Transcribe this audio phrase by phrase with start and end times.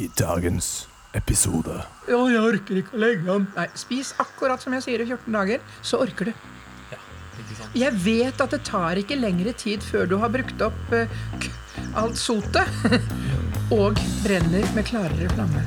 [0.00, 1.74] i dagens episode.
[2.08, 3.48] Ja, jeg orker ikke å legge ham.
[3.56, 6.32] Nei, spis akkurat som jeg sier i 14 dager, så orker du.
[7.40, 7.76] Ikke sant?
[7.76, 11.20] Jeg vet at det tar ikke lengre tid før du har brukt opp uh,
[12.00, 12.68] alt sotet
[13.80, 15.64] og brenner med klarere flamme.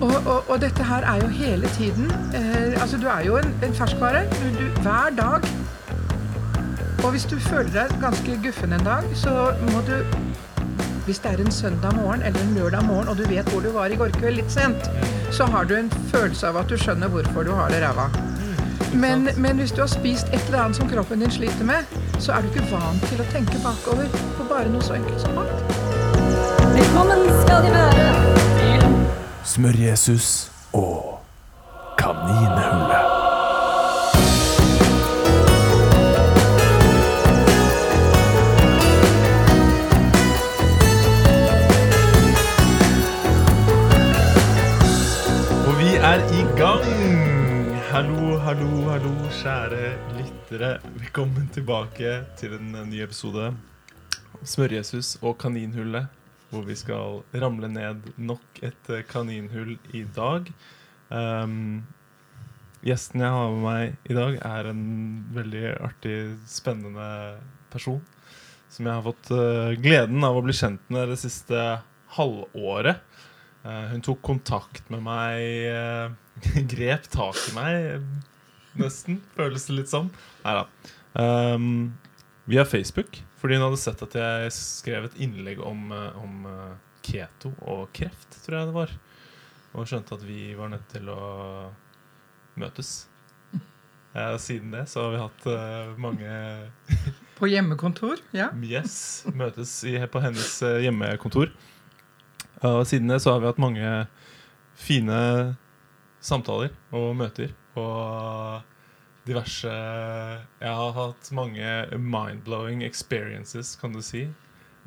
[0.00, 3.50] Og, og, og dette her er jo hele tiden eh, Altså, du er jo en,
[3.60, 4.22] en ferskvare.
[4.32, 5.44] Du, du, hver dag.
[7.04, 9.98] Og hvis du føler deg ganske guffen en dag, så må du
[11.04, 13.70] Hvis det er en søndag morgen eller en lørdag morgen, og du vet hvor du
[13.72, 14.90] var i går kveld litt sent,
[15.32, 18.08] så har du en følelse av at du skjønner hvorfor du har det ræva.
[18.94, 22.32] Men, men hvis du har spist et eller annet som kroppen din sliter med, så
[22.32, 25.54] er du ikke vant til å tenke bakover på bare noe så enkelt som mat.
[26.74, 28.10] Velkommen skal de være
[28.58, 28.90] til
[29.54, 31.09] Smør-Jesus og
[50.50, 50.80] lyttere.
[50.98, 53.52] Velkommen tilbake til en ny episode.
[54.42, 56.08] Smør-Jesus og Kaninhullet,
[56.50, 60.48] hvor vi skal ramle ned nok et eh, kaninhull i dag.
[61.06, 61.84] Um,
[62.82, 64.82] gjesten jeg har med meg i dag, er en
[65.36, 66.16] veldig artig,
[66.50, 67.38] spennende
[67.70, 68.02] person.
[68.74, 71.78] Som jeg har fått uh, gleden av å bli kjent med det siste
[72.16, 72.98] halvåret.
[73.62, 78.10] Uh, hun tok kontakt med meg, uh, grep tak i meg,
[78.82, 80.08] nesten, føles det litt som.
[80.44, 80.66] Neida.
[81.12, 81.92] Um,
[82.50, 86.74] via Facebook, fordi hun hadde sett at jeg skrev et innlegg om, eh, om eh,
[87.06, 88.96] keto og kreft, tror jeg det var.
[89.70, 91.20] Og skjønte at vi var nødt til å
[92.58, 93.06] møtes.
[94.12, 96.30] Eh, siden det så har vi hatt eh, mange
[97.38, 98.50] På hjemmekontor, ja.
[98.66, 101.52] Yes, møtes i, på hennes eh, hjemmekontor.
[102.66, 103.92] Og siden det så har vi hatt mange
[104.76, 105.20] fine
[106.20, 107.54] samtaler og møter.
[107.78, 108.62] Og
[109.28, 114.26] diverse Jeg har hatt mange mind-blowing experiences, kan du si.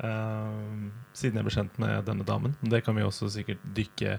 [0.02, 2.56] Um, siden jeg ble kjent med denne damen.
[2.60, 4.18] Men Det kan vi også sikkert dykke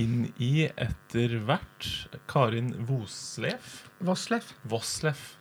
[0.00, 1.88] inn i etter hvert.
[2.30, 3.82] Karin Voslef.
[4.00, 4.54] Voslef.
[4.64, 5.32] Voslef.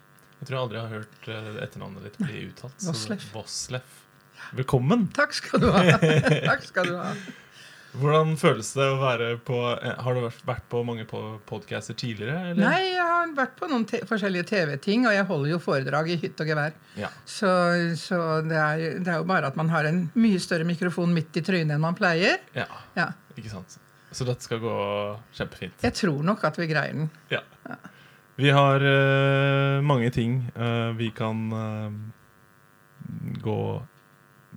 [0.41, 2.79] Jeg tror jeg aldri har hørt eh, etternavnet ditt bli uttalt.
[2.81, 3.28] så Voslef.
[3.35, 3.97] Voslef.
[4.57, 5.06] Velkommen.
[5.13, 5.84] Takk skal du ha.
[6.50, 7.13] Takk skal du ha.
[8.00, 12.52] Hvordan føles det å være på eh, Har du vært- på mange podcaster tidligere?
[12.52, 12.62] Eller?
[12.63, 16.40] Nei, jeg har vært på noen forskjellige TV-ting, og jeg holder jo foredrag i hytt
[16.40, 16.74] og gevær.
[16.96, 17.09] Ja.
[17.28, 17.52] Så,
[18.00, 21.35] så det, er, det er jo bare at man har en mye større mikrofon midt
[21.35, 22.40] i trynet enn man pleier.
[22.56, 22.69] ja.
[22.96, 23.12] Ja.
[23.38, 23.78] Ikke sant.
[24.12, 24.72] Så dette skal gå
[25.38, 25.84] kjempefint.
[25.85, 27.08] Jeg tror nok at vi greier den.
[27.31, 27.40] Ja.
[28.35, 31.94] Vi har uh, mange ting uh, vi kan uh,
[33.40, 33.59] gå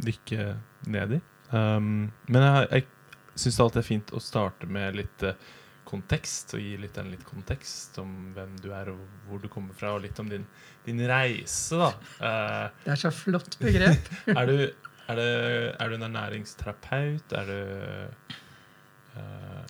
[0.03, 0.49] dykke
[0.91, 1.21] ned i.
[1.55, 2.87] Um, men jeg, jeg
[3.34, 5.37] syns alltid det er fint å starte med litt eh,
[5.84, 9.77] kontekst, og gi litt en litt kontekst om hvem du er, og hvor du kommer
[9.77, 10.47] fra, og litt om din,
[10.87, 11.91] din reise, da.
[12.25, 14.09] Eh, Det er så flott begrep.
[14.33, 14.56] er, du,
[15.09, 15.28] er, det,
[15.78, 17.34] er du en ernæringsterapeut?
[17.37, 17.59] Er du
[19.19, 19.65] uh,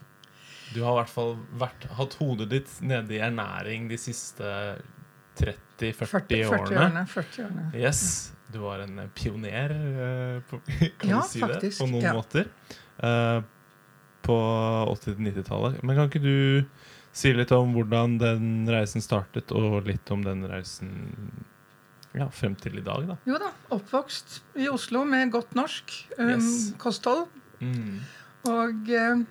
[0.75, 4.45] Du har i hvert fall vært, hatt hodet ditt nede i ernæring de siste
[5.39, 6.79] 30-40 40, 40 årene.
[6.79, 7.05] årene.
[7.11, 7.67] 40 årene.
[7.75, 8.05] Yes.
[8.55, 9.73] Du var en pioner,
[10.49, 10.61] på,
[11.01, 11.83] kan Ja, du si faktisk, det?
[11.83, 12.13] På noen ja.
[12.15, 12.51] måter.
[13.03, 13.41] Eh,
[14.25, 14.37] på
[14.95, 15.81] 80-90-tallet.
[15.85, 16.65] Men kan ikke du
[17.15, 20.91] si litt om hvordan den reisen startet, og litt om den reisen
[22.15, 23.17] ja, frem til i dag, da?
[23.27, 26.51] Jo da, oppvokst i Oslo med godt norsk um, Yes.
[26.83, 27.27] kosthold.
[27.61, 28.01] Mm.
[28.51, 29.25] Og, eh,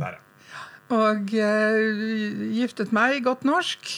[0.00, 0.18] Der,
[0.50, 0.64] ja.
[0.94, 3.92] og uh, giftet meg i godt norsk.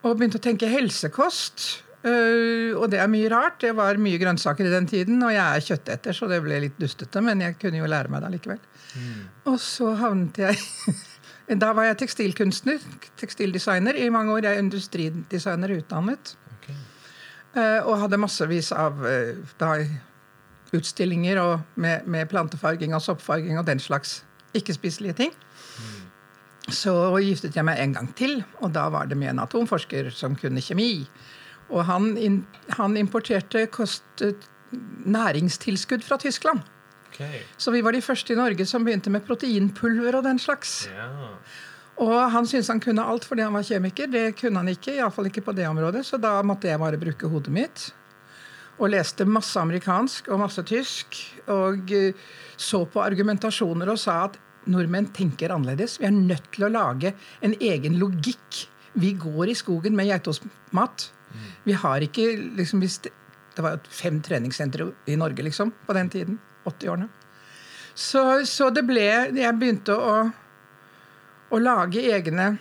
[0.00, 1.82] Og begynte å tenke helsekost.
[2.00, 3.58] Eh, og det er mye rart.
[3.60, 6.80] Det var mye grønnsaker i den tiden, og jeg er kjøtteter, så det ble litt
[6.80, 8.60] dustete, men jeg kunne jo lære meg det likevel.
[8.96, 9.22] Mm.
[9.52, 10.60] Og så havnet jeg
[11.50, 12.78] Da var jeg tekstilkunstner,
[13.18, 13.96] tekstildesigner.
[13.98, 16.36] I mange år jeg er industridesigner utdannet.
[16.54, 16.76] Okay.
[17.58, 19.72] Eh, og hadde massevis av eh, da,
[20.70, 24.20] utstillinger og med, med plantefarging og soppfarging og den slags
[24.54, 25.34] ikke-spiselige ting.
[26.70, 30.38] Så giftet jeg meg en gang til, og da var det med en atomforsker som
[30.38, 31.08] kunne kjemi.
[31.70, 32.12] Og han,
[32.76, 34.24] han importerte kost,
[35.06, 36.60] næringstilskudd fra Tyskland.
[37.10, 37.42] Okay.
[37.56, 40.84] Så vi var de første i Norge som begynte med proteinpulver og den slags.
[40.90, 41.34] Yeah.
[42.00, 44.08] Og han syntes han kunne alt fordi han var kjemiker.
[44.10, 47.28] Det kunne han ikke, iallfall ikke på det området, så da måtte jeg bare bruke
[47.28, 47.90] hodet mitt.
[48.80, 51.18] Og leste masse amerikansk og masse tysk.
[51.52, 52.16] Og eh,
[52.56, 54.40] så på argumentasjoner og sa at
[54.70, 55.98] nordmenn tenker annerledes.
[56.00, 57.12] Vi er nødt til å lage
[57.44, 58.64] en egen logikk.
[58.96, 61.10] Vi går i skogen med geitostmat.
[61.64, 62.26] Vi har ikke
[62.58, 63.12] liksom, hvis det,
[63.60, 66.38] var fem treningssentre i Norge liksom, på den tiden.
[66.64, 67.08] 80-årene.
[67.96, 70.16] Så, så det ble Jeg begynte å,
[71.50, 72.52] å lage egne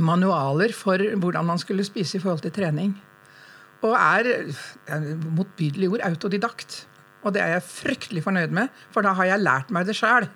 [0.00, 2.94] manualer for hvordan man skulle spise i forhold til trening.
[3.84, 4.48] Og er,
[5.36, 6.80] motbydelig ord autodidakt.
[7.24, 10.26] Og det er jeg fryktelig fornøyd med, for da har jeg lært meg det sjøl.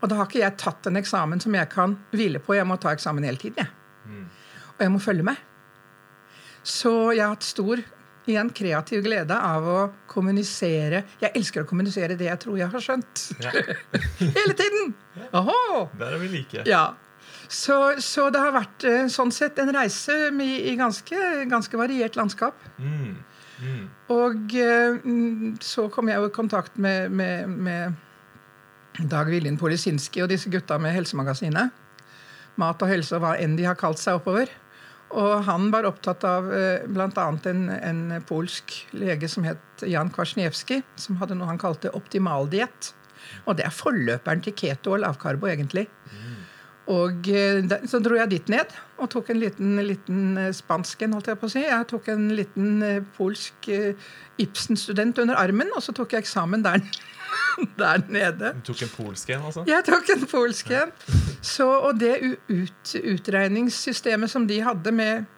[0.00, 2.56] Og da har ikke jeg tatt en eksamen som jeg kan hvile på.
[2.58, 3.60] Jeg må ta eksamen hele tiden.
[3.62, 4.24] Jeg.
[4.78, 5.47] Og jeg må følge med.
[6.68, 7.80] Så jeg har hatt stor
[8.28, 9.78] igjen kreativ glede av å
[10.10, 11.04] kommunisere.
[11.22, 13.22] Jeg elsker å kommunisere det jeg tror jeg har skjønt.
[13.40, 13.52] Ja.
[14.38, 14.92] Hele tiden!
[15.32, 15.86] Oho!
[15.98, 16.64] Der er vi like.
[16.68, 16.90] Ja.
[17.48, 21.16] Så, så det har vært eh, sånn sett en reise i, i ganske,
[21.48, 22.60] ganske variert landskap.
[22.76, 23.16] Mm.
[23.64, 23.86] Mm.
[24.12, 30.20] Og eh, mm, så kom jeg jo i kontakt med, med, med Dag Viljen Polisinski
[30.24, 31.72] og disse gutta med Helsemagasinet.
[32.60, 34.50] Mat og helse og hva enn de har kalt seg oppover.
[35.16, 37.26] Og han var opptatt av eh, bl.a.
[37.48, 42.92] En, en polsk lege som het Jan Kwasniewski, som hadde noe han kalte optimaldiett.
[43.46, 45.86] Og det er forløperen til keto og lavkarbo, egentlig.
[46.92, 51.16] Og eh, så dro jeg dit ned og tok en liten, liten eh, spansk en,
[51.16, 51.64] holdt jeg på å si.
[51.64, 52.84] Jeg tok en liten
[53.16, 53.70] polsk
[54.40, 56.84] Ibsen-student under armen, og så tok jeg eksamen der,
[57.80, 58.52] der nede.
[58.58, 59.64] Du tok en polsk en, altså?
[59.68, 60.94] Jeg tok en polsk en.
[61.42, 62.14] Så, og det
[62.48, 65.28] ut, utregningssystemet som de hadde med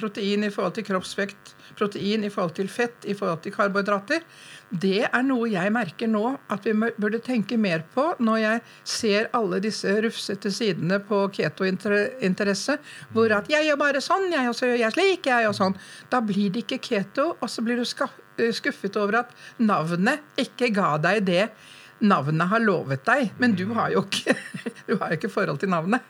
[0.00, 4.24] protein i forhold til kroppsvekt, protein i forhold til fett, i forhold til karbohydrater,
[4.70, 9.28] det er noe jeg merker nå at vi burde tenke mer på når jeg ser
[9.36, 12.78] alle disse rufsete sidene på ketointeresse,
[13.12, 15.76] hvor at 'jeg gjør bare sånn, jeg, og så gjør jeg slik', jeg og sånn.
[16.10, 17.84] Da blir det ikke keto, og så blir du
[18.40, 21.44] eh, skuffet over at navnet ikke ga deg det
[22.00, 24.34] navnet har lovet deg, men du har jo ikke,
[24.88, 26.04] du har jo ikke forhold til navnet.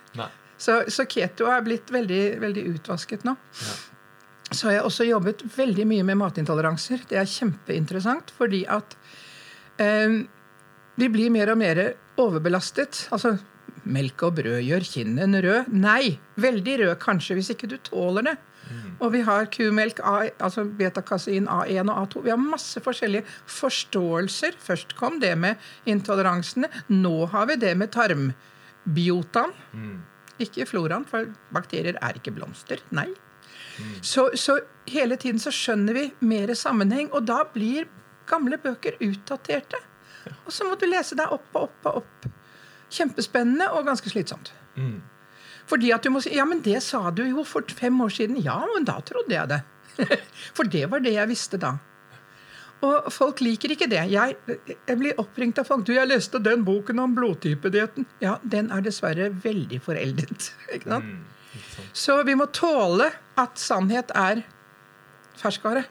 [0.60, 3.34] Så, så keto er blitt veldig, veldig utvasket nå.
[4.50, 7.06] Så har jeg også jobbet veldig mye med matintoleranser.
[7.08, 8.96] Det er kjempeinteressant, fordi at
[9.80, 10.20] eh,
[11.00, 11.82] vi blir mer og mer
[12.20, 13.06] overbelastet.
[13.14, 13.36] Altså,
[13.90, 15.70] melk og brød gjør kinnen rød.
[15.72, 18.36] Nei, veldig rød kanskje, hvis ikke du tåler det.
[19.00, 22.24] Og vi har kumelk, A, altså betakasein A1 og A2.
[22.26, 24.58] Vi har masse forskjellige forståelser.
[24.58, 26.70] Først kom det med intoleransene.
[26.88, 29.56] Nå har vi det med tarmbiotaen.
[30.40, 32.80] Ikke floraen, for bakterier er ikke blomster.
[32.96, 33.08] Nei.
[34.02, 34.58] Så, så
[34.88, 37.88] hele tiden så skjønner vi mer sammenheng, og da blir
[38.30, 39.80] gamle bøker utdaterte.
[40.44, 42.28] Og så må du lese deg opp og opp og opp.
[42.90, 44.52] Kjempespennende og ganske slitsomt.
[44.76, 45.00] Mm.
[45.68, 48.40] Fordi at du må si Ja, men det sa du jo for fem år siden.
[48.44, 49.62] Ja, men da trodde jeg det.
[50.56, 51.74] For det var det jeg visste da.
[52.86, 54.06] Og folk liker ikke det.
[54.08, 54.36] Jeg,
[54.72, 55.84] jeg blir oppringt av folk.
[55.84, 60.52] 'Du, jeg leste den boken om blodtypedietten.' Ja, den er dessverre veldig foreldet.
[60.74, 61.04] Ikke sant?
[61.04, 61.20] Mm.
[61.52, 61.90] Ikke sant.
[61.92, 64.46] Så vi må tåle at sannhet er
[65.40, 65.84] ferskvare.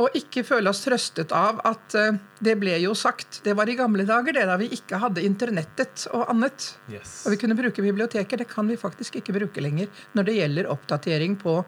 [0.00, 3.42] Og ikke føle oss trøstet av at eh, det ble jo sagt.
[3.44, 6.70] Det var i gamle dager, det da vi ikke hadde internettet og annet.
[6.88, 7.18] Yes.
[7.26, 8.40] Og vi kunne bruke biblioteker.
[8.40, 11.58] Det kan vi faktisk ikke bruke lenger når det gjelder oppdatering på,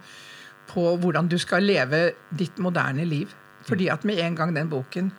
[0.73, 3.35] på hvordan du skal leve ditt moderne liv.
[3.69, 5.11] Fordi at med en gang den boken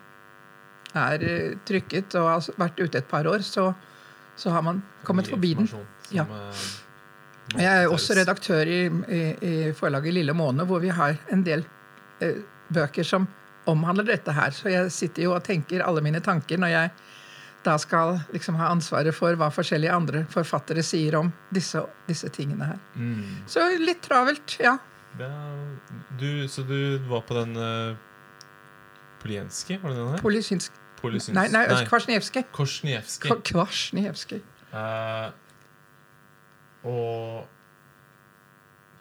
[0.98, 3.70] er eh, trykket og har vært ute et par år, så,
[4.38, 5.70] så har man kommet forbi den.
[6.14, 6.26] Ja.
[6.26, 6.66] eh,
[7.60, 11.66] Jeg er også redaktør i, i, i forlaget Lille Måne, hvor vi har en del
[12.22, 12.42] eh,
[12.76, 13.28] bøker som
[13.70, 14.52] omhandler dette her.
[14.56, 16.92] Så jeg sitter jo og tenker alle mine tanker når jeg
[17.64, 22.66] da skal liksom ha ansvaret for hva forskjellige andre forfattere sier om disse, disse tingene
[22.74, 22.80] her.
[23.00, 23.22] Mm.
[23.48, 24.74] Så litt travelt, ja.
[25.16, 25.30] Ja,
[26.20, 27.94] du, så du var på den uh,
[29.24, 30.24] Polienski, var det den her?
[30.26, 32.46] Polisynsk Polysyns- Nei, nei, Kvasjnevskij.
[32.56, 33.30] Korsniewski.
[33.32, 34.42] K- Kvasjnevskij.
[34.74, 35.32] Eh,
[36.88, 37.48] og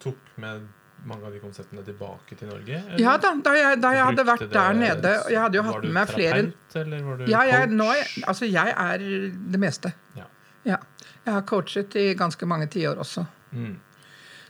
[0.03, 0.65] tok med
[1.09, 2.77] mange av de konseptene tilbake til Norge?
[2.79, 2.99] eller?
[3.01, 5.95] Ja da, da jeg, da jeg hadde vært der nede Jeg hadde jo hatt med
[5.97, 6.39] meg flere
[6.79, 7.75] eller var du Ja, jeg, coach?
[7.79, 7.89] nå,
[8.31, 9.03] altså, jeg er
[9.53, 9.91] det meste.
[10.17, 10.25] Ja.
[10.65, 10.77] Ja.
[11.25, 13.25] Jeg har coachet i ganske mange tiår også.
[13.51, 13.75] Mm.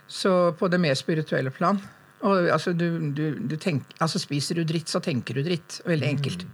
[0.08, 1.80] Så på det mer spirituelle plan.
[2.24, 5.80] Og altså, du, du, du tenk, altså Spiser du dritt, så tenker du dritt.
[5.86, 6.46] Veldig enkelt.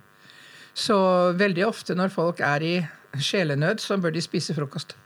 [0.75, 0.97] Så
[1.39, 2.75] veldig ofte når folk er i
[3.21, 4.97] sjelenød, så bør de spise frokost.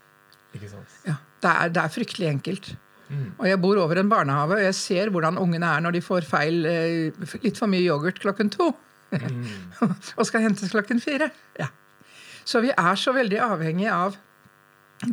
[0.55, 0.97] Ikke sant?
[1.07, 2.71] Ja, Det er, det er fryktelig enkelt.
[3.15, 3.27] Mm.
[3.39, 6.27] Og jeg bor over en barnehage, og jeg ser hvordan ungene er når de får
[6.27, 8.73] feil eh, litt for mye yoghurt klokken to.
[9.15, 9.45] Mm.
[10.19, 11.31] og skal hentes klokken fire.
[11.61, 11.71] Ja.
[12.45, 14.19] Så vi er så veldig avhengig av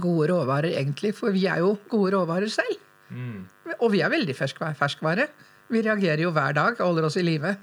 [0.02, 1.14] gode råvarer, egentlig.
[1.18, 2.80] For vi er jo gode råvarer selv.
[3.12, 3.46] Mm.
[3.80, 4.76] Og vi er veldig ferskvare.
[4.80, 5.28] ferskvare.
[5.72, 7.56] Vi reagerer jo hver dag og holder oss i live.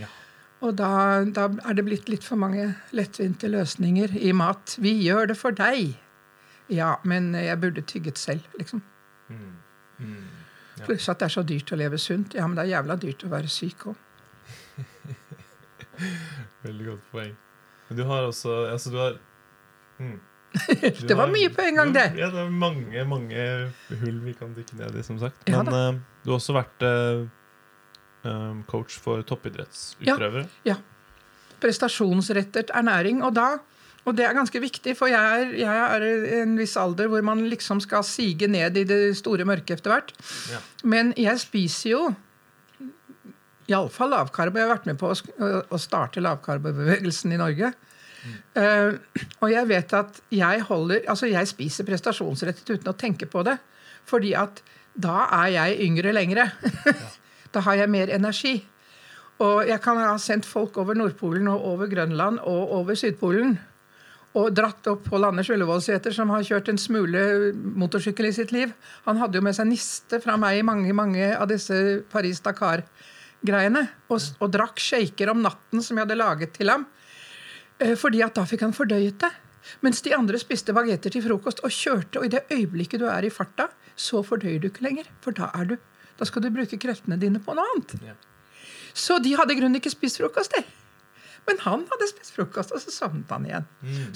[0.00, 0.10] Ja.
[0.64, 4.76] Og da, da er det blitt litt for mange lettvinte løsninger i mat.
[4.80, 5.94] Vi gjør det for deg.
[6.72, 8.82] Ja, men jeg burde tygget selv, liksom.
[9.28, 9.52] Mm.
[9.98, 10.24] Mm.
[10.78, 10.84] Ja.
[10.88, 12.34] Pluss at det er så dyrt å leve sunt.
[12.34, 13.96] Ja, men det er jævla dyrt å være syk òg.
[16.64, 17.34] Veldig godt poeng.
[17.88, 19.18] Men du har også Altså, du har
[20.00, 20.16] mm.
[21.00, 22.06] Du Det var har- mye på en gang, det.
[22.18, 23.46] Ja, det er mange, mange
[24.00, 25.42] hull vi kan dykke ned i, som sagt.
[25.50, 27.24] Ja Men eh, du har også vært eh,
[28.70, 30.46] coach for toppidrettsutøvere.
[31.60, 33.22] Prestasjonsrettet ernæring.
[33.24, 33.48] Og da
[34.04, 37.24] og det er ganske viktig, for jeg er, jeg er i en viss alder hvor
[37.24, 40.12] man liksom skal sige ned i det store mørket etter hvert.
[40.52, 40.60] Ja.
[40.84, 42.02] Men jeg spiser jo
[43.70, 44.60] iallfall lavkarbo.
[44.60, 47.72] Jeg har vært med på å, starte lavkarbobevegelsen i Norge.
[48.56, 48.90] Eh,
[49.40, 53.56] og jeg vet at jeg holder Altså, jeg spiser prestasjonsrettet uten å tenke på det.
[54.08, 54.60] Fordi at
[54.94, 56.50] da er jeg yngre lengre.
[57.54, 58.58] da har jeg mer energi.
[59.42, 63.56] Og jeg kan ha sendt folk over Nordpolen og over Grønland og over Sydpolen.
[64.34, 67.20] Og dratt opp Pål Anders Ullevålseter, som har kjørt en smule
[67.54, 68.72] motorsykkel i sitt liv.
[69.06, 71.76] Han hadde jo med seg niste fra meg i mange mange av disse
[72.10, 73.84] Paris-Dakar-greiene.
[74.10, 76.88] Og, og drakk shaker om natten som jeg hadde laget til ham.
[77.78, 79.30] Eh, Fordi at da fikk han fordøyet det.
[79.86, 82.18] Mens de andre spiste bagetter til frokost og kjørte.
[82.18, 85.06] Og i det øyeblikket du er i farta, så fordøyer du ikke lenger.
[85.22, 85.78] For da, er du,
[86.18, 87.94] da skal du bruke kreftene dine på noe annet.
[88.94, 90.66] Så de hadde i grunnen ikke spist frokost, de.
[91.48, 93.64] Men han hadde spist frokost, og så sovnet han igjen.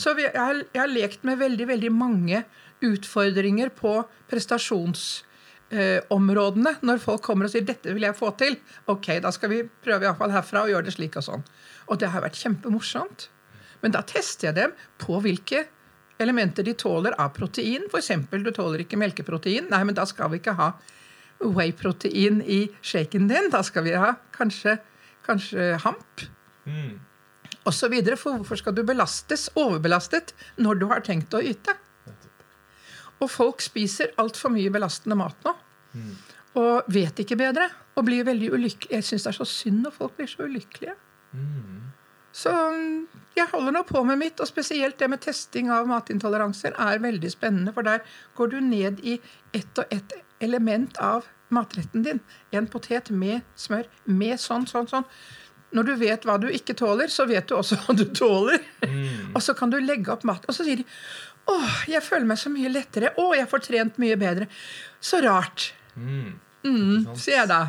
[0.00, 2.44] Så vi, jeg, har, jeg har lekt med veldig veldig mange
[2.84, 6.72] utfordringer på prestasjonsområdene.
[6.80, 8.56] når folk kommer og sier 'dette vil jeg få til',
[8.86, 11.44] ok, da skal vi prøve i hvert fall herfra og gjøre det slik og sånn.
[11.88, 13.20] Og det har vært kjempemorsomt.
[13.82, 15.66] Men da tester jeg dem på hvilke
[16.18, 17.82] elementer de tåler av protein.
[17.92, 18.10] F.eks.
[18.30, 19.68] du tåler ikke melkeprotein.
[19.70, 20.72] Nei, men da skal vi ikke ha
[21.38, 23.50] whey-protein i shaken din.
[23.50, 24.78] Da skal vi ha kanskje,
[25.26, 26.28] kanskje hamp
[26.68, 27.00] Mm.
[27.92, 28.16] Videre.
[28.16, 31.74] For hvorfor skal du belastes, overbelastet, når du har tenkt å yte?
[33.18, 35.54] Og folk spiser altfor mye belastende mat nå.
[36.58, 37.68] Og vet ikke bedre.
[37.96, 38.94] Og blir veldig ulykkelige.
[39.00, 40.94] Jeg syns det er så synd når folk blir så ulykkelige.
[42.38, 46.76] Så mm, jeg holder nå på med mitt, og spesielt det med testing av matintoleranser
[46.78, 48.04] er veldig spennende, for der
[48.38, 49.18] går du ned i
[49.56, 52.20] ett og ett element av matretten din.
[52.52, 55.06] En potet med smør, med sånn, sånn, sånn.
[55.76, 58.62] Når du vet hva du ikke tåler, så vet du også hva du tåler.
[59.34, 60.46] Og så kan du legge opp mat.
[60.48, 60.86] Og så sier de
[61.48, 63.12] åh, jeg føler meg så mye lettere.
[63.20, 64.48] Å, jeg får trent mye bedre.
[65.00, 65.72] Så rart.
[65.96, 66.38] Mm.
[66.64, 67.60] Mm, sier jeg da.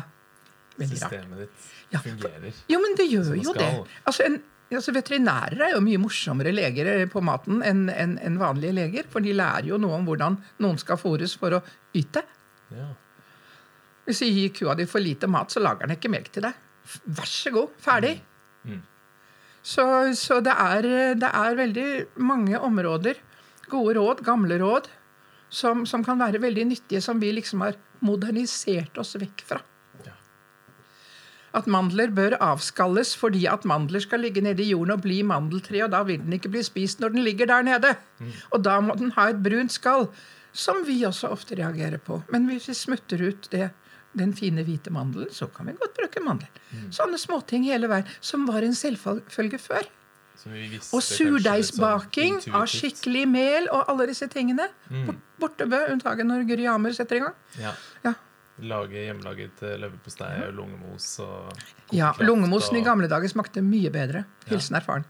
[0.80, 1.18] Veldig rart.
[1.18, 2.62] Systemet ditt Ja, fungerer.
[2.70, 3.68] Jo, men det gjør jo det.
[4.06, 4.38] Altså, en,
[4.70, 9.08] altså, veterinærer er jo mye morsommere leger på maten enn en, en vanlige leger.
[9.12, 11.62] For de lærer jo noe om hvordan noen skal fôres for å
[11.96, 12.24] yte.
[12.76, 12.92] Ja.
[14.06, 16.66] Hvis du gir kua di for lite mat, så lager den ikke melk til deg.
[17.04, 18.16] Vær så god, ferdig.
[18.64, 18.80] Mm.
[19.62, 19.84] Så,
[20.16, 20.88] så det, er,
[21.20, 21.88] det er veldig
[22.24, 23.20] mange områder,
[23.70, 24.88] gode råd, gamle råd,
[25.50, 29.60] som, som kan være veldig nyttige, som vi liksom har modernisert oss vekk fra.
[30.06, 30.14] Ja.
[31.60, 35.82] At mandler bør avskalles fordi at mandler skal ligge nede i jorden og bli mandeltre,
[35.84, 37.94] og da vil den ikke bli spist når den ligger der nede.
[38.54, 40.08] Og da må den ha et brunt skall,
[40.52, 42.22] som vi også ofte reagerer på.
[42.32, 43.68] Men hvis vi smutter ut det,
[44.16, 46.88] den fine hvite mandelen, så kan vi godt bruke mandelen.
[46.90, 49.86] Sånne småting hele veien, som var en selvfølge før.
[50.40, 54.66] Visste Og surdeigsbaking sånn av skikkelig mel og alle disse tingene.
[55.06, 57.34] Bort- Bortebø, unntaket når Guri Amer setter i gang.
[57.60, 57.74] Ja.
[58.04, 58.14] Ja.
[58.60, 61.52] Lage hjemmelaget eh, leverpostei og lungemos og
[61.96, 64.24] Ja, lungemosen Lungemosen i gamle dager smakte mye bedre.
[64.50, 65.04] Hilsen erfaren.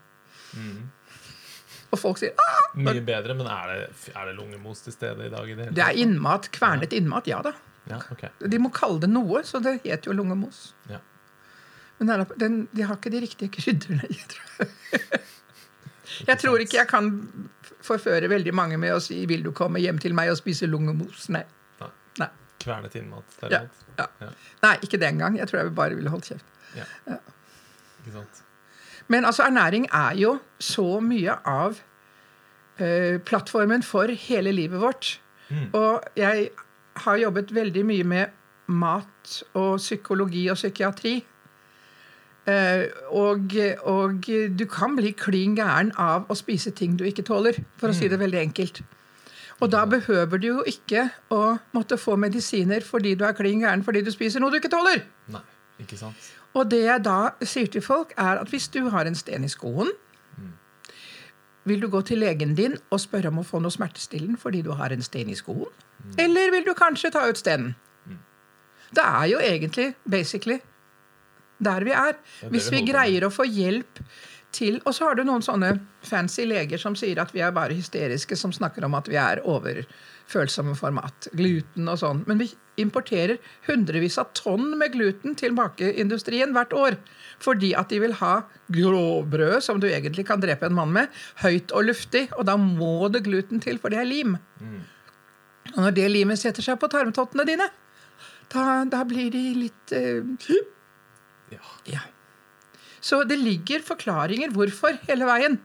[1.91, 2.69] Og folk sier Aah!
[2.79, 3.81] Mye bedre, men er det,
[4.15, 5.49] er det lungemos til stede i dag?
[5.51, 6.51] i Det hele det er innmat.
[6.55, 7.53] Kvernet innmat, ja da.
[7.89, 8.29] Ja, okay.
[8.49, 10.75] De må kalle det noe, så det heter jo lungemos.
[10.91, 10.99] Ja.
[11.99, 14.47] Men den den, de har ikke de riktige krydderne Jeg tror
[16.27, 16.39] jeg.
[16.41, 17.11] Tror ikke jeg kan
[17.85, 21.29] forføre veldig mange med å si 'vil du komme hjem til meg og spise lungemos'?
[21.33, 21.45] Nei.
[21.81, 21.89] Nei.
[22.19, 22.29] Nei.
[22.61, 23.49] Kvernet innmat, Ja.
[23.49, 23.71] derimot.
[23.99, 24.07] Ja.
[24.21, 24.29] Ja.
[24.63, 25.37] Nei, ikke den gang.
[25.39, 26.45] Jeg tror jeg bare ville holdt kjeft.
[26.77, 26.85] Ja.
[28.01, 28.43] Ikke sant?
[29.09, 31.81] Men altså, ernæring er jo så mye av
[32.81, 35.21] uh, plattformen for hele livet vårt.
[35.75, 36.51] Og jeg
[37.05, 38.39] har jobbet veldig mye med
[38.71, 41.17] mat og psykologi og psykiatri.
[42.51, 43.53] Eh, og,
[43.91, 47.97] og du kan bli klin gæren av å spise ting du ikke tåler, for å
[47.97, 48.83] si det veldig enkelt.
[49.61, 51.43] Og da behøver du jo ikke å
[51.77, 55.03] måtte få medisiner fordi du er klin gæren fordi du spiser noe du ikke tåler.
[55.35, 55.43] Nei,
[55.85, 56.31] ikke sant?
[56.57, 59.53] Og det jeg da sier til folk, er at hvis du har en sten i
[59.53, 59.93] skoen,
[61.71, 64.73] vil du gå til legen din og spørre om å få noe smertestillende fordi du
[64.79, 65.71] har en sten i skoen?
[66.19, 67.77] Eller vil du kanskje ta ut stenen?
[68.91, 70.59] Det er jo egentlig basically
[71.61, 72.17] der vi er.
[72.51, 74.01] Hvis vi vi greier å få hjelp
[74.53, 75.77] til Og så har du noen sånne
[76.07, 79.43] fancy leger som sier at vi er bare hysteriske, som snakker om at vi er
[79.47, 81.29] overfølsomme for mat.
[81.39, 82.25] Gluten og sånn.
[82.27, 83.39] Men vi importerer
[83.69, 86.99] hundrevis av tonn med gluten til bakeindustrien hvert år.
[87.43, 88.41] Fordi at de vil ha
[88.75, 91.13] gråbrød, som du egentlig kan drepe en mann med,
[91.45, 92.27] høyt og luftig.
[92.39, 94.37] Og da må det gluten til, for det er lim.
[95.77, 97.69] Og når det limet setter seg på tarmtottene dine,
[98.51, 100.25] da, da blir de litt uh,
[101.55, 101.63] Ja.
[101.87, 102.03] ja.
[103.01, 105.59] Så det ligger forklaringer hvorfor hele veien.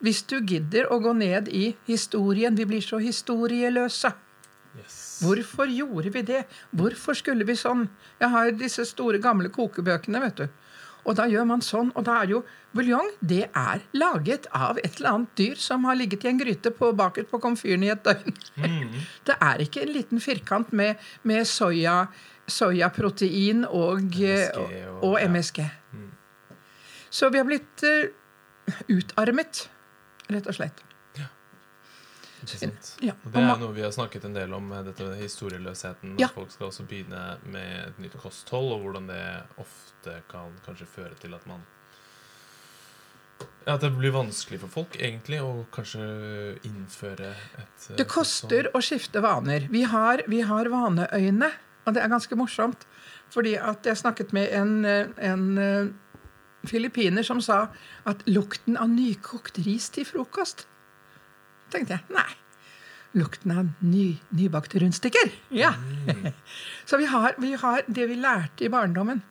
[0.00, 2.54] Hvis du gidder å gå ned i historien.
[2.54, 4.12] Vi blir så historieløse.
[4.78, 4.98] Yes.
[5.24, 6.44] Hvorfor gjorde vi det?
[6.70, 7.88] Hvorfor skulle vi sånn?
[8.20, 10.46] Jeg har disse store, gamle kokebøkene, vet du.
[11.08, 12.40] Og da gjør man sånn, og da er jo
[12.76, 16.70] buljong det er laget av et eller annet dyr som har ligget i en gryte
[16.76, 18.36] på, baket på komfyren i et døgn.
[19.26, 22.02] Det er ikke en liten firkant med, med soya,
[22.46, 25.28] soyaprotein og, MSG og, og- og ja.
[25.32, 25.60] MSG.
[27.10, 28.10] Så vi har blitt eh,
[28.88, 29.68] utarmet,
[30.28, 30.84] rett og slett.
[32.44, 32.90] Ikke sant?
[33.02, 33.14] Ja.
[33.24, 36.16] Det er noe vi har snakket en del om, eh, dette med historieløsheten.
[36.20, 36.28] Ja.
[36.28, 39.24] At folk skal også begynne med et nytt kosthold, og hvordan det
[39.58, 41.66] ofte kan kanskje føre til at man
[43.68, 46.00] ja, det blir vanskelig for folk egentlig å kanskje
[46.66, 49.68] innføre et eh, Det koster å skifte vaner.
[49.70, 51.50] Vi har, vi har vaneøyne,
[51.84, 52.86] og det er ganske morsomt.
[53.30, 54.72] Fordi at jeg snakket med en,
[55.20, 55.44] en
[56.66, 57.68] filippiner som sa
[58.08, 60.66] at lukten av nykokt ris til frokost
[61.72, 62.30] tenkte jeg nei.
[63.18, 65.30] Lukten av ny, nybakte rundstykker.
[65.54, 65.72] Ja.
[66.88, 69.22] Så vi har, vi har det vi lærte i barndommen.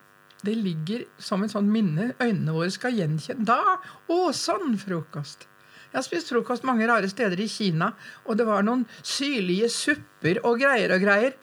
[0.42, 2.12] Det ligger som et sånt minne.
[2.22, 3.78] Øynene våre skal gjenkjenne Da!
[4.10, 5.48] Å, sånn frokost!
[5.88, 7.94] Jeg har spist frokost mange rare steder i Kina,
[8.28, 11.38] og det var noen syrlige supper og greier og greier.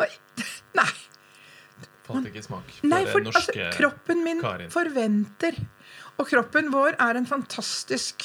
[0.00, 0.08] Oi,
[0.78, 0.88] nei.
[2.08, 4.70] Falt ikke i smak for Nei, det for norske altså, kroppen min Karin.
[4.72, 5.54] forventer.
[6.18, 8.16] Og kroppen vår er en fantastisk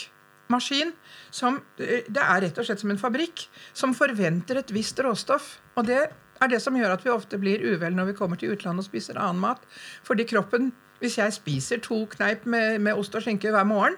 [0.51, 0.91] maskin
[1.33, 3.37] som eh, Det er rett og slett som en fabrikk
[3.73, 5.45] som forventer et visst råstoff.
[5.77, 6.01] Og det
[6.43, 8.89] er det som gjør at vi ofte blir uvel når vi kommer til utlandet og
[8.89, 9.61] spiser annen mat.
[10.03, 10.63] Fordi kroppen
[11.03, 13.95] Hvis jeg spiser to kneip med, med ost og skinke hver morgen,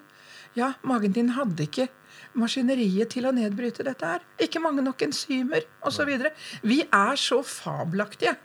[0.56, 1.88] Ja, magen din hadde ikke
[2.36, 4.20] maskineriet til å nedbryte dette her.
[4.40, 6.10] Ikke mange nok enzymer osv.
[6.64, 8.36] Vi er så fabelaktige.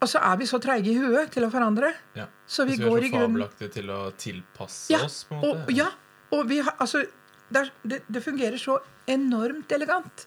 [0.00, 1.92] Og så er vi så treige i huet til å forandre.
[2.16, 2.26] ja.
[2.46, 5.40] Så vi Så går vi er så fabelaktige til å tilpasse ja, oss, på en
[5.40, 5.62] måte.
[5.68, 5.90] og, ja,
[6.32, 7.04] og vi har, altså,
[7.50, 10.26] det, er- det, det fungerer så enormt elegant.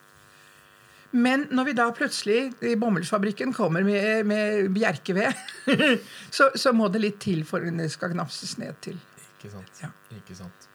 [1.14, 5.42] Men når vi da plutselig i bomullsfabrikken kommer med, med bjerkeved,
[6.38, 8.98] så, så må det litt til for det skal gnafses ned til.
[9.38, 9.82] Ikke sant.
[9.84, 9.92] Ja.
[10.18, 10.70] Ikke sant.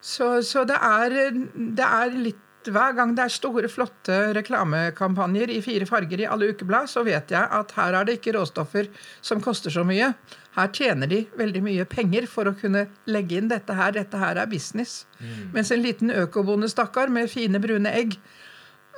[0.00, 1.16] Så, så det, er,
[1.56, 6.48] det er litt Hver gang det er store, flotte reklamekampanjer i fire farger i alle
[6.50, 8.88] ukeblad, så vet jeg at her er det ikke råstoffer
[9.22, 10.12] som koster så mye.
[10.56, 13.94] Her tjener de veldig mye penger for å kunne legge inn dette her.
[13.94, 15.04] Dette her er business.
[15.54, 18.18] Mens en liten økobonde, stakkar, med fine, brune egg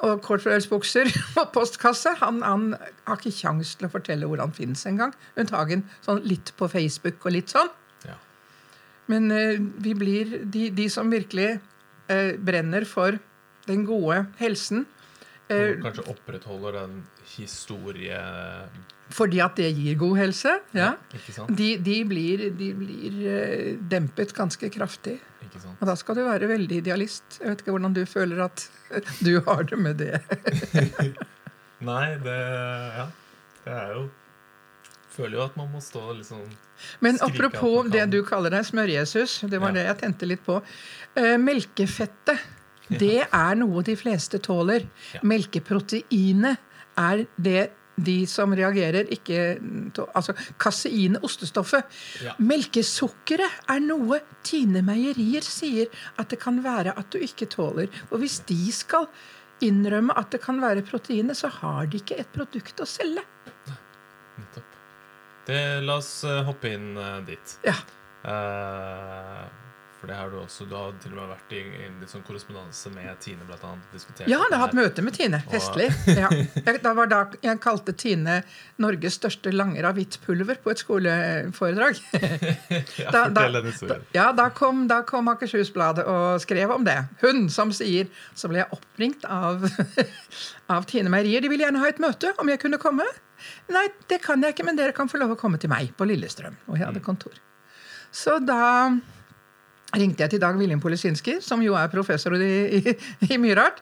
[0.07, 2.69] og kortfløyelsbukser og postkasse, han, han
[3.07, 5.15] har ikke kjangs til å fortelle hvor han finnes engang.
[5.39, 7.71] Unntagen sånn litt på Facebook og litt sånn.
[8.07, 8.19] Ja.
[9.11, 13.19] Men uh, vi blir de, de som virkelig uh, brenner for
[13.69, 14.87] den gode helsen.
[15.51, 17.03] uh, Og kanskje opprettholder den
[17.37, 18.23] historie...
[19.15, 20.53] fordi at det gir god helse.
[20.77, 20.93] Ja.
[21.49, 25.17] De, de blir, de blir eh, dempet ganske kraftig.
[25.81, 27.39] Og da skal du være veldig idealist.
[27.41, 28.67] Jeg vet ikke hvordan du føler at
[29.27, 30.21] du har det med det.
[31.89, 32.39] Nei, det
[32.99, 33.09] Ja.
[33.65, 34.05] Det er jo
[35.19, 36.45] Føler jo at man må stå liksom
[37.03, 39.75] Men Skrike at apropos det du kaller deg smør-Jesus, det var Ja.
[39.81, 40.61] det jeg tente litt på.
[41.19, 42.39] Uh, melkefettet,
[42.89, 44.87] det er noe de fleste tåler.
[45.17, 45.21] Ja.
[45.27, 46.63] Melkeproteinet
[46.99, 47.65] er det
[48.05, 49.39] de som reagerer, ikke
[50.15, 51.87] Altså kaseinet, ostestoffet.
[52.25, 52.35] Ja.
[52.43, 57.91] Melkesukkeret er noe Tine Meierier sier at det kan være at du ikke tåler.
[58.11, 59.09] Og hvis de skal
[59.65, 63.25] innrømme at det kan være proteinet, så har de ikke et produkt å selge.
[64.39, 64.77] Nettopp.
[65.49, 67.57] Det, la oss eh, hoppe inn eh, dit.
[67.67, 67.77] Ja.
[68.29, 69.68] Eh,
[69.99, 72.23] for det har du også Du har til og med vært i, i litt sånn
[72.27, 74.07] korrespondanse med Tine, blant annet.
[74.31, 75.41] Ja, han jeg har hatt møte med Tine.
[75.51, 75.89] Festlig.
[76.15, 76.29] Ja.
[76.85, 78.41] Da var da jeg kalte Tine
[78.79, 81.99] Norges største langer av hvitt pulver på et skoleforedrag.
[82.99, 84.03] Ja, Da, da, historien.
[84.15, 86.97] ja, da kom, da kom Akershusbladet og skrev om det.
[87.23, 89.65] Hun som sier Så ble jeg oppringt av,
[90.75, 91.43] av Tine Meierier.
[91.45, 93.07] De ville gjerne ha et møte, om jeg kunne komme.
[93.73, 96.07] Nei, det kan jeg ikke, men dere kan få lov å komme til meg på
[96.09, 96.57] Lillestrøm.
[96.69, 97.39] Og jeg hadde kontor.
[98.15, 98.63] Så da
[99.97, 103.81] ringte jeg til Dag Wilhelm Polisinski, som jo er professor i, i, i mye rart,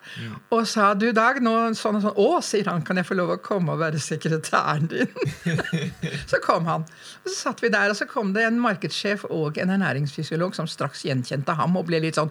[0.55, 3.35] og sa du Dag, nå sånn og sånn Å, sier han, kan jeg få lov
[3.35, 5.11] å komme og være sekretæren din?
[6.31, 6.87] så kom han.
[7.25, 10.71] Og så satt vi der, og så kom det en markedssjef og en ernæringsfysiolog som
[10.71, 12.31] straks gjenkjente ham og ble litt sånn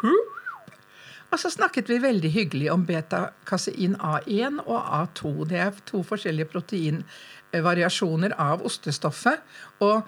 [0.00, 0.36] Hup!
[1.30, 5.30] Og så snakket vi veldig hyggelig om beta-kasein A1 og A2.
[5.52, 9.44] Det er to forskjellige proteinvariasjoner av ostestoffet.
[9.86, 10.02] Og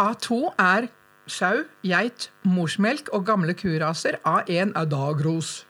[0.00, 0.88] A2 er
[1.30, 4.18] sau, geit, morsmelk og gamle kuraser.
[4.24, 5.64] av en er dagros.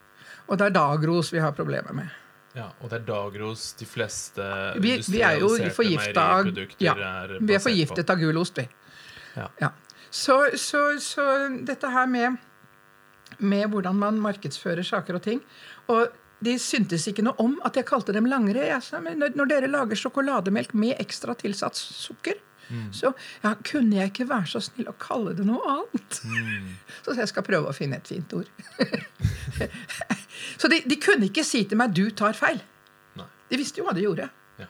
[0.48, 2.08] Og det er dagros vi har problemer med.
[2.52, 4.44] Ja, og det er dagros de fleste
[4.76, 8.18] Vi, vi er jo industrialiserte forgifta av meieriprodukter ja, er Vi er basert forgiftet av
[8.20, 8.66] gulost, vi.
[9.36, 9.46] Ja.
[9.62, 9.70] Ja.
[10.12, 11.24] Så, så, så
[11.64, 12.36] dette her med,
[13.38, 15.40] med hvordan man markedsfører saker og ting
[15.88, 16.12] Og
[16.44, 18.66] de syntes ikke noe om at jeg kalte dem langre.
[18.66, 22.92] Jeg sa, men når, når dere lager sjokolademelk med ekstra tilsatt sukker, Mm.
[22.94, 23.10] så
[23.42, 26.20] ja, kunne jeg ikke være så snill å kalle det noe annet?
[26.24, 26.68] Mm.
[27.04, 28.48] Så jeg skal prøve å finne et fint ord.
[30.60, 32.62] så de, de kunne ikke si til meg 'du tar feil'.
[33.18, 33.26] Nei.
[33.50, 34.28] De visste jo hva de gjorde.
[34.60, 34.68] Ja.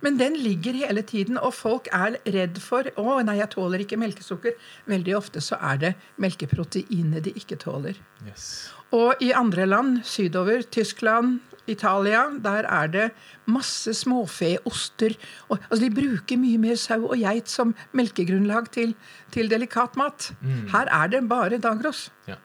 [0.00, 3.98] Men den ligger hele tiden, og folk er redd for 'Å, nei, jeg tåler ikke
[4.00, 4.54] melkesukker'.
[4.86, 5.92] Veldig ofte så er det
[6.22, 7.98] melkeproteinet de ikke tåler.
[8.24, 8.70] Yes.
[8.94, 13.04] Og i andre land sydover, Tyskland, Italia, der er det
[13.46, 15.16] masse småfeoster.
[15.48, 18.94] Og, altså de bruker mye mer sau og geit som melkegrunnlag til,
[19.32, 20.32] til delikat mat.
[20.72, 22.10] Her er det bare dagros.
[22.28, 22.36] Ja.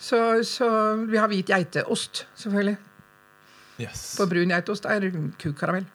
[0.00, 0.68] Så, så
[1.10, 2.78] vi har hvit geiteost, selvfølgelig.
[3.80, 4.16] Yes.
[4.16, 5.86] For brun geitost er kukaramell.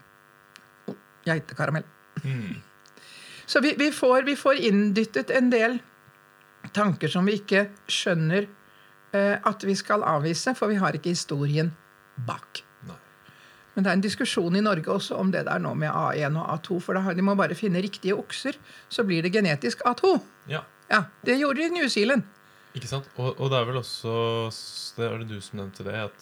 [1.25, 1.85] Geitekaramell.
[2.23, 2.61] Mm.
[3.45, 5.79] Så vi, vi, får, vi får inndyttet en del
[6.73, 8.45] tanker som vi ikke skjønner
[9.13, 11.73] eh, at vi skal avvise, for vi har ikke historien
[12.17, 12.61] bak.
[12.87, 12.95] Nei.
[13.75, 16.47] Men det er en diskusjon i Norge også om det der nå med A1 og
[16.59, 16.81] A2.
[16.81, 18.55] For da de må bare finne riktige okser,
[18.89, 20.19] så blir det genetisk A2.
[20.47, 22.23] Ja, Ja, Det gjorde de i New Zealand.
[22.75, 23.07] ikke sant?
[23.17, 24.13] Og, og det er vel også
[24.97, 26.19] Det var det du som nevnte det, at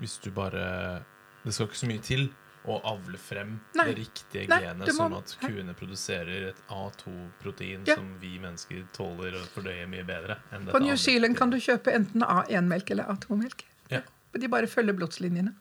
[0.00, 1.02] hvis du bare
[1.44, 2.28] Det skal ikke så mye til
[2.66, 3.84] å avle frem Nei.
[3.86, 7.94] det riktige Nei, genet, må- sånn at kuene produserer et A2-protein Ja.
[7.94, 10.36] som vi mennesker tåler å fordøye mye bedre.
[10.72, 13.62] På New Zealand kan du kjøpe enten A1-melk eller A2-melk.
[13.90, 14.00] Ja,
[14.40, 15.54] De bare følger blodslinjene.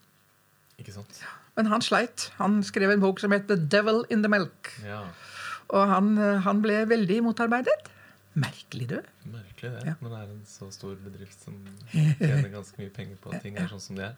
[0.79, 1.21] ikke sant?
[1.55, 2.29] Men han sleit.
[2.37, 4.73] Han skrev en bok som het The Devil in the Milk.
[4.83, 5.03] Ja,
[5.69, 7.87] Og han, eh, han ble veldig motarbeidet.
[8.35, 8.97] Merkelig, du.
[9.31, 9.93] Merkelig det, Ja.
[10.01, 11.53] Men det er en så stor bedrift som
[11.91, 14.15] tjener ganske mye penger på at ting er sånn som de er.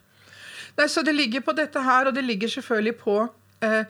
[0.78, 3.30] Nei, Så det ligger på dette her, og det ligger selvfølgelig på
[3.62, 3.86] eh,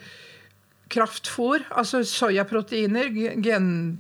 [0.90, 3.10] kraftfôr, altså soyaproteiner,
[3.42, 3.98] ge-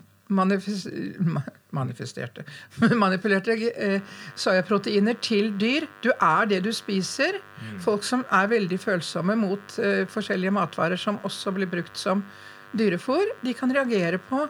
[1.71, 2.43] genmanifesterte
[3.03, 4.01] Manipulerte eh,
[4.35, 5.87] soyaproteiner til dyr.
[6.03, 7.39] Du er det du spiser.
[7.83, 12.23] Folk som er veldig følsomme mot eh, forskjellige matvarer som også blir brukt som
[12.77, 14.43] dyrefôr, de kan reagere på,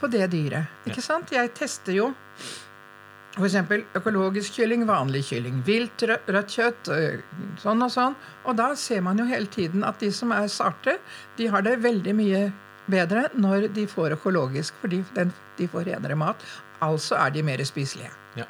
[0.00, 0.70] på det dyret.
[0.88, 1.30] Ikke sant?
[1.36, 2.10] Jeg tester jo
[3.38, 3.54] F.eks.
[3.94, 6.88] økologisk kylling, vanlig kylling, vilt rø- rødt kjøtt,
[7.62, 8.16] sånn og sånn.
[8.50, 10.96] Og da ser man jo hele tiden at de som er sarte,
[11.38, 12.40] de har det veldig mye
[12.90, 16.42] bedre når de får økologisk, fordi den, de får renere mat.
[16.84, 18.12] Altså er de mer spiselige.
[18.38, 18.46] Ja,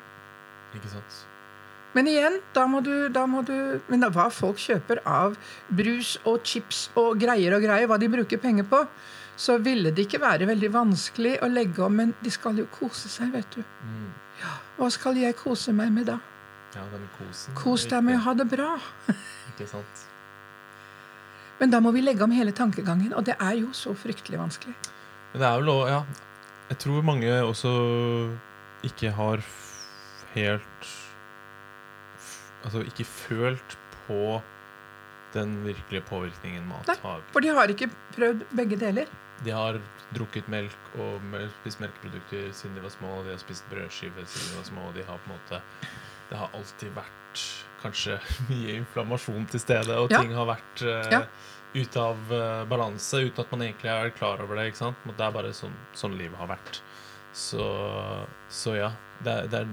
[0.76, 1.26] ikke sant?
[1.96, 5.33] Men igjen, da må du, da må du Men hva folk kjøper av
[5.74, 8.85] brus og chips og greier og greier, hva de bruker penger på,
[9.40, 13.11] så ville det ikke være veldig vanskelig å legge om, men de skal jo kose
[13.11, 13.64] seg, vet du.
[13.64, 14.11] Mm.
[14.76, 16.20] Hva skal jeg kose meg med da?
[16.76, 17.57] Ja, det med kosen.
[17.59, 18.74] Kos deg med å ha det bra.
[19.50, 20.07] Ikke sant?
[21.61, 24.75] Men da må vi legge om hele tankegangen, og det er jo så fryktelig vanskelig.
[25.33, 26.03] Men det er vel også, ja
[26.70, 27.73] Jeg tror mange også
[28.87, 29.44] ikke har
[30.35, 30.88] helt
[32.64, 34.40] Altså ikke følt på
[35.35, 36.96] den virkelige påvirkningen mat Nei.
[37.03, 37.23] har.
[37.33, 39.11] For de har ikke prøvd begge deler.
[39.44, 39.79] De har
[40.12, 41.23] drukket melk og
[41.61, 44.99] spist melkeprodukter siden de var små, de har spist brødskiver siden de var små, og
[44.99, 45.62] de har på en måte
[46.31, 47.44] Det har alltid vært
[47.83, 48.19] kanskje
[48.51, 51.25] mye inflammasjon til stede, og ting har vært uh,
[51.75, 54.69] ute av uh, balanse uten at man egentlig er klar over det.
[54.73, 55.07] ikke sant?
[55.07, 56.81] Det er bare sånn, sånn livet har vært.
[57.33, 57.62] Så,
[58.51, 58.90] så ja.
[59.23, 59.69] Det, er- det er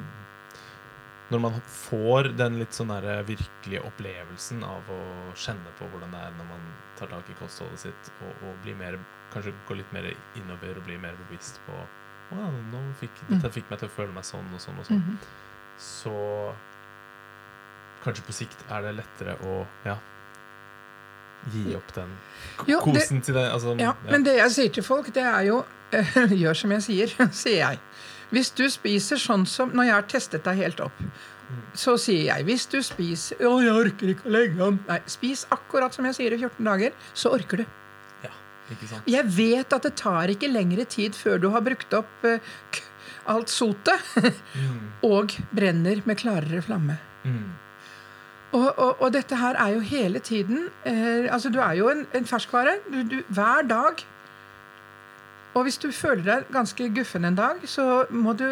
[1.34, 5.00] Når man får den litt sånn der virkelige opplevelsen av å
[5.36, 6.68] kjenne på hvordan det er når man
[7.00, 8.96] tar tak i kostholdet sitt, og, og blir mer,
[9.34, 10.08] kanskje går litt mer
[10.40, 11.76] innover og blir mer bevisst på
[12.28, 14.88] «Å ja, nå fikk, Dette fikk meg til å føle meg sånn og sånn og
[14.88, 15.04] sånn.
[15.04, 15.20] Mhm.
[15.80, 16.14] Så
[18.08, 19.98] kanskje på sikt er det lettere å ja,
[21.54, 22.10] gi opp den
[22.68, 23.46] jo, kosen det- til det.
[23.54, 25.64] Altså, Ja, Men det jeg sier til folk, det er jo
[26.42, 27.80] Gjør som jeg sier, sier jeg.
[28.36, 30.98] Hvis du spiser sånn som Når jeg har testet deg helt opp,
[31.80, 34.80] så sier jeg hvis du spiser Å, jeg orker ikke å legge om.
[34.90, 37.66] Nei, spis akkurat som jeg sier i 14 dager, så orker du.
[38.26, 38.34] ja,
[38.74, 39.08] ikke sant?
[39.08, 42.36] Jeg vet at det tar ikke lengre tid før du har brukt opp uh,
[43.32, 44.04] alt sotet
[45.14, 46.98] og brenner med klarere flamme.
[47.24, 47.48] Mm.
[48.56, 52.06] Og, og, og dette her er jo hele tiden eh, Altså, du er jo en,
[52.16, 52.78] en ferskvare.
[52.92, 54.06] Du, du, hver dag.
[55.58, 58.52] Og hvis du føler deg ganske guffen en dag, så må du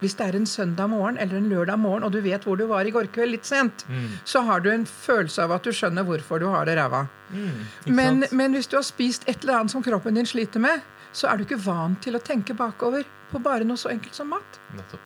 [0.00, 2.64] Hvis det er en søndag morgen eller en lørdag morgen, og du vet hvor du
[2.66, 4.08] var i går kveld litt sent, Mm.
[4.24, 7.04] så har du en følelse av at du skjønner hvorfor du har det ræva.
[7.30, 7.60] Mm.
[7.94, 10.80] Men, men hvis du har spist et eller annet som kroppen din sliter med,
[11.12, 14.32] så er du ikke vant til å tenke bakover på bare noe så enkelt som
[14.34, 14.58] mat.
[14.74, 15.00] Nettopp.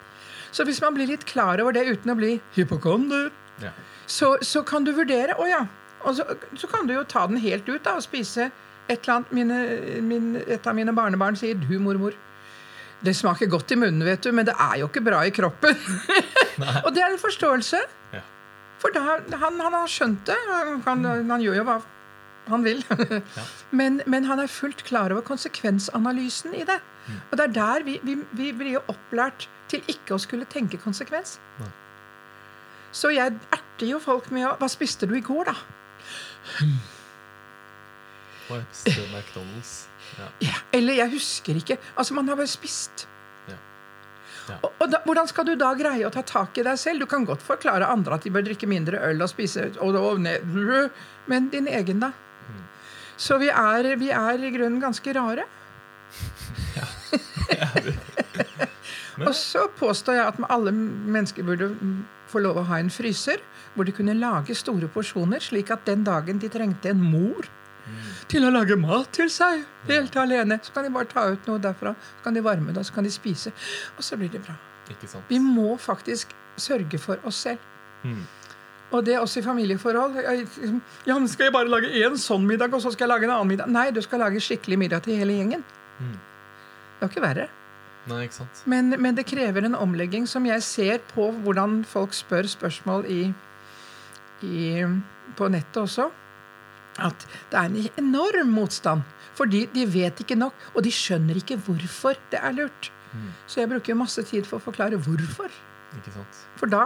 [0.54, 3.28] Så hvis man blir litt klar over det uten å bli hypokonder,
[3.62, 3.70] Ja.
[4.06, 5.60] så, så kan du vurdere Å ja.
[6.04, 6.24] Og så,
[6.58, 8.50] så kan du jo ta den helt ut da, og spise
[8.90, 9.30] et eller annet.
[9.32, 9.58] Mine,
[10.04, 12.18] min, et av mine barnebarn sier 'du, mormor'.
[13.04, 15.76] Det smaker godt i munnen, vet du, men det er jo ikke bra i kroppen.
[16.84, 17.80] og det er en forståelse.
[18.12, 18.20] Ja.
[18.80, 20.36] For da, han, han har skjønt det.
[20.50, 21.78] Han, han, han gjør jo hva
[22.52, 22.82] han vil.
[23.78, 26.80] men, men han er fullt klar over konsekvensanalysen i det.
[27.30, 30.80] Og det er der vi, vi, vi blir jo opplært til ikke å skulle tenke
[30.80, 31.38] konsekvens.
[31.60, 31.70] Nei.
[32.94, 35.56] Så jeg erter jo folk med å Hva spiste du i går, da?
[38.72, 39.72] Spiste McDonald's.
[40.18, 40.28] Ja.
[40.44, 41.78] Ja, eller jeg husker ikke.
[41.96, 43.06] Altså, man har bare spist.
[43.48, 43.56] Ja.
[44.50, 44.58] Ja.
[44.60, 47.02] Og, og da, hvordan skal du da greie å ta tak i deg selv?
[47.02, 50.20] Du kan godt forklare andre at de bør drikke mindre øl og spise og, og,
[51.32, 52.12] Men din egen, da?
[52.12, 52.62] Mm.
[53.16, 55.48] Så vi er, vi er i grunnen ganske rare.
[59.16, 61.70] Men- og så påstår jeg at alle mennesker burde
[62.34, 63.42] få lov å ha en fryser
[63.74, 67.48] hvor de kunne lage store porsjoner, slik at den dagen de trengte en mor
[68.30, 71.60] til å lage mat til seg helt alene, så kan de bare ta ut noe
[71.62, 73.52] derfra, så kan de varme det, og så kan de spise,
[73.98, 74.56] og så blir det bra.
[75.28, 77.60] Vi må faktisk sørge for oss selv.
[78.04, 78.22] Mm.
[78.94, 80.16] Og det også i familieforhold.
[80.40, 83.28] Liksom, Ja, men skal jeg bare lage én sånn middag, og så skal jeg lage
[83.28, 83.70] en annen middag?
[83.72, 85.64] Nei, du skal lage skikkelig middag til hele gjengen.
[85.98, 86.16] Mm.
[87.00, 87.48] Det er ikke verre.
[88.10, 88.26] Nei?
[88.68, 93.22] Men, men det krever en omlegging som jeg ser på hvordan folk spør spørsmål i,
[94.44, 94.58] i,
[95.38, 96.10] på nettet også.
[97.00, 99.06] At det er en enorm motstand.
[99.34, 102.90] Fordi de vet ikke nok, og de skjønner ikke hvorfor det er lurt.
[103.46, 105.50] Så jeg bruker masse tid for å forklare hvorfor.
[106.58, 106.84] For da,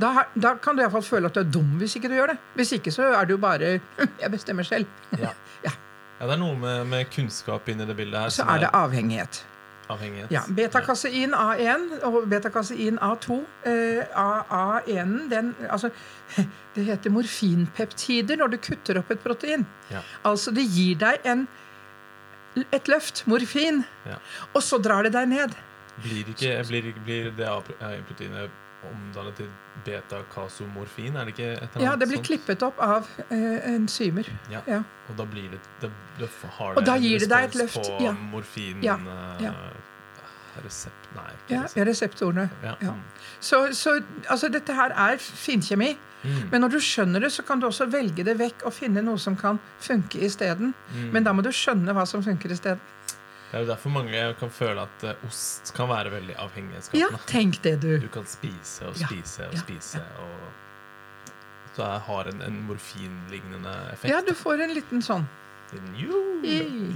[0.00, 2.38] da, da kan du iallfall føle at du er dum hvis ikke du gjør det.
[2.56, 3.74] Hvis ikke så er du bare
[4.22, 4.88] Jeg bestemmer selv.
[5.20, 5.32] Ja.
[5.66, 5.74] Ja.
[6.20, 9.38] Ja, det er noe med, med kunnskap inni det bildet her Så er det avhengighet.
[9.92, 10.30] Avhengighet.
[10.34, 13.40] Ja, Betakasein A1 og betakasein A2.
[13.66, 14.44] Eh, A-
[14.80, 15.90] A1 den, altså,
[16.74, 19.64] Det heter morfinpeptider når du kutter opp et protein.
[19.90, 20.00] Ja.
[20.24, 21.46] Altså det gir deg en,
[22.72, 24.16] et løft, morfin, Ja.
[24.54, 25.54] og så drar det deg ned.
[26.02, 28.50] Blir, ikke, blir, blir det A-proteinet
[28.88, 29.48] omdannet til
[29.84, 31.16] beta-kasomorfin?
[31.16, 32.26] Er det ikke et eller annet Ja, Det blir sånt?
[32.26, 34.30] klippet opp av eh, enzymer.
[34.50, 34.62] Ja.
[34.66, 34.82] Ja.
[35.10, 38.02] Og da blir det, det, det har Og da gir det deg et løft, på
[38.04, 38.12] ja.
[38.12, 39.54] morfin Ja, eh, ja.
[40.64, 41.86] Resept Nei, Ja, resept.
[41.88, 42.50] reseptorene.
[42.62, 42.74] Ja.
[42.82, 42.92] ja.
[42.92, 43.02] mm.
[43.40, 45.96] Så, så altså, dette her er finkjemi.
[46.22, 46.50] Mm.
[46.50, 49.18] Men når du skjønner det, så kan du også velge det vekk og finne noe
[49.18, 50.74] som kan funke isteden.
[50.92, 51.10] Mm.
[51.14, 52.82] Men da må du skjønne hva som funker isteden.
[53.50, 56.36] Det er jo derfor mange kan føle at eh, ost kan være veldig
[56.94, 57.96] Ja, tenk det, du.
[57.98, 60.36] Du kan spise og Ja, spise og ja, spise og
[61.74, 64.12] Så har en, en morfinlignende effekt.
[64.12, 65.26] Ja, du får en liten sånn.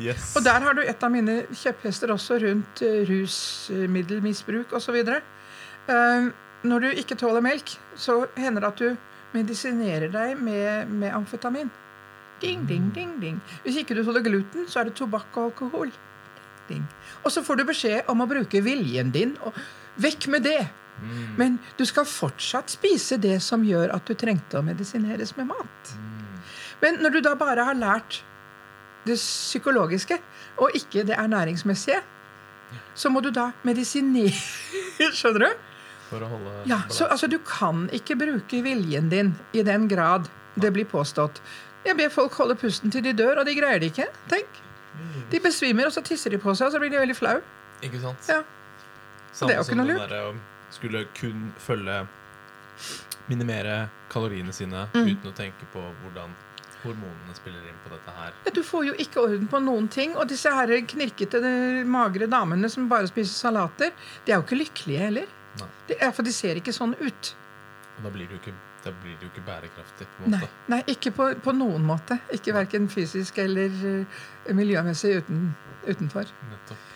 [0.02, 0.32] Yes.
[0.36, 4.98] Og der har du et av mine kjepphester også rundt uh, rusmiddelmisbruk osv.
[5.86, 6.30] Uh,
[6.64, 11.70] når du ikke tåler melk, så hender det at du medisinerer deg med, med amfetamin.
[12.42, 13.38] Ding, ding, ding, ding.
[13.62, 15.94] Hvis ikke du tåler gluten, så er det tobakk og alkohol.
[16.68, 16.84] Ding.
[17.22, 19.36] Og så får du beskjed om å bruke viljen din.
[19.44, 19.56] og
[20.00, 20.62] Vekk med det!
[21.02, 21.34] Mm.
[21.36, 25.94] Men du skal fortsatt spise det som gjør at du trengte å medisineres med mat.
[26.82, 28.20] Men når du da bare har lært
[29.04, 30.18] det psykologiske,
[30.62, 32.00] og ikke det ernæringsmessige,
[32.94, 34.34] så må du da medisinere.
[35.18, 35.64] Skjønner du?
[36.10, 40.28] For å holde Ja, så altså, Du kan ikke bruke viljen din i den grad
[40.54, 41.40] det blir påstått.
[41.84, 44.06] Jeg ber folk holde pusten til de dør, og de greier det ikke.
[44.30, 44.60] Tenk.
[45.30, 47.40] De besvimer, og så tisser de på seg, og så blir de veldig flau.
[47.82, 48.28] Ikke sant?
[48.28, 48.42] Ja.
[49.34, 50.08] Samme det er jo ikke som noe lurt.
[50.08, 50.34] derre å
[50.74, 52.06] skulle kun følge
[53.28, 55.06] Minimere kaloriene sine Mm.
[55.16, 56.34] uten å tenke på hvordan
[56.84, 58.32] hormonene spiller inn på dette her.
[58.44, 60.14] Ja, Du får jo ikke orden på noen ting.
[60.16, 61.40] Og disse her knirkete,
[61.86, 63.92] magre damene som bare spiser salater,
[64.26, 65.26] de er jo ikke lykkelige heller.
[65.60, 65.68] Nei.
[65.88, 67.34] De, for de ser ikke sånn ut.
[67.96, 68.52] Og da blir du ikke,
[68.84, 70.06] da blir det jo ikke bærekraftig.
[70.16, 70.48] på en måte.
[70.72, 72.18] nei ikke på, på noen måte.
[72.36, 75.46] Ikke Verken fysisk eller eh, miljømessig uten,
[75.86, 76.28] utenfor.
[76.50, 76.90] Nettopp.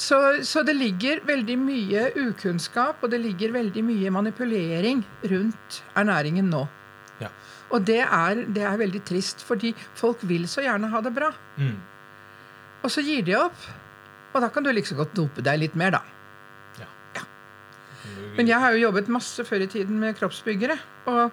[0.00, 6.48] Så, så det ligger veldig mye ukunnskap, og det ligger veldig mye manipulering rundt ernæringen
[6.52, 6.62] nå.
[7.20, 7.28] Ja.
[7.74, 11.32] Og det er, det er veldig trist, fordi folk vil så gjerne ha det bra.
[11.58, 11.76] Mm.
[12.80, 13.66] Og så gir de opp.
[14.30, 16.19] Og da kan du like liksom godt dope deg litt mer, da.
[18.36, 20.76] Men jeg har jo jobbet masse før i tiden med kroppsbyggere.
[21.10, 21.32] Og,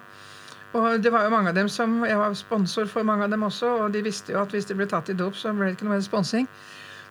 [0.78, 3.46] og det var jo mange av dem som Jeg var sponsor for mange av dem
[3.46, 5.78] også, og de visste jo at hvis de ble tatt i dop, så ble det
[5.78, 6.48] ikke noe mer sponsing.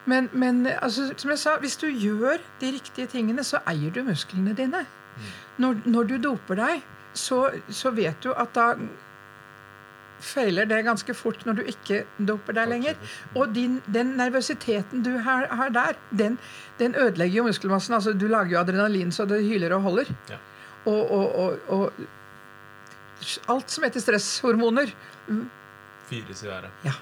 [0.07, 4.05] Men, men altså, som jeg sa, hvis du gjør de riktige tingene, så eier du
[4.07, 4.85] musklene dine.
[5.57, 6.85] Når, når du doper deg,
[7.17, 8.73] så, så vet du at da
[10.23, 12.99] feiler det ganske fort når du ikke doper deg lenger.
[13.35, 16.37] Og din, den nervøsiteten du har, har der, den,
[16.79, 17.97] den ødelegger jo muskelmassen.
[17.97, 20.13] Altså, du lager jo adrenalin så det hyler og holder.
[20.31, 20.41] Ja.
[20.87, 21.91] Og, og, og, og
[23.53, 24.93] alt som heter stresshormoner.
[26.07, 26.69] Fyres i været.
[26.85, 26.93] Ja.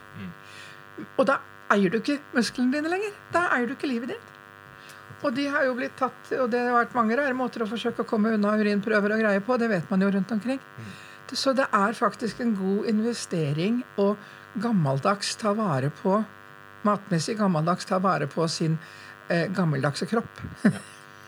[1.17, 1.39] Og da
[1.73, 3.13] eier du ikke musklene dine lenger.
[3.34, 4.32] Da eier du ikke livet ditt.
[5.25, 8.04] Og de har jo blitt tatt, og det har vært mange rare måter å forsøke
[8.04, 9.58] å komme unna urinprøver og greier på.
[9.58, 10.60] Det vet man jo rundt omkring.
[11.34, 14.12] Så det er faktisk en god investering å
[14.62, 16.20] gammeldags ta vare på
[16.86, 18.78] matmessig gammeldags ta vare på sin
[19.30, 20.42] eh, gammeldagse kropp.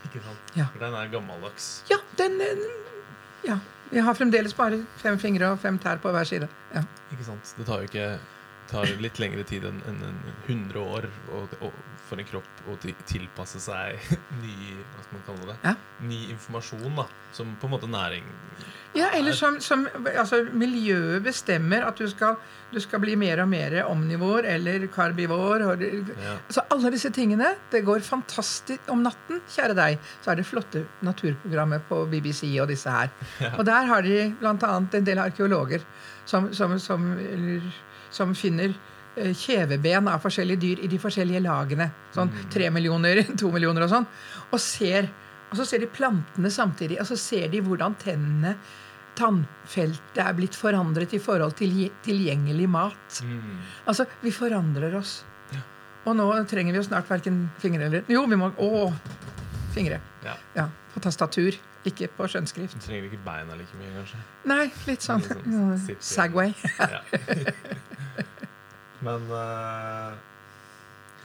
[0.06, 0.54] Ikke sant?
[0.56, 0.68] Ja.
[0.74, 1.72] For den er gammeldags.
[1.90, 2.38] Ja, den
[3.48, 3.60] Ja.
[3.88, 6.50] Jeg har fremdeles bare fem fingre og fem tær på hver side.
[6.74, 6.82] Ja.
[7.16, 7.54] Ikke sant?
[7.56, 8.08] Det tar jo ikke
[8.68, 11.54] tar litt lengre tid enn en, en 100 år og
[12.08, 12.76] for en kropp å
[13.08, 14.00] tilpasse seg
[14.44, 15.58] ny hva skal man kalle det?
[15.64, 15.74] Ja.
[16.08, 17.08] Ny informasjon, da.
[17.36, 18.26] Som på en måte næring
[18.96, 22.38] Ja, eller som, som altså, miljøet bestemmer at du skal,
[22.72, 25.66] du skal bli mer og mer omnivor eller karbivor.
[25.68, 26.38] Og, Ja.
[26.48, 27.54] altså, alle disse tingene.
[27.72, 30.10] Det går fantastisk om natten, kjære deg.
[30.24, 33.12] Så er det flotte naturprogrammer på BBC og disse her.
[33.60, 34.74] Og der har de bl.a.
[34.80, 35.86] en del arkeologer
[36.26, 38.74] som, som, som, finner
[39.38, 41.90] kjeveben av forskjellige dyr i de forskjellige lagene.
[42.16, 44.12] Sånn tre millioner, to millioner og sånn.
[44.52, 45.10] Og ser
[45.48, 48.58] og så ser de plantene samtidig, og så ser de hvordan tennene
[49.18, 53.22] tannfeltet er blitt forandret i forhold til tilgjengelig mat.
[53.26, 53.62] Mm.
[53.88, 55.22] Altså, vi forandrer oss.
[56.08, 58.68] Og nå trenger vi jo snart verken fingre eller Jo, vi må Å!
[59.76, 59.98] Fingre.
[60.24, 60.38] Ja.
[60.56, 62.78] Ja, På tastatur, ikke på skjønnskrift.
[62.80, 64.22] Du trenger ikke beina like mye, kanskje.
[64.48, 66.56] Nei, litt sånn Litt sånn Segway.
[66.80, 67.04] Ja.
[69.06, 70.14] Men eh,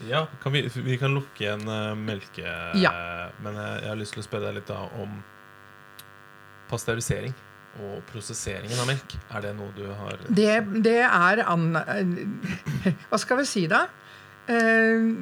[0.08, 2.44] Ja, kan vi, vi kan lukke igjen uh, melke...
[2.80, 2.92] Ja.
[3.44, 5.20] Men jeg, jeg har lyst til å spørre deg litt da om
[6.72, 7.34] pasteurisering
[7.82, 9.14] og prosesseringen av melk.
[9.32, 11.70] Er det noe du har Det, det er an...
[13.08, 13.86] Hva skal vi si, da?
[14.48, 15.12] Uh,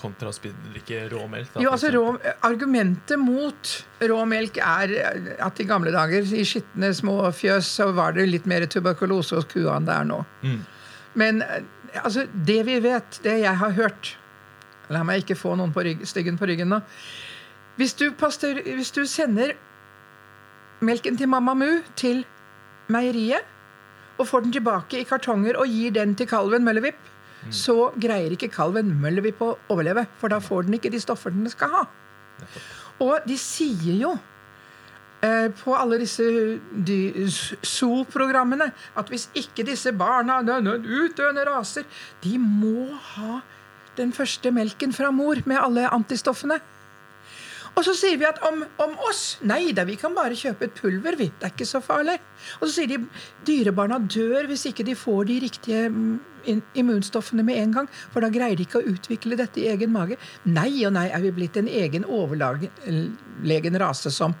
[0.00, 1.52] kontra å drikke rå melk?
[1.52, 2.04] Da, Jo, altså rå,
[2.48, 4.94] Argumentet mot rå melk er
[5.44, 9.48] at i gamle dager, i skitne små fjøs, så var det litt mer tuberkulose hos
[9.52, 10.22] kua enn det er nå.
[10.42, 10.60] Mm.
[11.20, 11.42] Men
[12.00, 14.16] altså, det vi vet, det jeg har hørt
[14.92, 16.80] La meg ikke få noen på rygg, styggen på ryggen nå.
[17.78, 19.54] Hvis du, pastor, hvis du sender
[20.84, 22.24] melken til Mamma Mu til
[22.92, 23.46] meieriet,
[24.20, 26.98] og får den tilbake i kartonger og gir den til kalven Møllevipp,
[27.50, 31.54] så greier ikke kalven Møllevipp å overleve, for da får den ikke de stoffene den
[31.54, 31.86] skal ha.
[33.02, 34.12] Og de sier jo
[35.22, 36.24] på alle disse
[37.62, 38.66] zoo-programmene
[38.98, 41.86] at hvis ikke disse barna utdøende raser,
[42.24, 43.38] de må ha
[43.96, 46.58] den første melken fra mor med alle antistoffene.
[47.72, 50.74] Og så sier vi at om, om oss Nei da, vi kan bare kjøpe et
[50.76, 51.30] pulver, vi.
[51.30, 52.18] Det er ikke så farlig.
[52.60, 52.98] Og så sier de
[53.48, 57.88] dyrebarna dør hvis ikke de får de riktige mm, immunstoffene med en gang.
[58.12, 60.20] For da greier de ikke å utvikle dette i egen mage.
[60.44, 64.36] Nei og nei er vi blitt en egen overlegen rase som,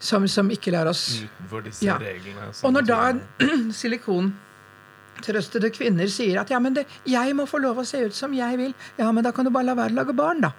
[0.00, 1.98] som, som ikke lar oss Utenfor disse Ja.
[2.00, 2.48] reglene.
[2.64, 7.78] og når da naturen- silikontrøstede kvinner sier at ja, men det, jeg må få lov
[7.82, 9.98] å se ut som jeg vil, ja, men da kan du bare la være å
[10.00, 10.52] lage barn, da.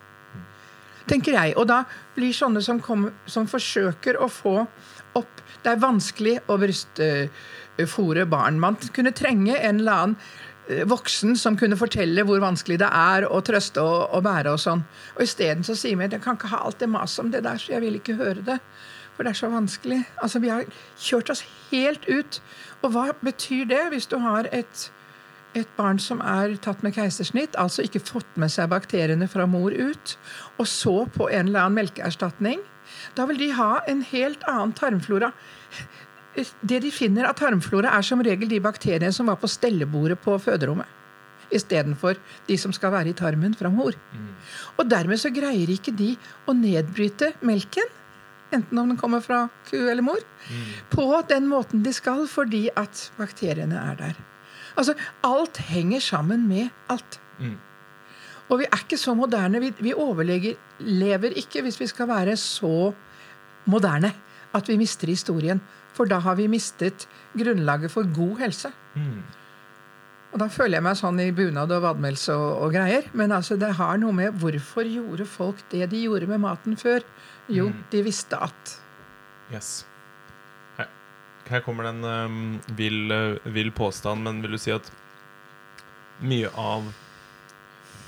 [1.09, 1.55] Tenker jeg.
[1.57, 1.81] Og da
[2.15, 4.59] blir sånne som, kom, som forsøker å få
[5.17, 8.55] opp Det er vanskelig å brystfòre barn.
[8.61, 10.15] Man kunne trenge en eller annen
[10.69, 14.61] eh, voksen som kunne fortelle hvor vanskelig det er å trøste og, og bære og
[14.63, 14.81] sånn.
[15.17, 17.43] Og isteden så sier vi at jeg kan ikke ha alt det maset om det
[17.45, 18.57] der, så jeg vil ikke høre det.
[19.21, 19.99] For det er så vanskelig.
[20.25, 20.63] Altså, vi har
[20.97, 22.39] kjørt oss helt ut.
[22.81, 24.85] Og hva betyr det hvis du har et,
[25.53, 29.77] et barn som er tatt med keisersnitt, altså ikke fått med seg bakteriene fra mor
[29.77, 30.15] ut,
[30.57, 32.65] og så på en eller annen melkeerstatning?
[33.13, 35.29] Da vil de ha en helt annen tarmflora.
[36.33, 40.41] Det de finner av tarmflora, er som regel de bakteriene som var på stellebordet på
[40.41, 40.89] føderommet.
[41.53, 42.17] Istedenfor
[42.49, 43.93] de som skal være i tarmen fra mor.
[44.81, 46.15] Og dermed så greier ikke de
[46.49, 47.99] å nedbryte melken,
[48.53, 50.21] enten om den kommer fra ku eller mor,
[50.91, 54.21] på den måten de skal, fordi at bakteriene er der.
[54.77, 57.19] Altså, alt henger sammen med alt.
[57.39, 57.57] Mm.
[58.51, 59.61] Og vi er ikke så moderne.
[59.63, 62.91] Vi, vi overlever ikke hvis vi skal være så
[63.65, 64.11] moderne
[64.53, 65.61] at vi mister historien.
[65.95, 68.71] For da har vi mistet grunnlaget for god helse.
[68.95, 69.21] Mm.
[70.31, 73.07] Og da føler jeg meg sånn i bunad og vadmelse og, og greier.
[73.17, 77.03] Men altså, det har noe med hvorfor gjorde folk det de gjorde med maten før?
[77.49, 78.77] Jo, de visste at
[79.51, 79.85] Yes.
[80.77, 80.87] Her,
[81.49, 84.87] her kommer det en um, vill, uh, vill påstand, men vil du si at
[86.21, 86.87] mye av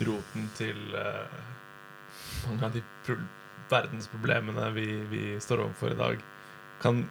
[0.03, 1.27] roten til uh,
[2.47, 3.17] mange av de pro
[3.73, 6.23] verdensproblemene vi, vi står overfor i dag,
[6.83, 7.03] kan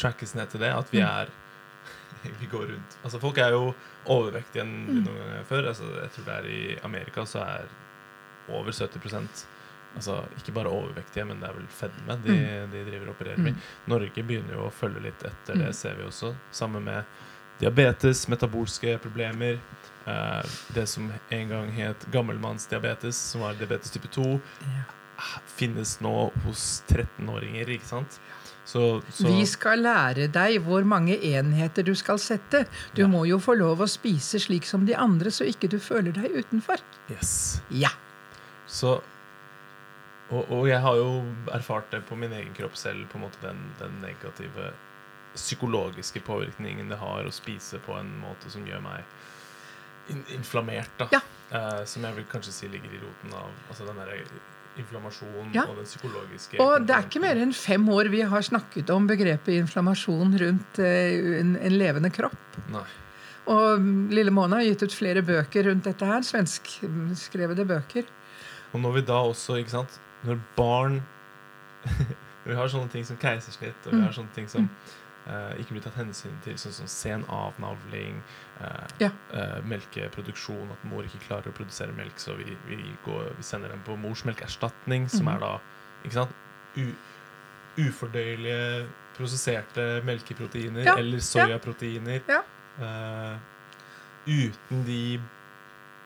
[0.00, 0.72] trackes ned til det?
[0.74, 1.08] At vi Mm.
[1.08, 1.28] er
[2.40, 3.74] Vi går rundt Altså, folk er jo
[4.06, 5.04] overvektige enn Mm.
[5.04, 5.68] noen ganger før.
[5.68, 7.64] Altså, jeg tror det er i Amerika så er
[8.48, 9.46] over 70
[9.94, 12.36] Altså ikke bare overvektige, men det er vel fedme de,
[12.72, 13.52] de driver og opererer med.
[13.52, 13.60] Mm.
[13.92, 15.66] Norge begynner jo å følge litt etter, Mm.
[15.66, 16.34] det ser vi også.
[16.50, 17.04] Sammen med
[17.60, 19.58] diabetes, metabolske problemer.
[20.06, 20.42] Eh,
[20.74, 24.84] det som en gang het gammelmannsdiabetes, som var diabetes type 2, Ja.
[25.46, 28.18] finnes nå hos 13-åringer, ikke sant?
[28.64, 32.64] Så, så Vi skal lære deg hvor mange enheter du skal sette.
[32.94, 33.08] Du Ja.
[33.08, 36.32] må jo få lov å spise slik som de andre, så ikke du føler deg
[36.32, 36.78] utenfor.
[37.10, 37.60] Yes.
[37.70, 37.90] Ja.
[38.66, 39.00] Så
[40.32, 41.10] og, og jeg har jo
[41.52, 44.70] erfart det på min egen kropp selv, på en måte den, den negative
[45.34, 50.90] psykologiske påvirkningen det har å spise på en måte som gjør meg in inflammert.
[50.98, 51.20] da Ja.
[51.52, 54.24] eh, Som jeg vil kanskje si ligger i roten av altså den der
[54.80, 55.64] inflammasjonen Ja.
[55.68, 59.06] og den psykologiske Og det er ikke mer enn fem år vi har snakket om
[59.06, 62.58] begrepet inflammasjon rundt eh, en, en levende kropp.
[62.72, 62.84] Nei.
[63.52, 63.80] Og
[64.12, 66.20] Lille Mona har gitt ut flere bøker rundt dette her.
[66.22, 68.04] Svenskskrevede bøker.
[68.72, 71.02] Og når vi da også, ikke sant Når barn
[71.84, 74.04] Når vi har sånne ting som keisersnitt, og vi Mm.
[74.06, 74.68] har sånne ting som
[75.26, 78.22] uh, ikke blir tatt hensyn til, sånn som sen avnavling,
[78.60, 79.10] uh, Ja.
[79.34, 83.68] uh, melkeproduksjon, at mor ikke klarer å produsere melk, så vi, vi, går, vi sender
[83.68, 85.34] dem på morsmelkerstatning, som mm.
[85.34, 85.52] er da
[86.04, 86.34] ikke sant,
[86.76, 86.86] U,
[87.78, 92.20] ufordøyelige prosesserte melkeproteiner Ja, eller soyaproteiner.
[92.28, 92.40] Ja.
[92.80, 93.36] Eh,
[94.26, 95.20] uten de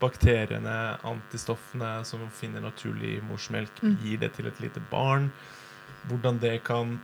[0.00, 3.96] bakteriene, antistoffene som man finner naturlig i morsmelk, Mm.
[4.02, 5.30] gir det til et lite barn.
[6.08, 7.00] Hvordan det kan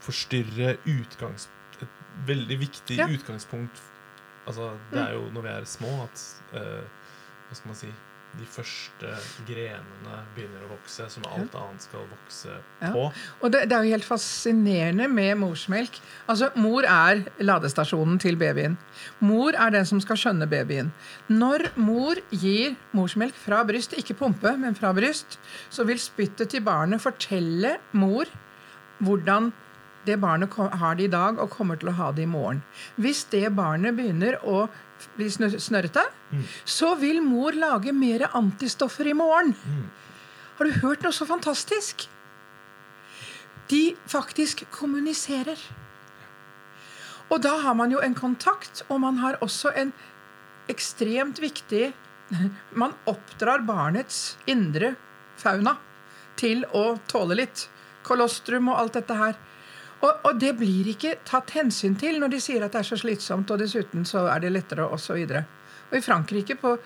[0.00, 1.48] forstyrre utgangs...
[1.80, 1.88] Et
[2.26, 3.06] veldig viktig Ja.
[3.06, 3.80] utgangspunkt
[4.48, 6.82] Altså, det er jo når vi er små at uh,
[7.48, 7.90] Hva skal man si
[8.36, 9.08] De første
[9.48, 12.52] grenene begynner å vokse, som alt annet skal vokse
[12.82, 12.90] Ja.
[12.92, 13.06] på.
[13.42, 15.96] Og det, det er jo helt fascinerende med morsmelk.
[16.28, 18.76] Altså, Mor er ladestasjonen til babyen.
[19.20, 20.92] Mor er den som skal skjønne babyen.
[21.28, 25.38] Når mor gir morsmelk fra bryst, ikke pumpe, men fra bryst,
[25.70, 28.28] så vil spyttet til barnet fortelle mor
[29.00, 29.52] hvordan
[30.06, 32.62] det barnet har det i dag og kommer til å ha det i morgen.
[32.96, 34.68] Hvis det barnet begynner å
[35.16, 36.44] bli snørrete, mm.
[36.64, 39.54] så vil mor lage mer antistoffer i morgen.
[40.58, 42.08] Har du hørt noe så fantastisk?
[43.68, 45.60] De faktisk kommuniserer.
[47.28, 49.92] Og da har man jo en kontakt, og man har også en
[50.68, 51.92] ekstremt viktig
[52.80, 54.94] Man oppdrar barnets indre
[55.40, 55.78] fauna
[56.38, 57.66] til å tåle litt.
[58.06, 59.38] Kolostrum og alt dette her.
[59.98, 62.98] Og, og det blir ikke tatt hensyn til når de sier at det er så
[63.00, 65.44] slitsomt, og dessuten så er det lettere, og så videre.
[65.90, 66.76] Og i Frankrike på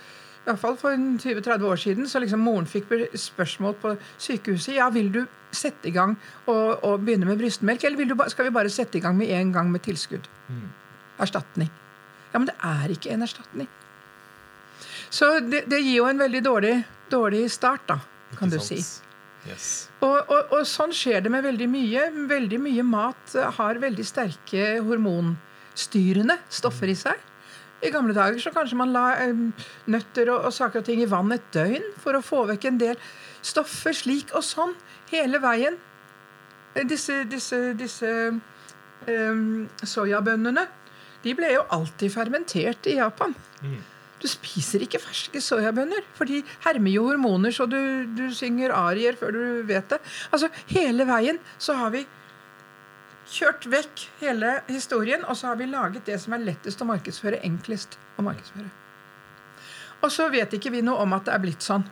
[0.42, 4.88] i hvert fall for 20-30 år siden så liksom moren fikk spørsmål på sykehuset ja,
[4.90, 5.20] vil du
[5.54, 6.16] sette i gang
[6.50, 9.52] og, og begynne med brystmelk, eller du, skal vi bare sette i gang med en
[9.54, 10.26] gang med tilskudd?
[11.22, 11.70] Erstatning.
[12.32, 13.68] Ja, men det er ikke en erstatning.
[15.12, 16.74] Så det, det gir jo en veldig dårlig,
[17.12, 18.00] dårlig start, da,
[18.38, 18.80] kan du si.
[19.48, 19.88] Yes.
[20.04, 22.06] Og, og, og sånn skjer det med veldig mye.
[22.30, 27.28] Veldig mye mat har veldig sterke hormonstyrende stoffer i seg.
[27.82, 29.34] I gamle dager så kanskje man la eh,
[29.90, 32.78] nøtter og, og saker og ting i vann et døgn for å få vekk en
[32.78, 33.00] del
[33.42, 34.76] stoffer slik og sånn
[35.10, 35.78] hele veien.
[36.76, 40.68] Eh, Disse, disse, disse um, soyabønnene
[41.22, 43.34] de ble jo alltid fermentert i Japan.
[44.22, 49.18] Du spiser ikke ferske soyabønner, for de hermer jo hormoner så du, du synger arier
[49.18, 49.98] før du vet det.
[50.30, 52.04] Altså, Hele veien så har vi
[53.32, 57.40] kjørt vekk hele historien, og så har vi laget det som er lettest å markedsføre,
[57.46, 58.70] enklest å markedsføre.
[60.02, 61.84] Og så vet ikke vi noe om at det er blitt sånn.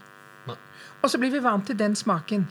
[1.00, 2.44] Og så blir vi vant til den smaken.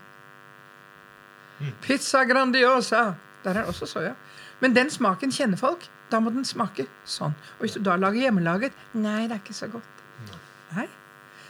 [1.84, 3.14] Pizza Grandiosa.
[3.44, 4.16] Der er også soya.
[4.60, 5.86] Men den smaken kjenner folk.
[6.10, 7.36] Da må den smake sånn.
[7.58, 10.04] Og hvis du da lager hjemmelaget Nei, det er ikke så godt.
[10.76, 10.88] Nei.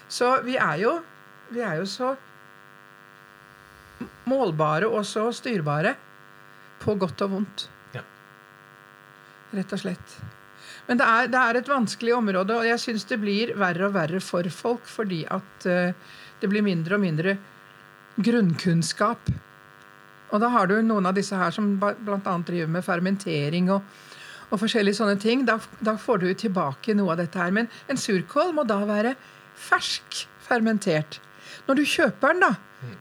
[0.09, 0.97] Så vi er jo
[1.53, 2.15] Vi er jo så
[4.29, 5.95] målbare og så styrbare
[6.79, 7.63] på godt og vondt.
[7.95, 8.03] Ja.
[9.57, 10.13] Rett og slett.
[10.87, 13.95] Men det er, det er et vanskelig område, og jeg syns det blir verre og
[13.97, 17.35] verre for folk fordi at uh, det blir mindre og mindre
[18.19, 19.31] grunnkunnskap.
[20.29, 22.35] Og da har du noen av disse her som bl.a.
[22.45, 23.85] driver med fermentering og,
[24.49, 25.45] og forskjellige sånne ting.
[25.47, 27.53] Da, da får du tilbake noe av dette her.
[27.55, 29.15] Men en surkål må da være
[29.59, 31.19] fersk fermentert.
[31.67, 32.51] Når du kjøper den, da,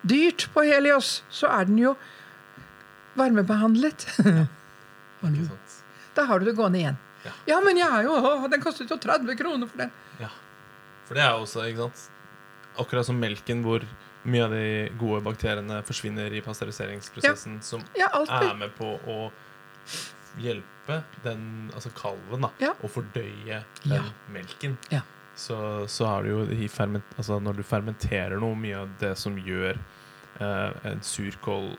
[0.09, 1.97] dyrt på Helios, så er den jo
[3.19, 4.09] varmebehandlet.
[4.19, 4.55] Sant?
[6.19, 6.97] Da har du det gående igjen.
[7.23, 7.33] Ja.
[7.47, 9.91] Ja, men jeg er jo å, Den kostet jo 30 kroner for den.
[10.19, 10.31] Ja.
[11.07, 13.83] For det er også, ikke sant Akkurat som melken, hvor
[14.29, 14.65] mye av de
[14.99, 19.17] gode bakteriene forsvinner i pasteuriseringsprosessen, som Ja, alt er med på å
[20.39, 22.73] hjelpe den, altså kalven, da, Ja.
[22.83, 24.03] å fordøye den Ja.
[24.33, 24.77] melken.
[24.91, 25.01] Ja.
[25.37, 29.17] Så, så er det jo i ferment, altså når du fermenterer noe, mye av det
[29.19, 29.79] som gjør
[30.41, 31.77] eh, en surkål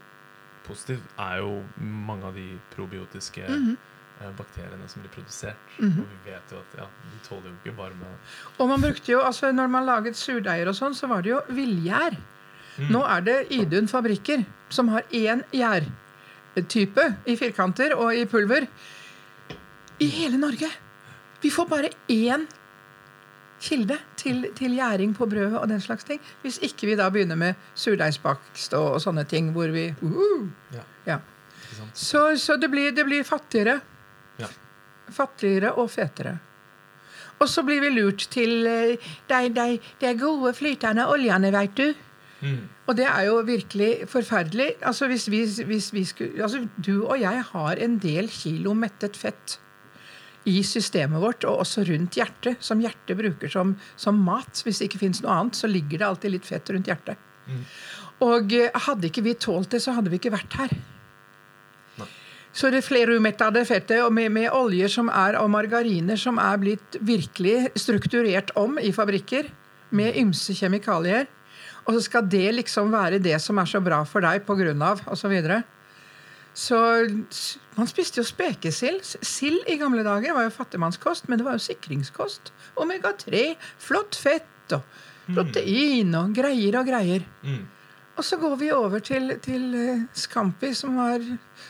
[0.68, 3.78] positiv, er jo mange av de probiotiske Mhm.
[4.22, 5.56] eh, bakteriene som blir produsert.
[5.80, 6.00] Mhm.
[6.02, 8.06] Og vi vet jo at ja, de tåler jo ikke varme.
[8.60, 11.42] Og man brukte jo, altså Når man laget surdeiger og sånn, så var det jo
[11.50, 12.18] villgjær.
[12.80, 12.90] Mm.
[12.92, 15.44] Nå er det Idun fabrikker som har én
[16.56, 18.68] gjærtype i firkanter og i pulver
[20.00, 20.70] i hele Norge.
[21.42, 22.48] Vi får bare én
[23.60, 26.22] kilde til, til gjæring på brødet og den slags ting.
[26.42, 30.86] Hvis ikke vi da begynner med surdeigsbakst og, og sånne ting hvor vi uh, Ja.
[31.06, 31.18] ja.
[31.94, 33.80] Så, så det, blir, det blir fattigere.
[34.40, 34.48] Ja.
[35.12, 36.38] Fattigere og fetere.
[37.40, 39.68] Og så blir vi lurt til eh, de, de,
[40.02, 41.94] de gode flytende oljene, veit du.
[42.40, 42.68] Mm.
[42.88, 44.70] Og det er jo virkelig forferdelig.
[44.82, 49.18] Altså hvis vi, hvis vi skulle, altså du og jeg har en del kilo mettet
[49.20, 49.60] fett
[50.48, 54.62] i systemet vårt, og også rundt hjertet, som hjertet bruker som, som mat.
[54.64, 57.20] Hvis det ikke fins noe annet, så ligger det alltid litt fett rundt hjertet.
[57.50, 57.66] Mm.
[58.26, 60.74] Og eh, hadde ikke vi tålt det, så hadde vi ikke vært her.
[62.00, 62.10] Nei.
[62.56, 67.00] Så det flerumettede fettet og med, med oljer som er, og margariner som er blitt
[67.06, 69.52] virkelig strukturert om i fabrikker,
[69.90, 71.26] med ymse kjemikalier,
[71.86, 74.48] og så skal det liksom være det som er så bra for deg
[74.82, 75.62] av, og så.
[76.60, 76.78] Så
[77.78, 79.04] man spiste jo spekesild.
[79.04, 82.52] Sild i gamle dager var jo fattigmannskost, men det var jo sikringskost.
[82.76, 84.82] Omega-3, flott fett og
[85.30, 87.26] protein og greier og greier.
[87.46, 87.68] Mm.
[88.20, 91.24] Og så går vi over til, til eh, Scampi, som har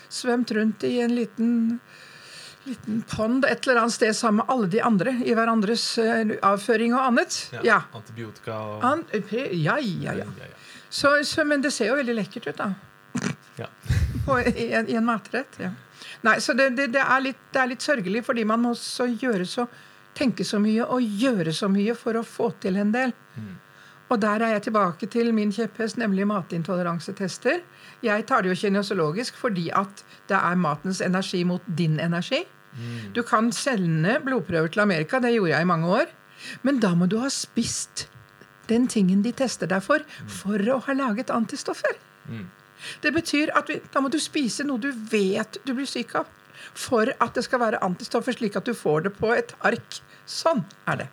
[0.09, 1.51] svømt rundt i en liten,
[2.67, 6.95] liten pond et eller annet sted sammen med alle de andre i hverandres eh, avføring
[6.97, 7.37] og annet.
[7.55, 7.63] Ja.
[7.65, 7.79] Ja.
[7.95, 10.13] Antibiotika og An ja, ja, ja.
[10.23, 10.55] Ja, ja.
[10.89, 12.71] Så, så, men det ser jo veldig lekkert ut, da.
[13.59, 13.67] Ja.
[14.25, 15.59] På, i, en, I en matrett.
[15.61, 15.71] Ja.
[16.25, 19.07] Nei, så det, det, det, er litt, det er litt sørgelig, fordi man må så
[19.07, 19.67] gjøre så
[20.17, 23.13] tenke så mye og gjøre så mye for å få til en del.
[23.37, 23.53] Mm.
[24.09, 27.61] Og der er jeg tilbake til min kjepphest, nemlig matintoleransetester.
[28.05, 32.45] Jeg tar det jo kinesologisk fordi at det er matens energi mot din energi.
[32.77, 33.11] Mm.
[33.17, 36.15] Du kan sende blodprøver til Amerika, det gjorde jeg i mange år.
[36.63, 38.07] Men da må du ha spist
[38.69, 41.97] den tingen de tester deg for, for å ha laget antistoffer.
[42.29, 42.47] Mm.
[43.03, 46.29] Det betyr at vi, da må du spise noe du vet du blir syk av,
[46.77, 49.99] for at det skal være antistoffer, slik at du får det på et ark.
[50.29, 51.09] Sånn er det.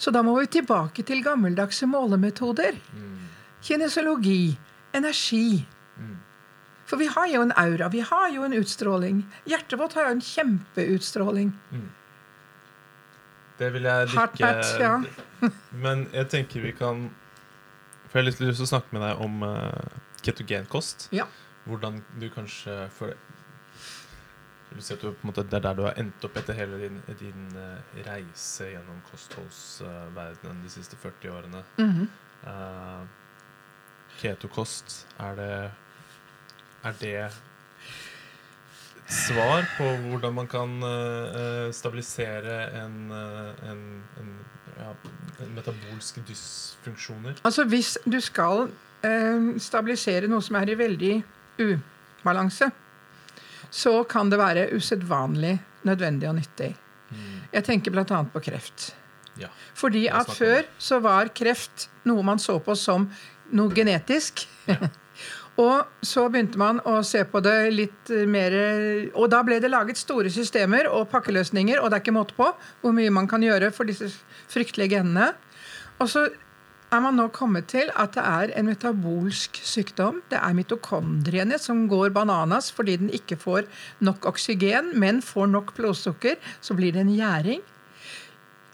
[0.00, 2.78] Så da må vi tilbake til gammeldagse målemetoder.
[3.64, 4.56] Kinesologi,
[4.96, 5.66] energi.
[6.90, 9.22] For vi har jo en aura, vi har jo en utstråling.
[9.46, 11.52] Hjertet vårt har jo en kjempeutstråling.
[13.60, 14.94] Det vil jeg like ja.
[15.84, 17.10] Men jeg tenker vi kan
[18.08, 21.10] For jeg har litt lyst til å snakke med deg om uh, ketogenkost.
[21.14, 21.28] Ja.
[21.68, 23.14] Hvordan du kanskje for
[24.78, 27.78] si du, måte, Det er der du har endt opp etter hele din, din uh,
[28.06, 31.62] reise gjennom kostholdsverdenen de siste 40 årene.
[31.78, 32.08] Mhm.
[32.40, 33.00] Eh,
[34.20, 35.54] ketokost, er det
[36.84, 37.40] Er det et
[39.12, 43.82] svar på hvordan man kan eh, eh, stabilisere en, eh, en,
[44.20, 44.30] en,
[44.78, 44.92] ja,
[45.44, 47.42] en metabolske dysfunksjoner?
[47.44, 48.70] Altså hvis du skal
[49.04, 51.16] eh, stabilisere noe som er i veldig
[51.60, 52.70] ubalanse,
[53.70, 56.72] så kan det være usedvanlig nødvendig og nyttig.
[57.52, 58.22] Jeg tenker bl.a.
[58.32, 58.92] på kreft.
[59.40, 59.48] Ja.
[59.74, 63.08] Fordi at før så var kreft noe man så på som
[63.56, 64.44] noe genetisk.
[65.60, 68.54] og så begynte man å se på det litt eh, mer
[69.18, 72.48] Og da ble det laget store systemer og pakkeløsninger, og det er ikke måte på
[72.80, 74.08] hvor mye man kan gjøre for disse
[74.50, 75.32] fryktelige genene.
[76.00, 76.28] Og så
[76.90, 80.22] er man nå kommet til at det er en metabolsk sykdom.
[80.30, 83.68] Det er mitokondriene som går bananas fordi den ikke får
[84.02, 86.40] nok oksygen, men får nok blodsukker.
[86.60, 87.62] Så blir det en gjæring.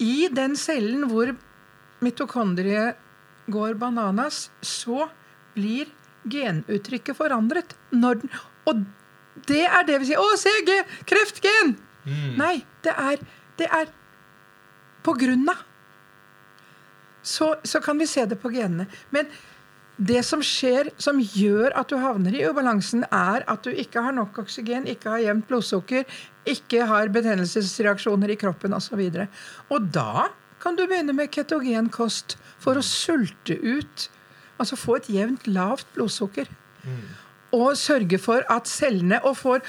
[0.01, 1.33] I den cellen hvor
[2.05, 2.97] mitokondriet
[3.49, 5.07] går bananas, så
[5.57, 5.89] blir
[6.31, 7.75] genuttrykket forandret.
[7.91, 8.29] Den,
[8.67, 8.85] og
[9.49, 10.21] det er det vi sier.
[10.21, 10.53] Å, se!
[10.67, 11.75] G kreftgen!
[12.39, 13.23] Nei, det er,
[13.59, 13.89] det er
[15.03, 15.65] på grunn av.
[17.27, 18.87] Så, så kan vi se det på genene.
[19.11, 19.27] Men
[19.97, 24.15] det som skjer, som gjør at du havner i ubalansen, er at du ikke har
[24.15, 26.05] nok oksygen, ikke har jevnt blodsukker,
[26.47, 29.01] ikke har betennelsesreaksjoner i kroppen osv.
[29.01, 29.39] Og,
[29.73, 30.29] og da
[30.63, 34.07] kan du begynne med ketogenkost for å sulte ut
[34.57, 36.49] Altså få et jevnt lavt blodsukker.
[37.51, 39.61] og sørge for at cellene og får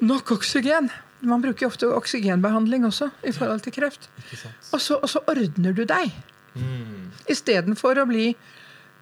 [0.00, 0.90] nok oksygen.
[1.20, 4.10] Man bruker ofte oksygenbehandling også i forhold til kreft.
[4.72, 6.12] Og så, og så ordner du deg.
[6.54, 7.10] Mm.
[7.30, 8.34] Istedenfor å bli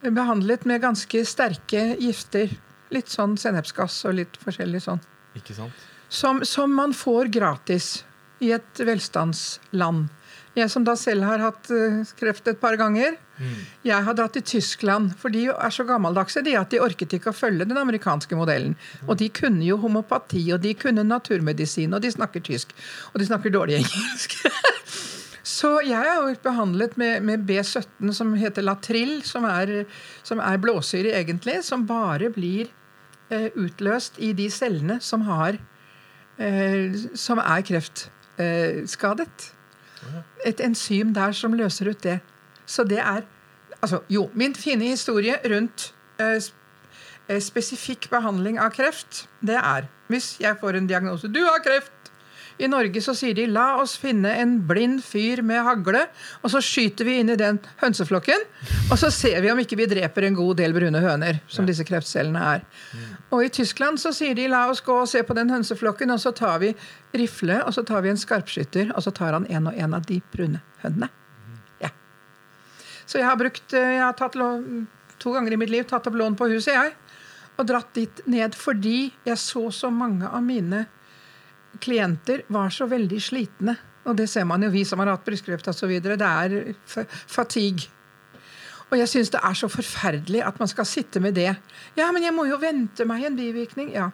[0.03, 2.55] behandlet med ganske sterke gifter.
[2.93, 5.03] Litt sånn sennepsgass og litt forskjellig sånn.
[5.39, 5.87] Ikke sant?
[6.13, 8.03] Som, som man får gratis
[8.45, 10.11] i et velstandsland.
[10.55, 13.55] Jeg som da selv har hatt eh, kreft et par ganger, Mm.
[13.89, 17.33] jeg har dratt til Tyskland, for de er så gammeldagse de at de orket ikke
[17.33, 18.77] å følge den amerikanske modellen.
[19.09, 22.75] Og de kunne jo homopati, og de kunne naturmedisin, og de snakker tysk.
[23.13, 24.37] Og de snakker dårlig engelsk.
[25.53, 29.73] Så jeg har jo vært behandlet med, med B17, som heter Latrill, som er,
[30.23, 32.71] som er blåsyre egentlig, som bare blir
[33.29, 35.59] eh, utløst i de cellene som har
[36.39, 39.51] eh, Som er kreftskadet.
[40.47, 42.21] Et enzym der som løser ut det.
[42.67, 43.25] Så det er
[43.83, 45.89] Altså, jo, min fine historie rundt
[46.23, 46.37] eh,
[47.27, 51.91] eh, spesifikk behandling av kreft, det er hvis jeg får en diagnose Du har kreft!
[52.63, 56.05] I Norge så sier de la oss finne en blind fyr med hagle,
[56.45, 58.45] og så skyter vi inn i den hønseflokken,
[58.91, 61.87] og så ser vi om ikke vi dreper en god del brune høner, som disse
[61.89, 62.67] kreftcellene er.
[63.33, 66.21] Og i Tyskland så sier de la oss gå og se på den hønseflokken, og
[66.21, 66.75] så tar vi
[67.17, 70.05] rifle, og så tar vi en skarpskytter, og så tar han en og en av
[70.09, 71.09] de brune hønene.
[71.81, 71.89] Ja.
[73.09, 74.85] Så jeg har brukt eh, Jeg har tatt lån,
[75.23, 76.93] to ganger i mitt liv tatt opp lån på huset, jeg.
[77.61, 80.85] Og dratt dit ned fordi jeg så så mange av mine
[81.81, 83.77] klienter var så veldig slitne.
[84.09, 85.93] Og det ser man jo, vi som har hatt brystkreft osv.
[86.03, 87.89] Det er fa- fatigue.
[88.93, 91.55] Og jeg syns det er så forferdelig at man skal sitte med det.
[91.97, 93.89] Ja, men jeg må jo vente meg en bivirkning.
[93.95, 94.11] Ja.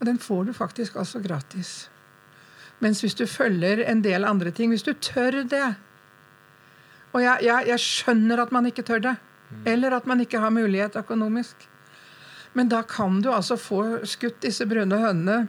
[0.00, 1.88] Og den får du faktisk altså gratis.
[2.84, 5.74] Mens hvis du følger en del andre ting, hvis du tør det
[7.12, 9.16] Og jeg, jeg, jeg skjønner at man ikke tør det.
[9.66, 11.68] Eller at man ikke har mulighet økonomisk.
[12.52, 15.48] Men da kan du altså få skutt disse brune hønene.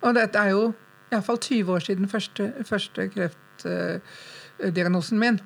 [0.00, 0.72] Og dette er jo
[1.12, 5.40] iallfall 20 år siden første, første kreftdiagnosen min.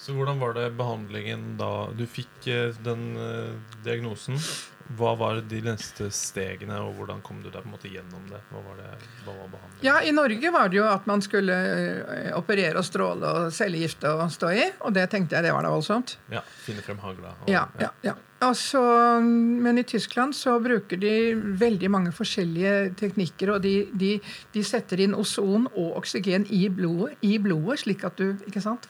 [0.00, 3.50] Så hvordan var det behandlingen da du fikk eh, den eh,
[3.84, 4.38] diagnosen?
[4.98, 8.40] Hva var de neste stegene, og hvordan kom du deg på en måte gjennom det?
[8.50, 8.88] Hva var, det,
[9.26, 9.84] hva var behandlingen?
[9.86, 14.10] Ja, I Norge var det jo at man skulle eh, operere og stråle og cellegifte
[14.16, 14.64] og stå i.
[14.88, 16.16] Og det tenkte jeg det var da voldsomt.
[16.32, 17.36] Ja, Finne frem hagla.
[17.44, 18.16] og- Ja, ja, ja.
[18.48, 18.80] Og så,
[19.20, 21.12] men i Tyskland så bruker de
[21.60, 23.52] veldig mange forskjellige teknikker.
[23.58, 24.14] Og de, de,
[24.56, 28.88] de setter inn ozon og oksygen i blodet, i blodet, slik at du Ikke sant?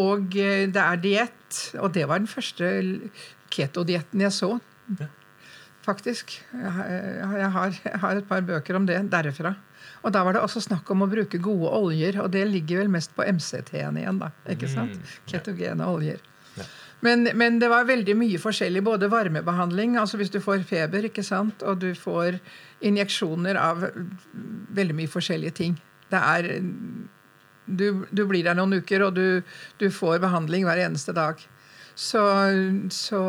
[0.00, 1.60] Og eh, det er diett.
[1.80, 2.70] Og det var den første
[3.54, 4.56] ketodietten jeg så.
[5.00, 5.08] Ja.
[5.86, 6.34] Faktisk.
[6.52, 7.50] Jeg, har- jeg,
[8.02, 9.54] har, et par bøker om det derfra.
[10.02, 12.90] Og da var det også snakk om å bruke gode oljer, og det ligger vel
[12.92, 14.32] mest på MCT-en igjen, da.
[14.50, 14.96] ikke sant?
[14.98, 15.14] Mm.
[15.30, 16.20] Ketogene oljer.
[16.56, 16.66] Ja.
[17.06, 18.82] Men, men det var veldig mye forskjellig.
[18.86, 22.38] Både varmebehandling, altså hvis du får feber, ikke sant, og du får
[22.86, 23.84] injeksjoner av
[24.76, 25.76] veldig mye forskjellige ting.
[26.10, 26.50] Det er
[27.66, 29.42] Du, du blir der noen uker, og du,
[29.80, 31.40] du får behandling hver eneste dag.
[31.96, 32.22] Så,
[32.92, 33.20] så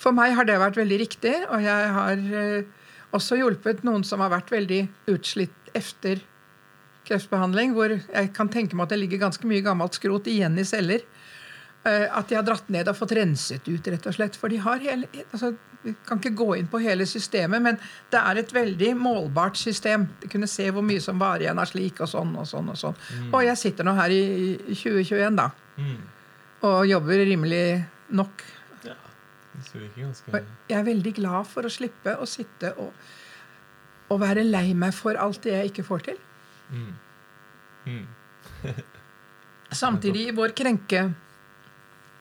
[0.00, 2.68] For meg har det vært veldig riktig, og jeg har eh,
[3.16, 6.22] også hjulpet noen som har vært veldig utslitt etter
[7.08, 10.66] kreftbehandling, hvor jeg kan tenke meg at det ligger ganske mye gammelt skrot igjen i
[10.68, 11.02] celler.
[11.84, 14.36] Eh, At de har dratt ned og fått renset ut, rett og slett.
[14.36, 17.78] For de har hele altså, Vi kan ikke gå inn på hele systemet, men
[18.12, 20.02] det er et veldig målbart system.
[20.20, 22.68] De kunne se hvor mye som var igjen av slik og sånn og sånn.
[22.68, 22.98] Og sånn.
[23.32, 24.20] Og jeg sitter nå her i
[24.68, 25.46] i 2021, da,
[25.80, 25.96] Mm.
[26.68, 28.44] og jobber rimelig nok.
[28.84, 28.92] ja.
[29.54, 32.92] Det virker ganske Og jeg er veldig glad for å slippe å sitte og,
[34.10, 36.18] og være lei meg for alt det jeg ikke får til.
[36.70, 36.92] mm.
[37.86, 38.06] Mm.
[39.72, 40.52] Samtidig, i vår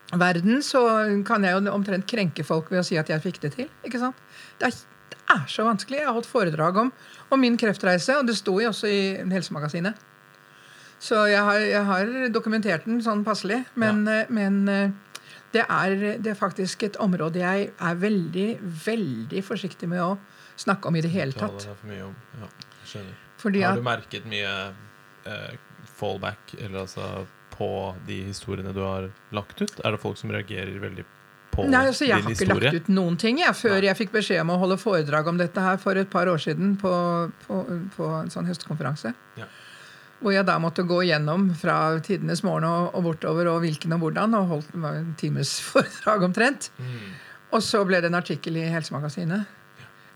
[0.10, 3.54] krenkeverden, så kan jeg jo omtrent krenke folk ved å si at jeg fikk det
[3.56, 3.70] til.
[3.84, 4.16] ikke sant?
[4.60, 4.72] Det er,
[5.10, 6.00] det er så vanskelig.
[6.00, 6.92] Jeg har holdt foredrag om,
[7.30, 9.96] om min kreftreise, og det sto jo også i Helsemagasinet.
[11.00, 13.64] Så jeg har, jeg har dokumentert den sånn passelig.
[13.76, 14.26] Men, ja.
[14.30, 14.92] men eh,
[15.54, 18.50] det, er, det er faktisk et område jeg er veldig,
[18.86, 20.18] veldig forsiktig med å
[20.60, 21.70] snakke om i det hele tatt.
[21.70, 22.16] for mye om.
[22.42, 22.52] Ja,
[22.84, 23.26] skjønner.
[23.40, 24.52] Fordi Har du merket mye
[25.24, 25.54] eh,
[25.96, 27.28] fallback eller altså
[27.60, 27.70] på
[28.08, 29.80] de historiene du har lagt ut?
[29.84, 31.06] Er det folk som reagerer veldig
[31.50, 33.88] på Nei, altså Jeg har ikke lagt ut noen ting jeg, før Nei.
[33.90, 36.76] jeg fikk beskjed om å holde foredrag om dette her for et par år siden
[36.80, 36.92] på,
[37.46, 37.64] på,
[37.96, 39.14] på en sånn høstkonferanse.
[39.40, 39.48] Ja.
[40.20, 44.04] Hvor jeg da måtte gå gjennom fra tidenes morgen og, og bortover og hvilken og
[44.04, 46.70] hvordan, og holdt en times foredrag omtrent.
[46.78, 47.00] Mm.
[47.56, 49.56] Og så ble det en artikkel i Helsemagasinet.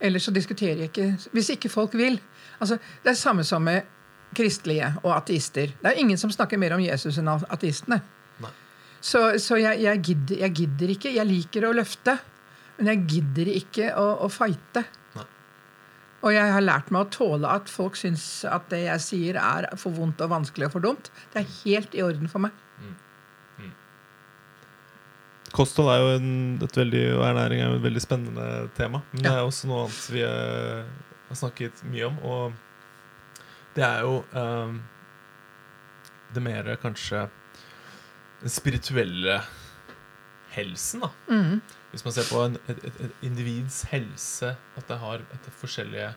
[0.03, 2.17] Ellers så diskuterer jeg ikke Hvis ikke folk vil.
[2.59, 3.87] Altså, Det er samme som med
[4.35, 5.73] kristelige og ateister.
[5.79, 8.01] Det er ingen som snakker mer om Jesus enn ateistene.
[9.03, 11.11] Så, så jeg, jeg, gidder, jeg gidder ikke.
[11.11, 12.15] Jeg liker å løfte.
[12.77, 14.85] Men jeg gidder ikke å, å fighte.
[15.17, 15.25] Nei.
[16.23, 19.67] Og jeg har lært meg å tåle at folk syns at det jeg sier, er
[19.79, 21.11] for vondt og vanskelig og for dumt.
[21.33, 22.55] Det er helt i orden for meg.
[25.53, 26.29] Kosthold er jo en,
[26.65, 29.03] et veldig, og ernæring er jo et veldig spennende tema.
[29.11, 30.87] Men det er også noe annet vi eh,
[31.27, 32.15] har snakket mye om.
[32.25, 32.62] Og
[33.75, 34.81] det er jo um,
[36.33, 37.27] det mer kanskje
[38.41, 39.39] den spirituelle
[40.53, 41.09] helsen, da.
[41.29, 41.61] Mm.
[41.91, 46.13] Hvis man ser på en, et, et, et individs helse, at det har et forskjellige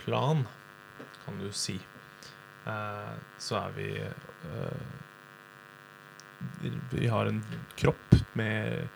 [0.00, 0.46] plan,
[1.24, 1.76] kan du si,
[2.66, 4.82] uh, så er vi uh,
[6.92, 7.42] Vi har en
[7.76, 8.88] kropp med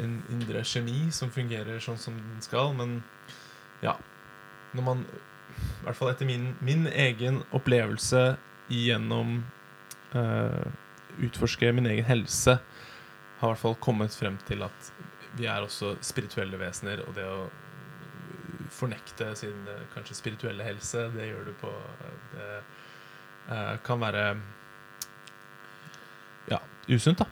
[0.00, 3.02] en indre kjemi som fungerer sånn som den skal, men
[3.84, 3.98] ja
[4.76, 8.36] Når man I hvert fall etter min, min egen opplevelse
[8.70, 9.40] gjennom
[10.14, 10.66] uh,
[11.20, 12.58] utforske min egen helse,
[13.40, 14.92] har i hvert fall kommet frem til at
[15.38, 17.48] vi er også spirituelle vesener, og det å
[18.70, 21.72] fornekte sin eh, kanskje spirituelle helse, det gjør du på
[22.30, 22.48] Det
[23.50, 24.24] uh, kan være
[26.50, 27.26] ja, usunt, da.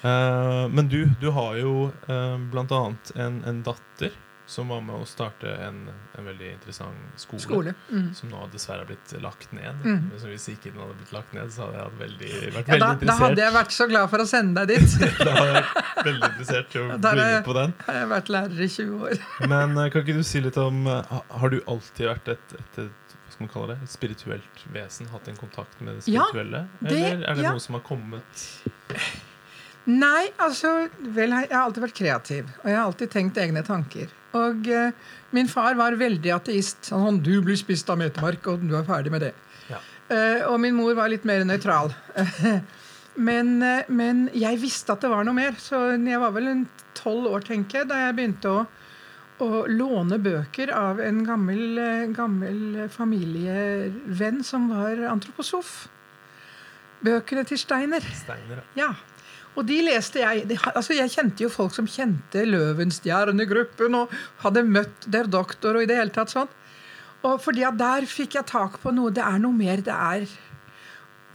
[0.00, 4.16] Uh, men du, du har jo uh, blant annet en, en datter
[4.50, 5.76] som var med å starte en,
[6.18, 7.42] en veldig interessant skole.
[7.44, 7.74] Skole.
[7.92, 8.08] Mm.
[8.18, 9.84] Som nå dessverre har blitt lagt ned.
[9.86, 10.08] Mm.
[10.18, 12.88] Så hvis ikke den hadde blitt lagt ned, så hadde jeg veldig, vært Ja, veldig
[13.06, 14.96] da, da hadde jeg vært så glad for å sende deg dit.
[15.20, 17.76] Da hadde jeg vært veldig interessert til å bli med på den.
[17.78, 19.22] Da har jeg vært lærer i 20 år.
[19.54, 22.82] Men eh, kan ikke du si litt om eh, Har du alltid vært et, et,
[22.88, 25.06] et man kalle det, et spirituelt vesen?
[25.14, 26.66] Hatt en kontakt med det spirituelle?
[26.82, 27.54] Ja, det- Eller er det ja.
[27.54, 28.44] noe som har kommet
[29.88, 32.50] Nei, altså Vel, jeg har alltid vært kreativ.
[32.62, 34.10] Og jeg har alltid tenkt egne tanker.
[34.36, 34.92] Og eh,
[35.34, 36.90] min far var veldig ateist.
[36.92, 39.34] Han sånn 'Du blir spist av metemark, og du er ferdig med det'.
[39.70, 39.80] Ja.
[40.10, 41.94] Eh, og min mor var litt mer nøytral.
[43.28, 45.56] men, eh, men jeg visste at det var noe mer.
[45.58, 48.66] Så jeg var vel en tolv år, tenker jeg, da jeg begynte å,
[49.40, 55.88] å låne bøker av en gammel, eh, gammel familievenn som var antroposof.
[57.00, 58.04] Bøkene til Steiner.
[58.12, 58.60] steiner?
[58.76, 58.92] Ja.
[59.58, 64.12] Og de leste jeg de, altså Jeg kjente jo folk som kjente Løvenstjernegruppen og
[64.44, 66.50] hadde møtt der doktor og i det hele tatt sånn.
[67.26, 69.12] Og fordi at der fikk jeg tak på noe.
[69.12, 69.82] Det er noe mer.
[69.84, 70.24] Det er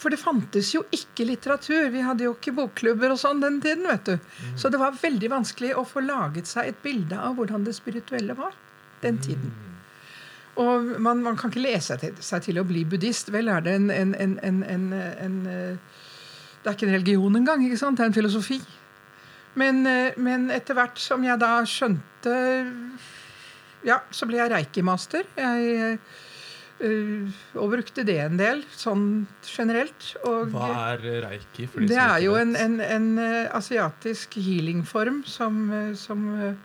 [0.01, 1.91] For det fantes jo ikke litteratur.
[1.93, 3.85] Vi hadde jo ikke bokklubber og sånn den tiden.
[3.87, 4.17] vet du.
[4.57, 8.35] Så det var veldig vanskelig å få laget seg et bilde av hvordan det spirituelle
[8.37, 8.57] var
[9.03, 9.53] den tiden.
[10.61, 13.31] Og man, man kan ikke lese seg til, seg til å bli buddhist.
[13.33, 14.91] Vel er det en, en, en, en, en,
[15.25, 15.95] en eh,
[16.65, 17.61] Det er ikke en religion engang.
[17.67, 17.97] ikke sant?
[17.99, 18.57] Det er en filosofi.
[19.55, 22.33] Men, eh, men etter hvert som jeg da skjønte
[23.85, 25.27] Ja, så ble jeg reiki-master.
[25.37, 25.99] Jeg
[26.81, 29.03] eh, og brukte det en del, sånn
[29.45, 30.07] generelt.
[30.25, 31.67] Og Hva er reiki?
[31.69, 36.57] for de det er jo en, en, en eh, asiatisk healingform som, eh, som, eh,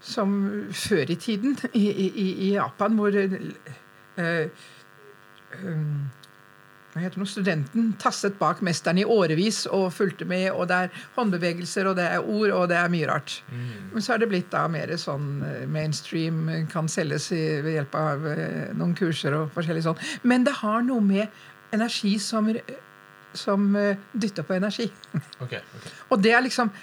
[0.00, 0.38] som
[0.72, 4.46] før i tiden i, i, i- i Japan, hvor uh,
[5.66, 6.10] um,
[6.98, 11.86] heter det, studenten tasset bak mesteren i årevis og fulgte med, og det er håndbevegelser,
[11.86, 13.36] og det er ord, og det er mye rart.
[13.52, 13.68] Mm.
[13.92, 17.96] Men så er det blitt da mer sånn eh, mainstream, kan selges i, ved hjelp
[18.00, 20.02] av eh, noen kurser og forskjellig sånn.
[20.26, 21.30] Men det har noe med
[21.76, 22.50] energi som,
[23.38, 24.90] som eh, dytter på energi.
[25.38, 25.94] Okay, okay.
[26.10, 26.74] Og det er liksom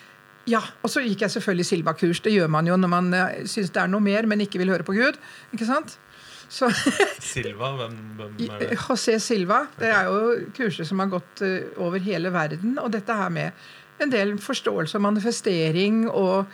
[0.47, 2.21] Ja, og så gikk jeg selvfølgelig Silva-kurs.
[2.23, 3.15] Det gjør man jo når man
[3.51, 5.17] syns det er noe mer, men ikke vil høre på Gud.
[5.51, 5.97] Ikke sant?
[6.49, 6.69] Så
[7.19, 8.77] Silva, hvem, hvem er det?
[8.79, 9.65] José Silva.
[9.79, 12.77] Det er jo kurser som har gått eh, over hele verden.
[12.79, 13.67] Og dette her med
[14.03, 16.45] en del forståelse og manifestering og,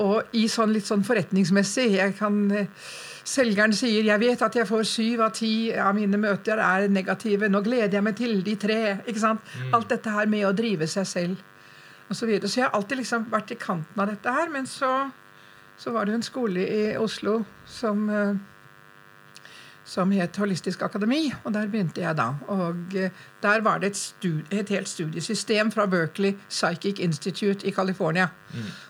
[0.00, 1.90] og i sånn litt sånn forretningsmessig.
[1.98, 2.88] Jeg kan eh,
[3.26, 7.48] Selgeren sier 'jeg vet at jeg får syv av ti av mine møter er negative',
[7.50, 9.00] 'nå gleder jeg meg til de tre'.
[9.02, 9.40] ikke sant?
[9.74, 11.36] Alt dette her med å drive seg selv
[12.08, 12.48] og så videre.
[12.48, 14.48] Så jeg har alltid liksom vært i kanten av dette her.
[14.48, 15.10] Men så,
[15.76, 18.36] så var det jo en skole i Oslo som eh,
[19.86, 22.32] som het Holistisk Akademi, og der begynte jeg da.
[22.52, 27.72] Og eh, der var det et, stud et helt studiesystem fra Berkeley Psychic Institute i
[27.72, 28.28] California.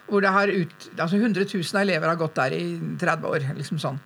[0.09, 2.65] Hvor det har ut, altså 100 000 elever har gått der i
[3.01, 3.51] 30 år.
[3.57, 4.01] liksom sånn.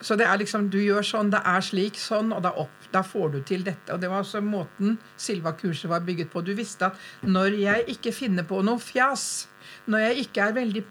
[0.00, 3.00] Så det er liksom, du gjør sånn, det er slik, sånn, og da, opp, da
[3.02, 3.94] får du til dette.
[3.94, 6.44] Og det var altså måten Silva-kurset var bygget på.
[6.44, 9.46] Du visste at når jeg ikke finner på noe fjas,
[9.88, 10.84] når jeg ikke er veldig,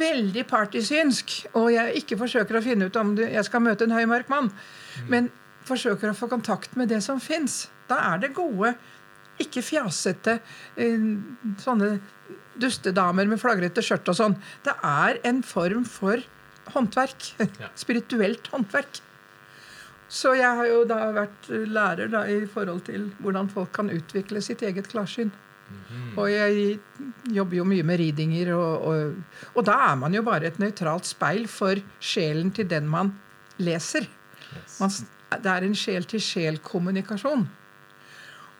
[0.00, 3.96] veldig partysynsk, og jeg ikke forsøker å finne ut om du, jeg skal møte en
[3.96, 4.52] høy, mørk mann,
[5.10, 5.30] men
[5.68, 8.74] forsøker å få kontakt med det som fins, da er det gode,
[9.40, 10.38] ikke fjasete
[10.76, 11.04] eh,
[11.62, 11.94] sånne
[12.60, 14.34] dustedamer med flagrete skjørt og sånn.
[14.66, 16.20] Det er en form for
[16.74, 17.30] håndverk.
[17.40, 17.70] Ja.
[17.82, 19.00] Spirituelt håndverk.
[20.10, 24.42] Så jeg har jo da vært lærer da, i forhold til hvordan folk kan utvikle
[24.42, 25.30] sitt eget klarsyn.
[26.18, 26.80] Og jeg
[27.30, 31.06] jobber jo mye med ridinger, og, og, og da er man jo bare et nøytralt
[31.06, 33.12] speil for sjelen til den man
[33.62, 34.08] leser.
[34.56, 35.02] Yes.
[35.30, 37.46] Det er en sjel-til-sjel-kommunikasjon.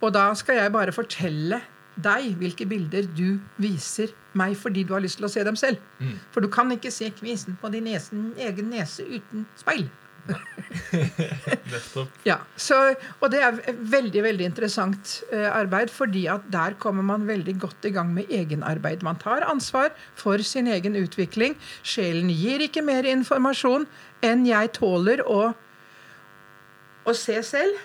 [0.01, 1.61] Og da skal jeg bare fortelle
[2.01, 5.81] deg hvilke bilder du viser meg fordi du har lyst til å se dem selv.
[5.99, 6.15] Mm.
[6.33, 9.89] For du kan ikke se kvisen på din nesen, egen nese uten speil.
[12.29, 12.77] Ja, så,
[13.21, 17.89] Og det er veldig veldig interessant eh, arbeid, fordi at der kommer man veldig godt
[17.89, 19.03] i gang med egenarbeid.
[19.07, 21.57] Man tar ansvar for sin egen utvikling.
[21.83, 23.89] Sjelen gir ikke mer informasjon
[24.27, 25.53] enn jeg tåler å,
[27.07, 27.79] å se selv.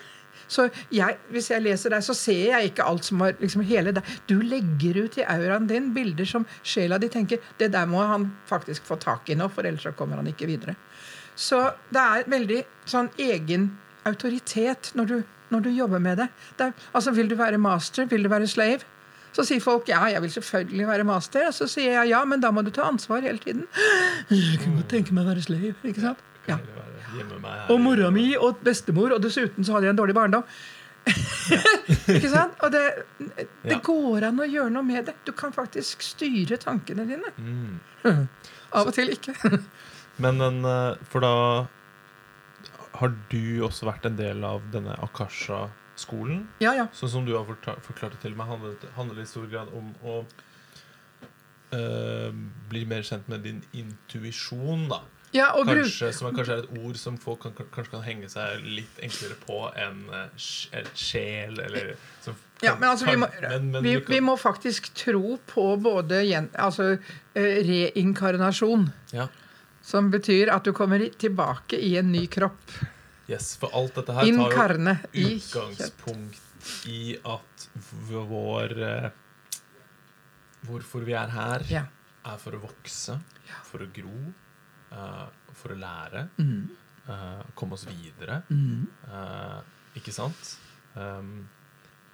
[0.46, 3.94] Så jeg, hvis jeg leser deg, så ser jeg ikke alt som var liksom hele
[3.96, 4.10] deg.
[4.30, 8.28] Du legger ut i auraen din bilder som sjela di tenker det der må han
[8.46, 10.76] faktisk få tak i nå, for ellers så kommer han ikke videre.
[11.36, 11.58] Så
[11.92, 13.72] det er veldig sånn egen
[14.08, 15.16] autoritet når du,
[15.52, 16.28] når du jobber med det.
[16.58, 18.06] det er, altså, Vil du være master?
[18.06, 18.86] Vil du være slave?
[19.36, 21.50] Så sier folk ja, jeg vil selvfølgelig være master.
[21.50, 23.66] Og så sier jeg ja, men da må du ta ansvar hele tiden.
[24.30, 25.74] Jeg kan godt tenke meg å være slave.
[25.84, 26.22] ikke sant?
[26.48, 26.56] Ja.
[27.70, 30.44] Og mora mi og bestemor, og dessuten så hadde jeg en dårlig barndom.
[31.06, 32.56] ikke sant?
[32.66, 32.82] Og det,
[33.62, 33.78] det Ja.
[33.84, 35.14] går an å gjøre noe med det.
[35.24, 37.30] Du kan faktisk styre tankene dine.
[37.38, 37.78] Mm.
[38.76, 39.34] Av og til ikke.
[40.22, 41.32] Men den, eh, For da
[42.96, 46.46] har du også vært en del av denne Akasha-skolen.
[46.64, 46.86] Ja, ja.
[46.96, 49.90] Sånn som du har forklart, det til meg, handler det handler i stor grad om
[50.02, 50.14] å
[51.76, 52.32] eh,
[52.70, 55.02] bli mer kjent med din intuisjon, da.
[55.32, 58.28] Ja Kanskje, som er, kanskje er et ord som folk kan, kan, kanskje kan henge
[58.32, 63.70] seg litt enklere på enn en sjel, eller som Ja, men altså, vi må, men-
[63.70, 66.22] men vi, vi må faktisk tro på både
[66.54, 66.98] altså,
[67.34, 69.28] eh, reinkarnasjon, Ja.
[69.82, 72.70] som betyr at du kommer tilbake i en ny kropp.
[73.28, 76.40] Yes, for alt dette her tar jo utgangspunkt
[76.86, 77.68] I i at
[78.08, 79.10] vår eh,
[80.66, 81.84] Hvorfor vi er her, Ja.
[82.24, 83.20] er for å vokse,
[83.70, 84.32] for å gro,
[84.92, 86.68] eh, for å lære, Mm.
[87.06, 88.40] Uh, komme oss videre.
[88.50, 88.86] Mm.
[89.06, 89.60] Uh,
[89.94, 90.56] ikke sant?
[90.96, 91.46] Um,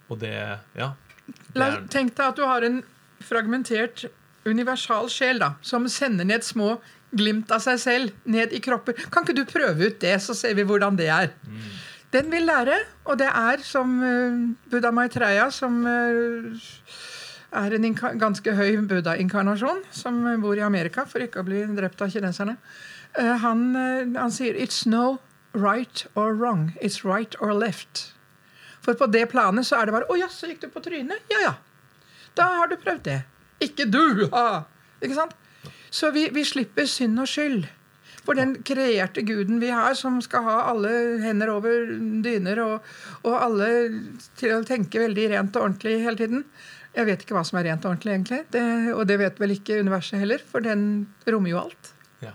[0.07, 0.35] og det
[0.77, 0.91] Ja.
[1.25, 2.83] Det La, tenk deg at du har en
[3.25, 4.03] fragmentert
[4.45, 6.75] universal sjel da, som sender ned små
[7.15, 8.93] glimt av seg selv ned i kropper.
[9.09, 11.31] Kan ikke du prøve ut det, så ser vi hvordan det er?
[11.47, 11.73] mm,
[12.11, 16.67] Den vil lære, og det er som uh, Buddha Maitreya, som eh,
[17.53, 22.11] er en ganske høy buddha-inkarnasjon, som bor i Amerika for ikke å bli drept av
[22.13, 22.57] kineserne.
[23.17, 25.19] Uh, han, uh, han sier 'It's no
[25.53, 26.73] right or wrong.
[26.81, 28.11] It's right or left'.
[28.81, 31.29] For på det planet så er det bare 'Å ja, så gikk du på trynet?'
[31.29, 31.53] Ja ja.
[32.35, 33.23] Da har du prøvd det.
[33.61, 34.27] Ikke du!
[34.33, 34.63] Ha!
[35.01, 35.33] Ikke sant?
[35.91, 37.67] Så vi, vi slipper synd og skyld.
[38.23, 41.89] For den kreerte guden vi har, som skal ha alle hender over
[42.23, 42.85] dyner og,
[43.27, 43.67] og alle
[44.39, 46.45] til å tenke veldig rent og ordentlig hele tiden
[46.93, 48.39] Jeg vet ikke hva som er rent og ordentlig, egentlig.
[48.53, 48.63] Det,
[48.93, 51.93] og det vet vel ikke universet heller, for den rommer jo alt.
[52.21, 52.33] ja.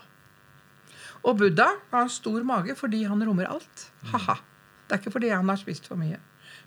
[1.23, 3.89] Og Buddha har stor mage fordi han rommer alt.
[4.13, 4.39] Ha-ha.
[4.89, 6.19] Det er ikke fordi han har spist for mye,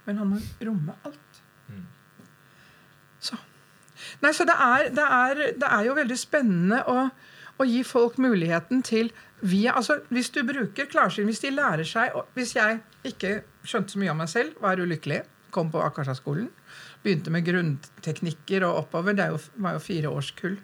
[0.05, 1.41] men han må romme alt.
[1.67, 1.87] Mm.
[3.19, 3.39] Så.
[4.21, 7.09] Nei, så det er, det er, det er jo veldig spennende å,
[7.57, 9.11] å gi folk muligheten til
[9.41, 14.01] via, altså Hvis du bruker klarsyn, hvis de lærer seg Hvis jeg ikke skjønte så
[14.01, 16.49] mye om meg selv, var ulykkelig, kom på Akasha-skolen,
[17.03, 20.57] begynte med grunnteknikker og oppover, det jo, var jo fire årskull,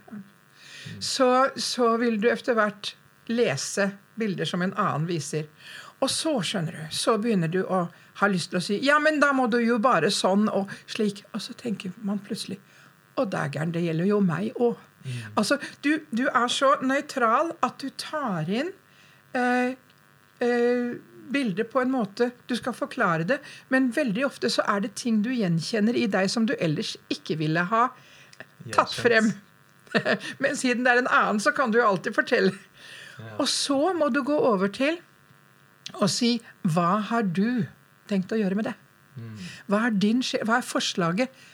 [1.03, 2.93] så, så vil du etter hvert
[3.27, 5.49] lese bilder som en annen viser.
[5.99, 7.87] Og så, skjønner du, så begynner du å
[8.19, 11.23] ha lyst til å si Ja, men da må du jo bare sånn og slik.
[11.33, 12.59] Og så tenker man plutselig
[13.17, 14.77] Å, dægeren, det gjelder jo meg òg.
[15.39, 18.69] Altså, du, du er så nøytral at du tar inn
[19.37, 19.73] eh,
[20.43, 20.91] eh,
[21.33, 23.39] bilder på en måte Du skal forklare det,
[23.73, 27.37] men veldig ofte så er det ting du gjenkjenner i deg som du ellers ikke
[27.41, 27.87] ville ha
[28.73, 29.31] tatt frem.
[30.43, 32.51] Men siden det er en annen, så kan du jo alltid fortelle.
[33.17, 33.37] Ja.
[33.41, 34.99] Og så må du gå over til
[35.97, 36.35] å si
[36.67, 37.65] Hva har du
[38.09, 38.75] tenkt å gjøre med det?
[39.17, 39.37] Mm.
[39.71, 41.45] Hva er, din, hva er forslaget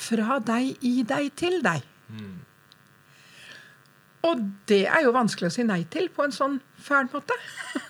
[0.00, 1.84] fra deg, i deg, til deg?
[2.08, 2.38] Mm.
[4.30, 7.36] Og det er jo vanskelig å si nei til på en sånn fæl måte.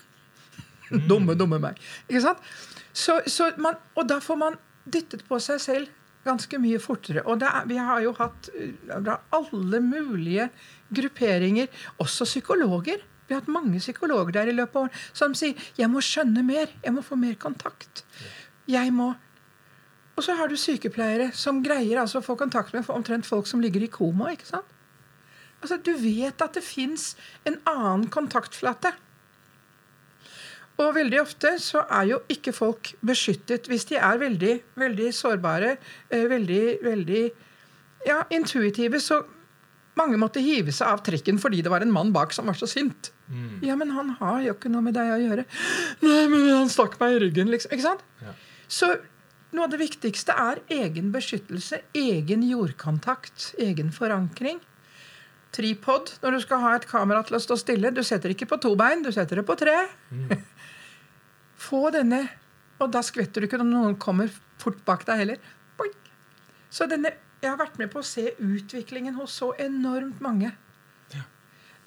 [1.09, 1.79] dumme, dumme meg.
[2.09, 2.51] Ikke sant?
[2.91, 4.59] Så, så man, og da får man
[4.91, 7.23] dyttet på seg selv ganske mye fortere.
[7.25, 10.49] Og er, vi har jo hatt uh, alle mulige
[10.93, 11.71] grupperinger,
[12.01, 13.01] også psykologer.
[13.27, 16.43] Vi har hatt mange psykologer der i løpet av årene som sier 'jeg må skjønne
[16.43, 18.03] mer', 'jeg må få mer kontakt'.
[18.67, 19.15] Jeg må
[20.17, 23.61] Og så har du sykepleiere som greier altså å få kontakt med omtrent folk som
[23.61, 24.31] ligger i koma.
[24.31, 24.65] ikke sant?
[25.61, 27.15] Altså, Du vet at det fins
[27.45, 28.93] en annen kontaktflate.
[30.81, 35.75] Og veldig ofte så er jo ikke folk beskyttet hvis de er veldig, veldig sårbare,
[36.09, 37.23] eh, veldig, veldig
[38.07, 39.21] ja, intuitive, så
[39.99, 42.69] mange måtte hive seg av trikken fordi det var en mann bak som var så
[42.69, 43.11] sint.
[43.63, 45.45] Ja, men han har jo ikke noe med deg å gjøre.
[46.03, 47.71] Nei, men han stakk meg i ryggen, liksom.
[47.75, 48.03] Ikke sant?
[48.23, 48.33] Ja.
[48.71, 48.89] Så
[49.51, 54.61] noe av det viktigste er egen beskyttelse, egen jordkontakt, egen forankring.
[55.51, 57.91] Tripod når du skal ha et kamera til å stå stille.
[57.91, 59.75] Du setter ikke på to bein, du setter det på tre.
[61.61, 62.23] Få denne
[62.81, 64.31] Og da skvetter du ikke når noen kommer
[64.61, 65.51] fort bak deg heller.
[65.77, 65.93] Boing.
[66.73, 70.49] Så denne, jeg har vært med på å se utviklingen hos så enormt mange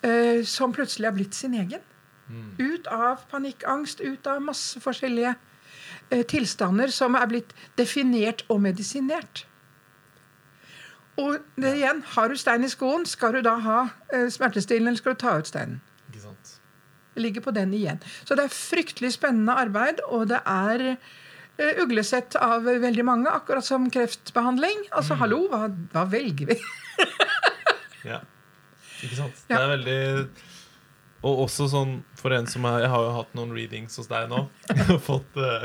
[0.05, 1.83] eh, som plutselig har blitt sin egen.
[2.59, 9.45] Ut av panikkangst, ut av masse forskjellige uh, tilstander som er blitt definert og medisinert.
[11.21, 15.03] Og det igjen, har du stein i skoen, skal du da ha uh, smertestillende, eller
[15.03, 15.83] skal du ta ut steinen?
[17.21, 18.01] Ligger på den igjen.
[18.25, 23.67] Så det er fryktelig spennende arbeid, og det er uh, uglesett av veldig mange, akkurat
[23.67, 24.89] som kreftbehandling.
[24.91, 26.59] Altså, hallo, hva, hva velger vi?
[28.05, 28.19] Ja.
[29.01, 29.39] Ikke sant?
[29.49, 29.57] Ja.
[29.57, 29.95] Det er veldig
[31.25, 34.29] Og også sånn for en som er Jeg har jo hatt noen readings hos deg
[34.29, 34.43] nå.
[34.93, 35.65] Og fått uh,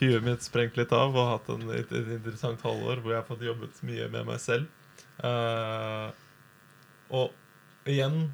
[0.00, 3.28] huet mitt sprengt litt av og hatt en, et, et interessant halvår hvor jeg har
[3.28, 4.72] fått jobbet mye med meg selv.
[5.20, 6.08] Uh,
[7.12, 8.30] og igjen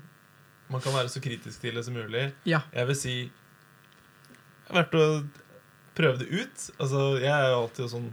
[0.73, 2.29] Man kan være så kritisk til det som mulig.
[2.49, 2.61] Ja.
[2.75, 5.07] Jeg vil si Det er verdt å
[5.97, 6.69] prøve det ut.
[6.77, 8.09] Altså, jeg er jo alltid sånn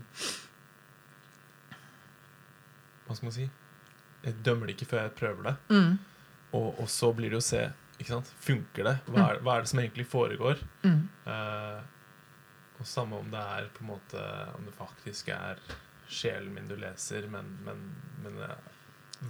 [3.03, 3.47] Hva skal man si?
[4.23, 5.55] Jeg dømmer det ikke før jeg prøver det.
[5.73, 5.95] Mm.
[6.53, 7.65] Og, og så blir det å se
[7.99, 8.29] ikke sant?
[8.43, 8.93] Funker det?
[9.09, 10.61] Hva er, hva er det som egentlig foregår?
[10.85, 11.01] Mm.
[11.27, 11.81] Uh,
[12.79, 14.21] og samme om det er på en måte
[14.57, 15.59] Om det faktisk er
[16.13, 17.83] sjelen min du leser, men, men,
[18.21, 18.39] men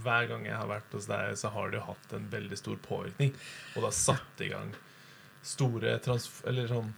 [0.04, 2.80] hver gang jeg har vært hos deg, så har det jo hatt en veldig stor
[2.88, 3.34] påvirkning.
[3.74, 4.74] Og det har satt i gang
[5.46, 5.98] store.
[6.50, 6.94] Eller sånn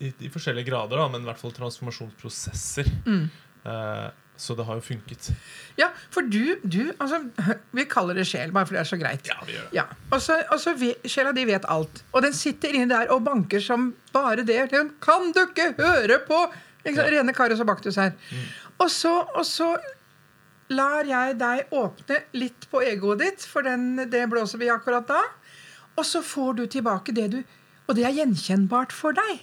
[0.00, 2.90] i, i forskjellige grader, da, men i hvert fall transformasjonsprosesser.
[3.06, 3.28] Mm.
[3.64, 4.08] Eh,
[4.40, 5.30] så det har jo funket.
[5.76, 7.18] Ja, for du, du altså,
[7.76, 9.28] Vi kaller det sjel, bare fordi det er så greit.
[9.28, 9.76] Ja, vi gjør det.
[9.76, 12.02] Ja, og så, og så ve- Sjela di vet alt.
[12.14, 14.62] Og den sitter inni der og banker som bare det.
[14.72, 16.40] Den kan du ikke høre på!
[16.80, 17.02] Ikke?
[17.04, 17.10] Ja.
[17.12, 18.14] Rene Karius og Baktus her.
[18.80, 19.74] Og, så, og så
[20.70, 25.20] lar jeg deg åpne litt på egoet ditt, for den, det blåser vi akkurat da.
[25.98, 27.40] Og så får du tilbake det du
[27.90, 29.40] Og det er gjenkjennbart for deg.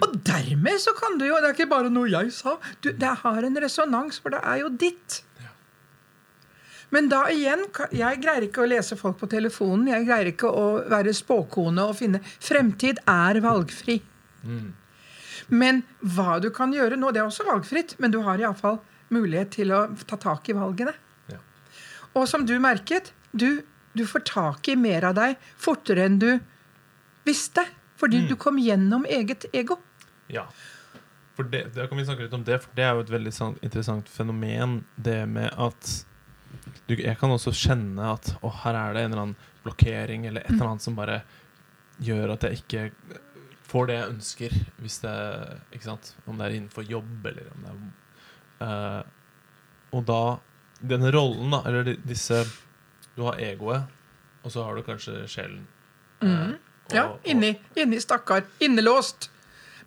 [0.00, 2.56] Og dermed så kan du jo Det er ikke bare noe jeg sa.
[2.80, 5.22] Du, det har en resonans, for det er jo ditt.
[6.94, 9.90] Men da igjen, jeg greier ikke å lese folk på telefonen.
[9.90, 14.00] Jeg greier ikke å være spåkone og finne Fremtid er valgfri.
[15.48, 18.78] Men hva du kan gjøre nå, det er også valgfritt, men du har iallfall
[19.14, 20.94] mulighet til å ta tak i valgene.
[21.32, 21.40] Ja.
[22.14, 23.62] Og som du merket, du,
[23.96, 26.30] du får tak i mer av deg fortere enn du
[27.26, 27.66] visste.
[27.96, 29.78] Fordi du kom gjennom eget ego.
[30.28, 30.42] Ja.
[31.36, 33.32] For det, det kan vi snakke litt om det, for det er jo et veldig
[33.32, 35.90] sånn interessant fenomen, det med at
[36.86, 40.44] du, Jeg kan også kjenne at å, her er det en eller annen blokkering eller
[40.44, 41.18] et eller annet som bare
[42.04, 42.84] gjør at jeg ikke
[43.66, 45.14] får det jeg ønsker, hvis det
[45.74, 46.12] Ikke sant?
[46.24, 47.80] Om det er innenfor jobb, eller om det er
[48.60, 49.02] eh,
[49.92, 50.38] Og da
[50.80, 52.42] Denne rollen, da, eller disse
[53.16, 53.86] Du har egoet,
[54.44, 55.66] og så har du kanskje sjelen.
[56.22, 56.58] Mhm.
[56.92, 58.44] Ja, og- og- inni, inni stakkar.
[58.60, 59.30] Innelåst.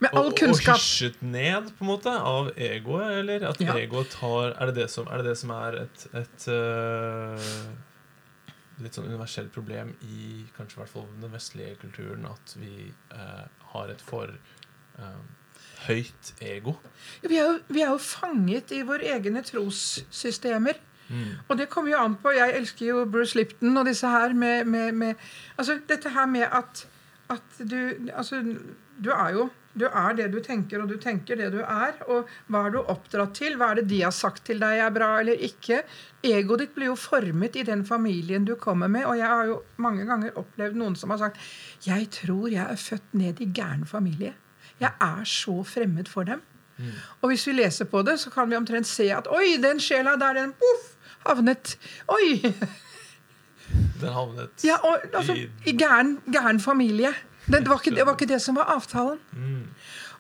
[0.01, 0.76] Med all og, kunnskap.
[0.76, 3.45] Og hysjet ned på en måte av egoet, eller?
[3.49, 3.74] At Ja.
[3.74, 7.39] egoet tar Er det det som er, det det som er et, et uh,
[8.82, 12.93] litt sånn universelt problem i kanskje i hvert fall den vestlige kulturen, at vi
[13.74, 14.28] har et for
[14.99, 15.20] øh,
[15.88, 16.76] høyt ego?
[17.24, 20.80] Vi er, jo, vi er jo fanget i våre egne trossystemer.
[21.10, 21.40] Mm.
[21.48, 24.68] Og det kommer jo an på Jeg elsker jo Bruce Lipton og disse her med,
[24.70, 25.16] med, med
[25.58, 26.84] Altså dette her med at,
[27.34, 27.80] at du
[28.14, 28.44] Altså,
[29.04, 29.48] du er jo
[29.80, 31.94] du er det du tenker, og du tenker det du er.
[32.12, 33.56] Og hva er du oppdratt til?
[33.60, 35.84] Hva er det de har sagt til deg er bra eller ikke?
[36.26, 39.06] Egoet ditt blir jo formet i den familien du kommer med.
[39.08, 41.40] Og jeg har jo mange ganger opplevd noen som har sagt
[41.86, 44.34] Jeg tror jeg er født ned i gæren familie.
[44.80, 46.42] Jeg er så fremmed for dem.
[47.22, 50.14] Og hvis vi leser på det, så kan vi omtrent se at Oi, den sjela
[50.16, 50.94] der, den poff,
[51.28, 51.74] havnet
[52.08, 52.40] Oi!
[54.02, 57.12] Den havnet Ja, og, altså, i I gæren, gæren familie.
[57.46, 59.20] Det, var ikke, det var ikke det som var avtalen.
[59.34, 59.66] mm.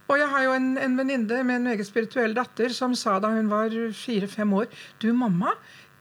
[0.09, 3.29] Og jeg har jo en, en venninne med en meget spirituell datter som sa da
[3.29, 4.65] hun var fire-fem år
[5.01, 5.51] Du, mamma,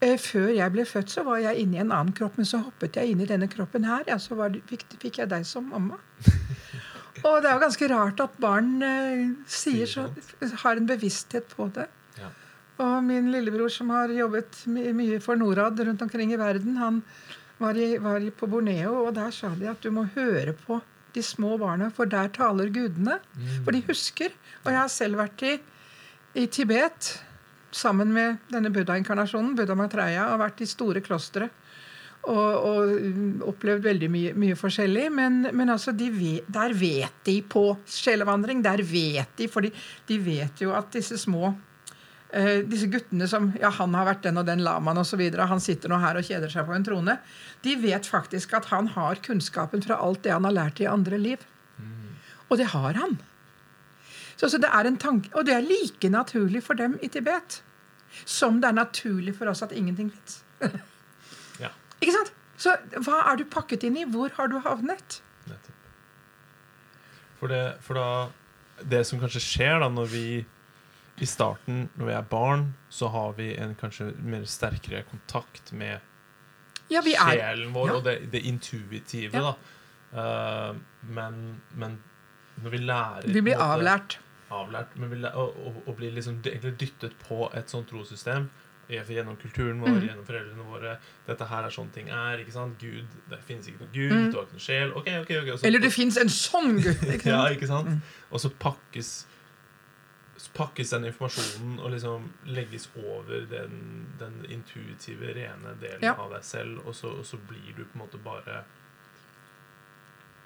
[0.00, 2.58] eh, før jeg ble født, så var jeg inne i en annen kropp, men så
[2.64, 4.06] hoppet jeg inn i denne kroppen her.
[4.08, 6.00] Ja, så var det, fikk, fikk jeg deg som mamma.
[7.22, 10.08] Og det er jo ganske rart at barn eh, sier så,
[10.64, 11.88] har en bevissthet på det.
[12.18, 12.30] Ja.
[12.84, 17.02] Og min lillebror som har jobbet my mye for Norad rundt omkring i verden, han
[17.58, 20.80] var, i, var i, på Borneo, og der sa de at du må høre på
[21.16, 23.18] de små barna, for der taler gudene.
[23.64, 24.34] For de husker.
[24.64, 25.56] Og jeg har selv vært i,
[26.38, 27.16] i Tibet
[27.74, 31.48] sammen med denne buddha-inkarnasjonen, Buddha Maitreya, og vært i store klostre.
[32.28, 35.06] Og, og mm, opplevd veldig mye, mye forskjellig.
[35.14, 36.10] Men, men altså, de
[36.44, 38.60] der vet de på sjelevandring.
[38.64, 41.54] Der vet de, for de vet jo at disse små
[42.28, 45.22] Uh, disse guttene som ja, han har vært den og den lamaen osv.
[45.48, 47.14] Han sitter nå her og kjeder seg på en trone.
[47.64, 51.16] De vet faktisk at han har kunnskapen fra alt det han har lært i andre
[51.16, 51.46] liv.
[52.50, 53.16] Og det har han.
[54.36, 57.62] Så, så det er en tanke, Og det er like naturlig for dem i Tibet
[58.24, 60.42] som det er naturlig for oss at ingenting fins.
[62.00, 62.32] Ikke sant?
[62.58, 62.74] Så
[63.06, 64.04] hva er du pakket inn i?
[64.10, 65.20] Hvor har du havnet?
[67.38, 68.06] For, det, for da
[68.90, 70.22] Det som kanskje skjer da når vi
[71.18, 72.60] i starten, når vi er barn,
[72.94, 75.98] så har vi en kanskje mer sterkere kontakt med
[76.90, 77.96] Ja, vi sjelen vår ja.
[77.98, 79.50] og det, det intuitive, Ja.
[79.50, 80.70] da.
[80.70, 81.40] uh, men,
[81.74, 81.96] men
[82.62, 84.18] når vi lærer Vi blir måte- avlært.
[84.50, 88.46] avlært, men vi og, og, og blir liksom egentlig dyttet på et sånt trossystem
[88.88, 90.08] gjennom kulturen vår, Mm.
[90.08, 90.98] gjennom foreldrene våre.
[91.26, 92.38] Dette her er sånn ting er.
[92.38, 92.78] ikke sant?
[92.78, 94.30] Gud, Det finnes ikke noe Gud, Mm.
[94.32, 94.92] du har ikke noe sjel.
[94.96, 95.58] ok, ok, ok.
[95.58, 96.96] så- Eller det fins en sånn gud!
[97.12, 97.88] Ikke ja, ikke sant?
[97.88, 98.00] Mm.
[98.32, 99.26] Og så pakkes
[100.38, 106.12] så pakkes den informasjonen og liksom legges over den, den intuitive, rene delen Ja.
[106.14, 108.64] av deg selv, og så, og så blir du på en måte bare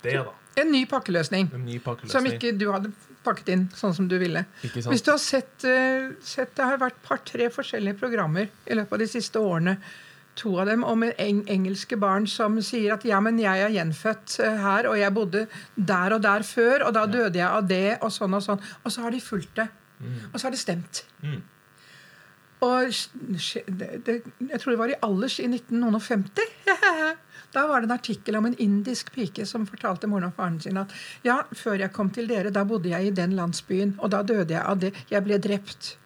[0.03, 0.36] det, da.
[0.61, 1.48] En ny pakkeløsning.
[1.55, 1.80] En ny
[2.12, 2.92] Som ikke du hadde
[3.24, 4.44] pakket inn sånn som du ville.
[4.62, 9.05] Hvis du har sett, uh, sett Det har vært par-tre forskjellige programmer i løpet av
[9.05, 9.78] de siste årene.
[10.40, 14.38] To av dem om eng engelske barn som sier at ja, men jeg er gjenfødt
[14.40, 15.42] eh, her, og jeg bodde
[15.76, 18.62] der og der før, og da døde jeg av det, og sånn og sånn.
[18.80, 19.68] Og så har de fulgt det.
[20.32, 21.03] Og så har det stemt.
[21.20, 21.42] Mm.
[22.62, 22.94] Og
[23.66, 24.16] det, det,
[24.48, 26.48] jeg tror det var i Alders i 1950.
[27.53, 30.80] Da var det en artikkel om en indisk pike som fortalte moren og faren sin
[30.80, 30.92] at
[31.26, 34.55] ja, før jeg kom til dere, da bodde jeg i den landsbyen, og da døde
[34.55, 34.94] jeg av det.
[35.12, 35.96] Jeg ble drept.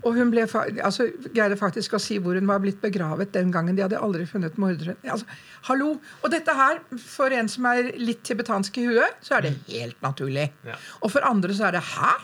[0.00, 0.46] Og hun ble,
[0.80, 3.76] altså, greide faktisk å si hvor hun var blitt begravet den gangen.
[3.76, 4.96] De hadde aldri funnet morderen.
[5.04, 5.28] Altså,
[5.68, 5.92] hallo!
[6.22, 10.00] Og dette her, for en som er litt tibetansk i huet, så er det helt
[10.04, 10.48] naturlig.
[10.64, 10.78] Ja.
[11.04, 12.14] Og for andre så er det hæ?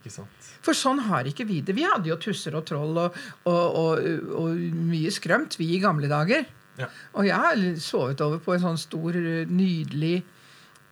[0.00, 0.50] Ikke sant?
[0.66, 1.76] For sånn har ikke vi det.
[1.78, 6.10] Vi hadde jo tusser og troll og, og, og, og mye skrømt, vi i gamle
[6.10, 6.48] dager.
[6.80, 6.88] Ja.
[7.16, 9.16] Og jeg har sovet over på en sånn stor,
[9.48, 10.16] nydelig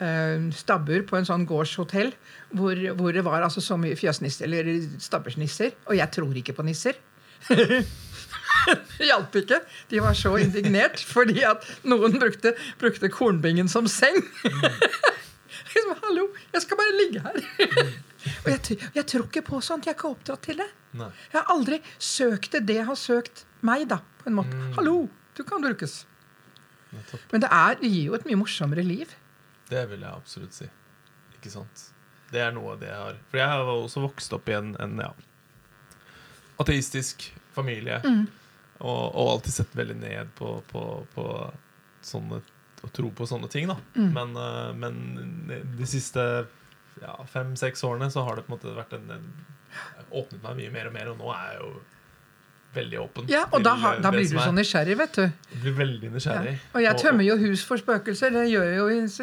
[0.02, 2.14] eh, stabbur på en sånn gårdshotell
[2.56, 5.74] hvor, hvor det var altså så mye fjøsnisser, eller stabbursnisser.
[5.88, 6.98] Og jeg tror ikke på nisser.
[7.48, 9.60] Det hjalp ikke.
[9.90, 14.20] De var så indignert fordi at noen brukte, brukte kornbingen som seng.
[15.74, 17.38] Liksom, Hallo, jeg skal bare ligge her.
[18.44, 19.88] Og jeg, jeg tror ikke på sånt.
[19.88, 20.68] Jeg er ikke oppdratt til det.
[20.98, 21.08] Nei.
[21.32, 23.98] Jeg har aldri søkt det det har søkt meg, da.
[24.22, 24.60] på en måte.
[24.76, 26.04] Hallo, du kan brukes.
[27.32, 29.12] Men det, er, det gir jo et mye morsommere liv.
[29.70, 30.68] Det vil jeg absolutt si.
[31.34, 31.88] Ikke sant?
[32.30, 34.72] Det er noe av det jeg har For jeg har også vokst opp i en,
[34.82, 35.10] en ja,
[36.62, 38.00] ateistisk familie.
[38.78, 40.82] Og, og alltid sett veldig ned på, på,
[41.14, 41.28] på
[42.04, 42.40] sånne
[42.84, 43.70] å tro på sånne ting.
[43.70, 46.20] da men, eh, men de siste
[47.00, 50.74] ja, fem-seks årene så har det på en måte vært en, en åpnet meg mye
[50.74, 51.70] mer og mer, og nå er jeg jo
[52.74, 53.28] veldig åpen.
[53.30, 55.24] Ja, Og da, eh, da blir du så nysgjerrig, vet du.
[55.52, 56.10] du blir veldig Ja.
[56.16, 56.54] nysgjerrig.
[56.74, 58.32] Og jeg tømmer jo hus for spøkelser.
[58.32, 58.60] Det, jo,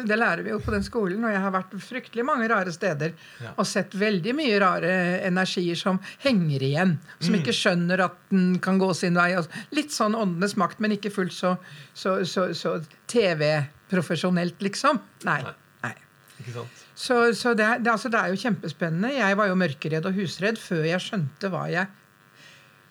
[0.06, 1.24] det lærer vi jo på den skolen.
[1.24, 3.50] Og jeg har vært fryktelig mange rare steder Ja.
[3.58, 6.98] og sett veldig mye rare energier som henger igjen.
[7.20, 7.40] Som Mm.
[7.42, 9.36] ikke skjønner at den kan gå sin vei.
[9.72, 11.58] Litt sånn åndenes makt, men ikke fullt så,
[11.94, 15.00] så, så, så TV-profesjonelt, liksom.
[15.24, 15.42] Nei.
[15.42, 15.52] Nei.
[15.84, 15.94] Nei.
[16.40, 16.68] Ikke sant?
[16.94, 19.12] Så, så det, det, altså, det er jo kjempespennende.
[19.16, 21.86] Jeg var jo mørkeredd og husredd før jeg skjønte hva jeg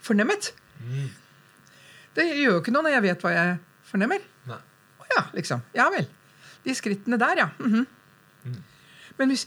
[0.01, 0.51] fornemmet.
[0.81, 1.09] Mm.
[2.15, 3.53] Det gjør jo ikke noe når jeg vet hva jeg
[3.91, 4.25] fornemmer.
[4.49, 4.59] Nei.
[5.11, 5.63] Ja, liksom.
[5.77, 6.07] Ja vel.
[6.65, 7.49] De skrittene der, ja.
[7.59, 7.87] Mhm.
[8.45, 8.59] Mm.
[9.19, 9.45] Men hvis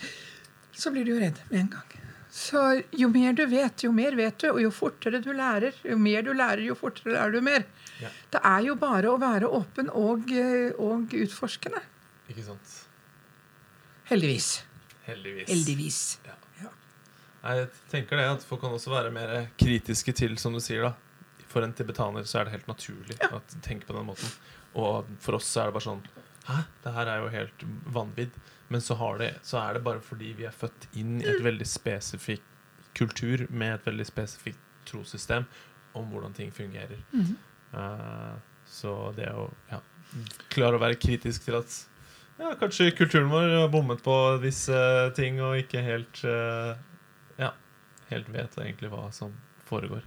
[0.74, 1.90] Så blir du jo redd med en gang.
[2.34, 5.76] Så jo mer du vet, jo mer vet du, og jo fortere du lærer.
[5.86, 7.62] Jo mer du lærer, jo fortere lærer du mer.
[8.02, 8.10] Ja.
[8.34, 10.32] Det er jo bare å være åpen og,
[10.82, 11.78] og utforskende.
[12.26, 12.74] Ikke sant?
[14.10, 14.48] Heldigvis.
[15.06, 15.48] Heldigvis.
[15.52, 16.00] Heldigvis.
[17.44, 17.54] Ja.
[17.54, 17.64] Ja.
[17.64, 20.94] Jeg tenker det at folk kan også være mer kritiske til, som du sier, da.
[21.50, 24.30] For en tibetaner så er det helt naturlig å tenke på den måten.
[24.80, 26.06] Og for oss så er det bare sånn
[26.44, 26.58] Hæ?
[26.84, 27.62] Det her er jo helt
[27.94, 28.34] vanvidd.
[28.68, 31.40] Men så, har det, så er det bare fordi vi er født inn i et
[31.44, 32.44] veldig spesifikk
[32.94, 35.46] kultur med et veldig spesifikt trossystem
[35.96, 37.00] om hvordan ting fungerer.
[37.12, 37.36] Mm -hmm.
[37.78, 39.80] uh, så det å ja,
[40.48, 41.88] klare å være kritisk til at
[42.38, 46.74] ja, kanskje kulturen vår har bommet på visse ting og ikke helt Ja,
[48.14, 49.34] helt vet egentlig hva som
[49.68, 50.02] foregår.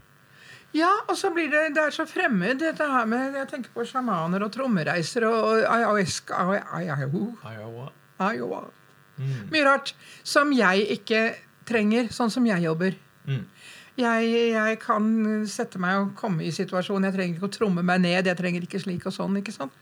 [0.76, 3.86] Ja, og så blir det Det er så fremmed, dette her med Jeg tenker på
[3.88, 5.64] sjamaner og trommereiser og,
[8.20, 8.66] Iowa.
[9.18, 9.48] Mm.
[9.54, 9.94] Mye rart
[10.28, 11.22] som jeg ikke
[11.68, 12.98] trenger, sånn som jeg jobber.
[13.28, 13.44] Mm.
[13.98, 15.08] Jeg, jeg kan
[15.50, 17.08] sette meg og komme i situasjonen.
[17.10, 18.30] Jeg trenger ikke å tromme meg ned.
[18.30, 19.40] Jeg trenger ikke slik og sånn.
[19.42, 19.74] ikke sant?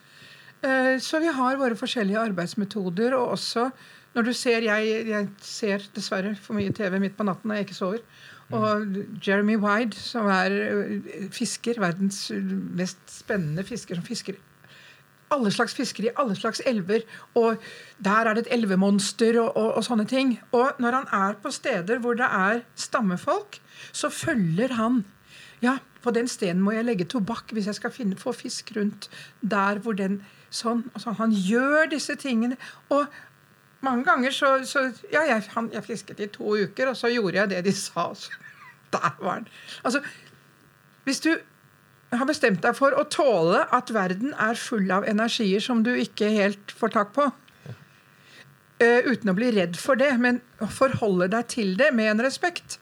[0.64, 3.18] Eh, Så vi har våre forskjellige arbeidsmetoder.
[3.18, 3.68] Og også
[4.16, 7.68] når du ser Jeg, jeg ser dessverre for mye TV midt på natten når jeg
[7.68, 8.04] ikke sover.
[8.56, 14.38] Og Jeremy Wide, som er eh, fisker, verdens mest spennende fisker, som fisker
[15.34, 17.04] alle slags fisker i alle slags elver.
[17.36, 17.58] Og
[18.04, 20.38] der er det et elvemonster og, og, og sånne ting.
[20.52, 23.60] Og når han er på steder hvor det er stammefolk,
[23.92, 25.04] så følger han
[25.64, 29.10] Ja, på den stenen må jeg legge tobakk hvis jeg skal finne, få fisk rundt
[29.42, 30.22] der hvor den
[30.56, 30.86] Sånn.
[30.94, 32.56] Altså, han gjør disse tingene.
[32.94, 33.10] Og
[33.86, 37.40] mange ganger så, så Ja, jeg, han, jeg fisket i to uker, og så gjorde
[37.42, 38.10] jeg det de sa.
[38.96, 39.48] Der var han.
[39.84, 40.02] Altså,
[41.06, 41.32] hvis du
[42.16, 46.30] har bestemt deg for å tåle at verden er full av energier som du ikke
[46.32, 50.40] helt får tak på, uh, uten å bli redd for det, men
[50.78, 52.80] forholder deg til det med en respekt,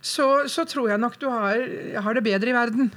[0.00, 1.64] så, så tror jeg nok du har,
[2.04, 2.92] har det bedre i verden.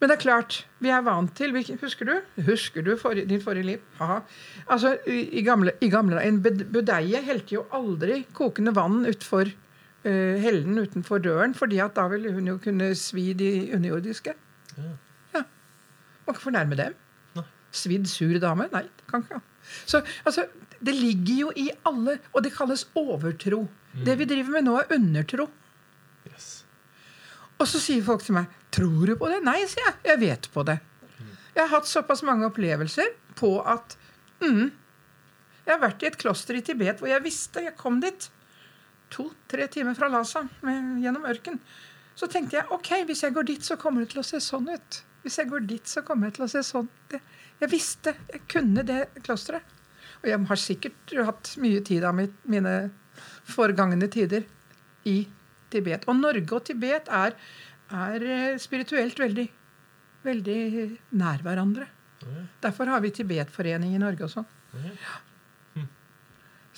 [0.00, 3.66] Men det er klart, vi er vant til Husker du Husker du for, ditt forrige
[3.68, 3.80] liv?
[3.98, 4.20] Haha.
[4.72, 10.36] Altså, I, gamle, i gamle En bud- budeie helte jo aldri kokende vann utfor uh,
[10.40, 14.32] hellen utenfor døren, fordi at da ville hun jo kunne svi de underjordiske.
[15.34, 15.42] Ja.
[16.24, 16.96] Må ikke fornærme dem.
[17.36, 17.44] Nei.
[17.74, 18.70] Svidd, sur dame?
[18.72, 19.42] Nei, det kan ikke.
[19.86, 20.46] Så altså,
[20.80, 23.66] det ligger jo i alle Og det kalles overtro.
[24.06, 25.48] Det vi driver med nå, er undertro.
[26.30, 26.64] Yes.
[27.60, 29.96] Og så sier folk til meg 'Tror du på det?' Nei, sier jeg.
[30.04, 30.78] Jeg vet på det.
[31.54, 33.96] Jeg har hatt såpass mange opplevelser på at
[34.40, 34.70] mm,
[35.66, 38.30] Jeg har vært i et kloster i Tibet hvor jeg visste Jeg kom dit
[39.10, 41.58] to-tre timer fra Lhasa gjennom ørken.
[42.14, 44.68] Så tenkte jeg ok, hvis jeg går dit, så kommer det til å se sånn
[44.70, 45.00] ut.
[45.24, 47.16] Hvis jeg går dit, så kommer det til å se sånn ut.
[47.60, 48.14] Jeg visste.
[48.30, 49.66] Jeg kunne det klosteret.
[50.20, 52.74] Og jeg har sikkert hatt mye tid av mine
[53.48, 54.44] forgangne tider
[55.08, 55.22] i
[55.72, 56.04] Tibet.
[56.10, 57.36] Og Norge og Tibet er,
[57.96, 59.46] er eh, spirituelt veldig,
[60.26, 60.58] veldig
[61.20, 61.88] nær hverandre.
[62.60, 64.48] Derfor har vi Tibetforening i Norge og sånn.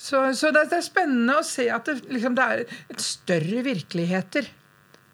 [0.03, 3.61] Så, så det, det er spennende å se at det, liksom, det er et større
[3.63, 4.47] virkeligheter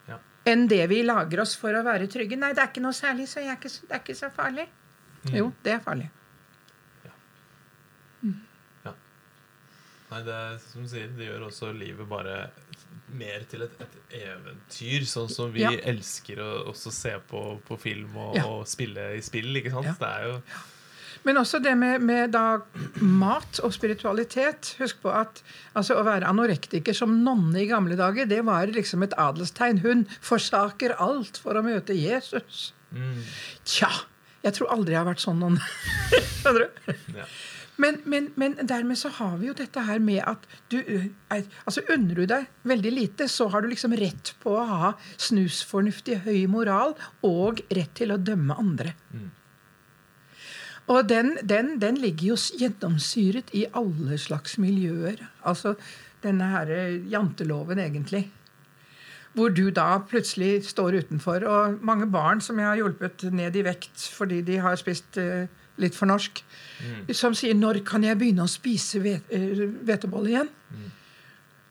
[0.09, 0.17] Ja.
[0.49, 2.37] enn det vi lager oss for å være trygge.
[2.39, 4.65] Nei, det er ikke noe særlig, så jeg er ikke, det er ikke så farlig.
[5.35, 6.07] Jo, det er farlig.
[10.09, 12.37] Nei, det er som du sier, det gjør også livet bare
[13.13, 15.71] mer til et, et eventyr, sånn som vi Ja.
[15.91, 18.45] elsker å også se på på film og, Ja.
[18.45, 19.85] og spille i spill, ikke sant?
[19.85, 19.93] Ja.
[19.99, 20.41] Det er jo
[21.25, 22.31] Men også det med, med
[23.01, 24.75] mat og spiritualitet.
[24.79, 25.41] Husk på at
[25.75, 29.81] altså, å være anorektiker som nonne i gamle dager, det var liksom et adelstegn.
[29.83, 32.71] Hun forsaker alt for å møte Jesus.
[32.95, 33.19] mm,
[33.65, 33.89] Tja,
[34.43, 35.59] jeg tror aldri jeg har vært sånn nonne.
[36.39, 36.93] Skjønner du?
[37.17, 37.25] ja.
[37.79, 41.83] Men, men, men dermed så har vi jo dette her med at du er, altså
[41.93, 46.43] Unner du deg veldig lite, så har du liksom rett på å ha snusfornuftig høy
[46.51, 48.95] moral og rett til å dømme andre.
[50.89, 55.21] Og den, den, den ligger jo gjennomsyret i alle slags miljøer.
[55.45, 55.75] Altså
[56.23, 56.71] denne her
[57.07, 58.25] janteloven, egentlig.
[59.37, 61.45] Hvor du da plutselig står utenfor.
[61.45, 65.45] Og mange barn som jeg har hjulpet ned i vekt fordi de har spist eh,
[65.79, 66.43] litt for norsk,
[67.11, 70.55] som sier 'Når kan jeg begynne å spise eh, hvetebolle igjen?'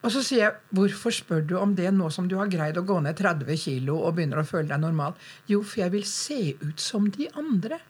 [0.03, 2.87] Og så sier jeg 'Hvorfor spør du om det nå som du har greid å
[2.87, 5.15] gå ned 30 kilo og begynner å føle deg normal?'
[5.49, 7.81] 'Jo, for jeg vil se ut som de andre'.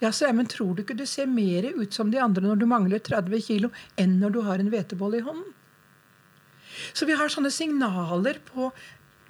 [0.00, 2.58] Ja, så jeg, men Tror du ikke du ser mer ut som de andre når
[2.58, 5.52] du mangler 30 kilo, enn når du har en hvetebolle i hånden?
[6.92, 8.72] Så vi har sånne signaler på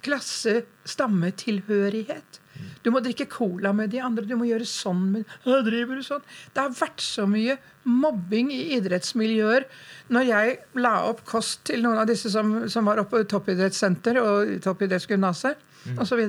[0.05, 2.39] klasse-stammetilhørighet.
[2.85, 4.25] Du må drikke cola med de andre.
[4.29, 6.25] Du må gjøre sånn med «Å, driver du sånn?
[6.53, 9.65] Det har vært så mye mobbing i idrettsmiljøer.
[10.13, 14.19] Når jeg la opp kost til noen av disse som, som var oppe på toppidrettssenter
[14.21, 16.21] og toppidrettsgymnaset osv.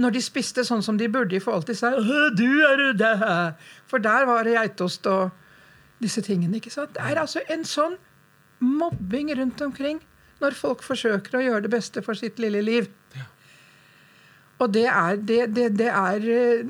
[0.00, 2.00] Når de spiste sånn som de burde i forhold til seg
[2.38, 3.54] du er det der!»
[3.90, 5.30] For der var det geitost og
[6.02, 6.56] disse tingene.
[6.56, 6.96] ikke sant?
[6.96, 7.98] Det er altså en sånn
[8.62, 10.00] mobbing rundt omkring
[10.42, 12.88] når folk forsøker å gjøre det beste for sitt lille liv.
[14.62, 16.62] Og det er, det, det, det er, eh,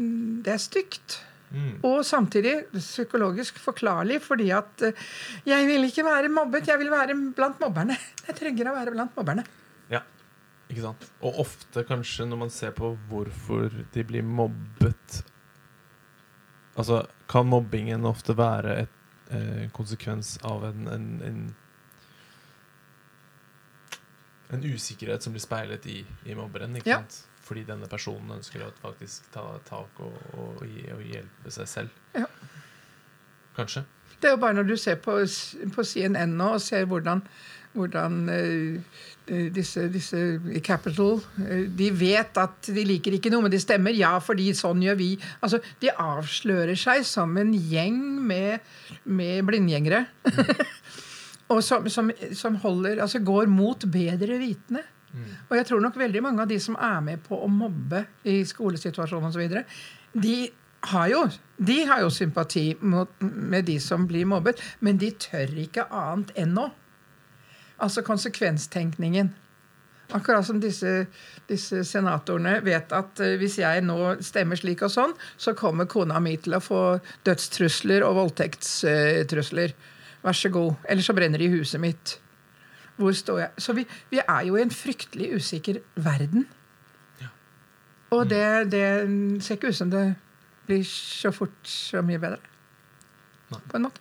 [0.46, 1.18] det er stygt.
[1.52, 1.82] Mm.
[1.84, 5.02] Og samtidig psykologisk forklarlig, fordi at eh,
[5.44, 7.98] jeg vil ikke være mobbet, jeg vil være blant mobberne.
[8.28, 9.44] Jeg trenger å være blant mobberne.
[9.92, 10.00] Ja,
[10.70, 11.04] ikke sant?
[11.20, 15.20] Og ofte kanskje når man ser på hvorfor de blir mobbet
[16.72, 21.42] Altså, kan mobbingen ofte være et eh, konsekvens av en, en, en
[24.56, 25.98] En usikkerhet som blir speilet i,
[26.28, 27.02] i mobberen, ikke Ja.
[27.02, 27.28] sant?
[27.42, 31.96] Fordi denne personen ønsker å faktisk ta tak og, og, og hjelpe seg selv.
[32.14, 32.28] Ja.
[33.56, 33.84] Kanskje.
[34.22, 35.16] Det er jo bare når du ser på,
[35.74, 37.24] på CNN nå og ser hvordan
[37.72, 40.18] hvordan eh, disse, disse
[40.52, 44.50] i Capital eh, De vet at de liker ikke noe, men de stemmer ja fordi
[44.56, 45.10] sånn gjør vi.
[45.40, 48.74] Altså, De avslører seg som en gjeng med,
[49.04, 50.04] med blindgjengere.
[51.52, 54.84] og som, som, som holder, altså går mot bedre vitende.
[55.50, 58.40] Og jeg tror nok veldig mange av de som er med på å mobbe i
[58.48, 59.62] skolesituasjonen osv.,
[60.12, 60.36] de
[60.92, 65.86] har de har jo sympati mot, med de som blir mobbet, men de tør ikke
[65.94, 66.70] annet enn å.
[67.82, 69.30] Altså konsekvenstenkningen.
[70.12, 71.06] Akkurat som disse,
[71.48, 76.20] disse senatorene vet at eh, hvis jeg nå stemmer slik og sånn, så kommer kona
[76.20, 76.82] mi til å få
[77.24, 79.72] dødstrusler og voldtektstrusler.
[80.22, 80.74] Vær så god.
[80.84, 82.18] Eller så brenner de huset mitt.
[83.02, 83.50] Hvor står jeg?
[83.58, 86.46] Så vi, vi er jo i en fryktelig usikker verden.
[88.12, 88.86] Og det, det
[89.42, 90.02] ser ikke ut som det
[90.68, 92.40] blir så fort så mye bedre.
[93.52, 93.60] Nei.
[93.70, 94.00] På en måte.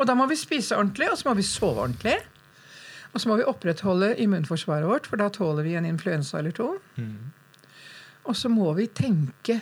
[0.00, 2.16] Og da må vi spise ordentlig, og så må vi sove ordentlig.
[3.12, 6.72] Og så må vi opprettholde immunforsvaret vårt, for da tåler vi en influensa eller to.
[8.24, 9.60] Og så må vi tenke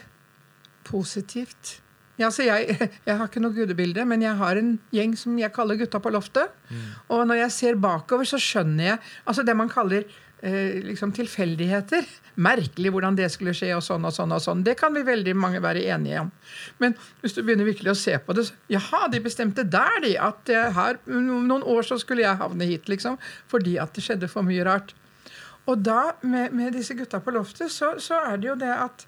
[0.84, 1.81] positivt.
[2.20, 2.76] Ja, så jeg,
[3.08, 6.12] jeg har ikke noe gudebilde, men jeg har en gjeng som jeg kaller Gutta på
[6.12, 6.52] loftet.
[7.08, 10.04] Og når jeg ser bakover, så skjønner jeg altså det man kaller
[10.42, 12.06] eh, liksom tilfeldigheter.
[12.48, 14.34] Merkelig hvordan det skulle skje, og sånn og sånn.
[14.36, 14.64] og sånn.
[14.66, 16.32] Det kan vi veldig mange være enige om.
[16.82, 20.16] Men hvis du begynner virkelig å se på det så, Jaha, de bestemte der, de.
[20.20, 23.16] At her, noen år så skulle jeg havne hit, liksom.
[23.52, 24.94] Fordi at det skjedde for mye rart.
[25.70, 29.04] Og da, med, med disse gutta på loftet, så, så er det jo det at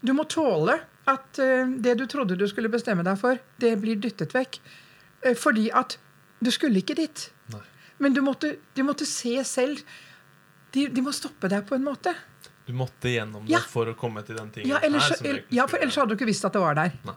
[0.00, 0.78] du må tåle
[1.08, 4.60] at eh, det du trodde du skulle bestemme deg for, det blir dyttet vekk.
[5.24, 5.96] Eh, fordi at
[6.44, 7.28] du skulle ikke dit.
[7.54, 7.62] Nei.
[7.98, 9.80] Men du måtte, du måtte se selv.
[10.74, 12.12] De, de må stoppe deg på en måte.
[12.68, 13.62] Du måtte gjennom det Ja.
[13.64, 15.40] for å komme til den tingen Ja, ellers, her.
[15.50, 16.92] ja, for ellers hadde du ikke visst at det var der.
[17.08, 17.14] Nei.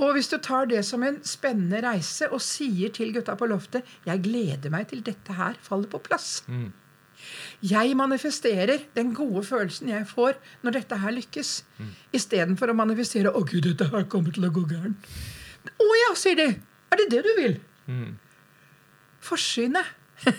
[0.00, 3.84] Og hvis du tar det som en spennende reise og sier til gutta på loftet
[4.06, 6.40] 'Jeg gleder meg til dette her faller på plass'.
[6.48, 6.72] Mm.
[7.62, 11.92] Jeg manifesterer den gode følelsen jeg får når dette her lykkes, Mm.
[12.12, 14.96] istedenfor å manifestere 'Å, gud, dette her kommer til å gå gærent'.
[15.66, 16.48] 'Å ja', sier de.
[16.92, 18.16] 'Er det det du vil?' Mm.
[19.20, 19.84] Forsynet.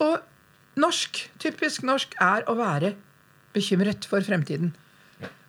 [0.00, 0.20] og
[0.76, 2.94] norsk, typisk norsk, er å være
[3.54, 4.74] bekymret for fremtiden.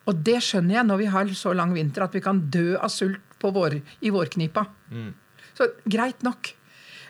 [0.08, 2.90] Og det skjønner jeg når vi har så lang vinter at vi kan dø av
[2.90, 4.66] sult på vår, i vårknipa.
[4.92, 5.14] Mm.
[5.56, 6.54] Så greit nok.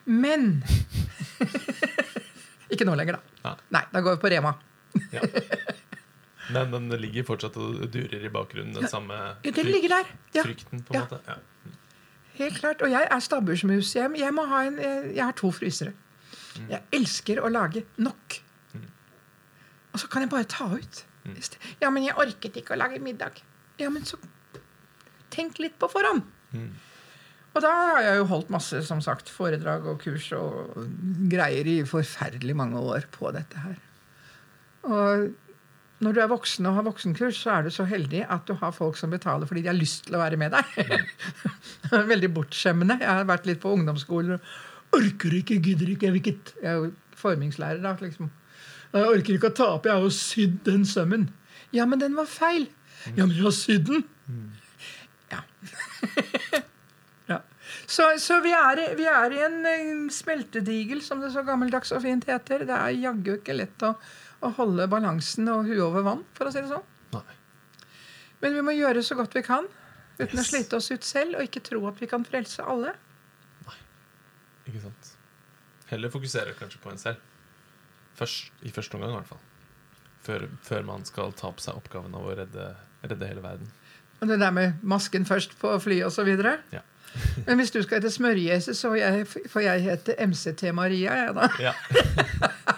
[0.06, 0.64] Men
[2.70, 3.39] Ikke nå lenger, da.
[3.46, 4.54] Nei, da går vi på Rema.
[5.14, 5.22] Ja.
[6.50, 9.14] Men den ligger fortsatt og durer i bakgrunnen, den samme
[9.46, 10.08] Ja, Den der.
[10.34, 11.06] Ja, frykten, på en Ja.
[11.06, 11.20] måte.
[11.28, 11.36] Ja.
[12.40, 12.82] helt klart.
[12.82, 13.96] Og jeg er stabbursmus.
[13.96, 15.94] Jeg, jeg, må ha en, eh, jeg har to frysere.
[16.70, 18.42] Jeg elsker å lage nok.
[19.94, 21.06] Og så kan jeg bare ta ut.
[21.26, 21.38] Mm.
[21.82, 23.42] Ja, men jeg orket ikke å lage middag.
[23.80, 24.18] Ja, men så
[25.34, 26.24] tenk litt på forhånd.
[27.56, 30.76] Og da har jeg jo holdt masse som sagt, foredrag og kurs og
[31.32, 33.78] greier i forferdelig mange år på dette her.
[34.86, 35.30] Og
[36.00, 38.72] når du er voksen og har voksenkurs, så er du så heldig at du har
[38.76, 40.78] folk som betaler fordi de har lyst til å være med deg.
[41.90, 43.00] Det er Veldig bortskjemmende.
[43.02, 46.08] Jeg har vært litt på ungdomsskolen og orker ikke, gidder ikke.
[46.08, 47.96] Jeg, vil ikke jeg er jo formingslærer, da.
[48.00, 48.30] liksom.
[48.94, 51.28] Jeg orker ikke å tape, jeg har jo sydd den sømmen.
[51.76, 52.70] Ja, men den var feil.
[53.18, 54.06] Ja, men jeg har sydd den.
[55.34, 55.44] Ja.
[55.74, 56.64] ja.
[57.90, 62.04] Så, så vi, er, vi er i en eh, smeltedigel, som det så gammeldags og
[62.04, 62.68] fint heter.
[62.70, 63.96] Det er jaggu ikke lett å,
[64.46, 66.86] å holde balansen og huet over vann, for å si det sånn.
[67.16, 67.38] Nei.
[68.44, 69.66] Men vi må gjøre så godt vi kan,
[70.20, 72.94] uten å slite oss ut selv, og ikke tro at vi kan frelse alle.
[73.66, 73.80] Nei,
[74.70, 75.16] Ikke sant?
[75.90, 77.26] Heller fokusere kanskje på en selv.
[78.20, 79.42] Først, I første omgang, i hvert fall.
[80.28, 82.70] Før, før man skal ta på seg oppgaven av å redde,
[83.02, 83.74] redde hele verden.
[84.20, 86.30] Og det der med masken først på flyet osv.
[86.76, 86.86] Ja.
[87.48, 91.16] Men hvis du skal hete Smørjesus, så jeg, får jeg hete MCT Maria.
[91.24, 91.50] Jeg, da.
[91.64, 91.74] Ja.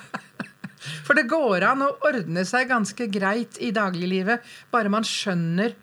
[1.06, 5.76] For det går an å ordne seg ganske greit i dagliglivet, bare man skjønner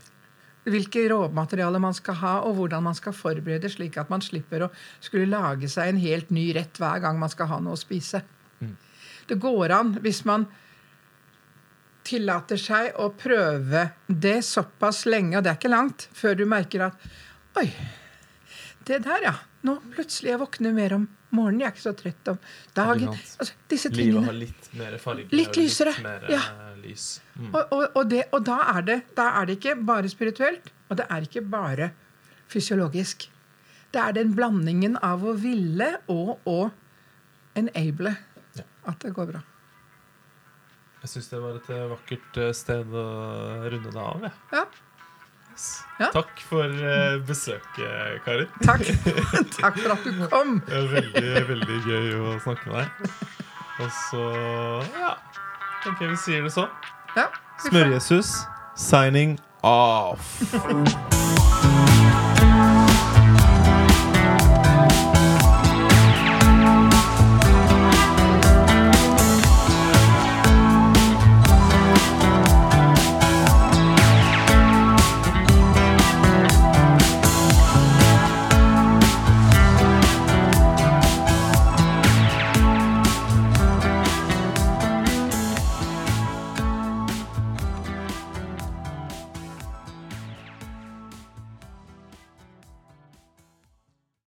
[0.69, 4.71] hvilke råmaterialer man skal ha, og hvordan man skal forberede, slik at man slipper å
[5.01, 8.23] skulle lage seg en helt ny rett hver gang man skal ha noe å spise.
[9.29, 10.47] Det går an hvis man
[12.09, 16.89] tillater seg å prøve det såpass lenge, og det er ikke langt, før du merker
[16.89, 17.09] at
[17.59, 17.67] Oi,
[18.89, 19.35] det der, ja.
[19.67, 21.61] Nå plutselig jeg våkner mer om morgenen.
[21.63, 22.39] Jeg er ikke så trøtt om
[22.77, 23.09] dagen.
[23.13, 24.21] Altså, disse tingene.
[24.21, 25.27] Livet har litt mer farge.
[25.35, 26.41] Litt lysere, Litt mer ja.
[26.69, 27.07] eh, lys.
[27.37, 27.49] Mm.
[27.53, 31.01] Og, og, og, det, og da, er det, da er det ikke bare spirituelt, og
[31.03, 31.91] det er ikke bare
[32.49, 33.29] fysiologisk.
[33.93, 36.59] Det er den blandingen av å ville og å
[37.59, 38.15] enable
[38.59, 38.65] Ja.
[38.91, 39.41] at det går bra.
[41.03, 43.05] Jeg syns det var et vakkert eh, sted å
[43.71, 44.25] runde det av.
[44.27, 44.33] jeg.
[44.53, 44.65] Ja.
[45.99, 46.11] Ja.
[46.15, 48.47] Takk for eh, besøket, Kari.
[48.63, 48.85] Takk.
[49.59, 50.61] Takk for at du kom.
[50.69, 53.11] Det er veldig, veldig gøy å snakke med deg.
[53.79, 54.23] Og så
[54.95, 55.13] ja,
[55.85, 56.71] tenker jeg vi sier det sånn.
[57.19, 57.29] Ja,
[57.67, 58.37] Smørjesus
[58.79, 60.39] signing off.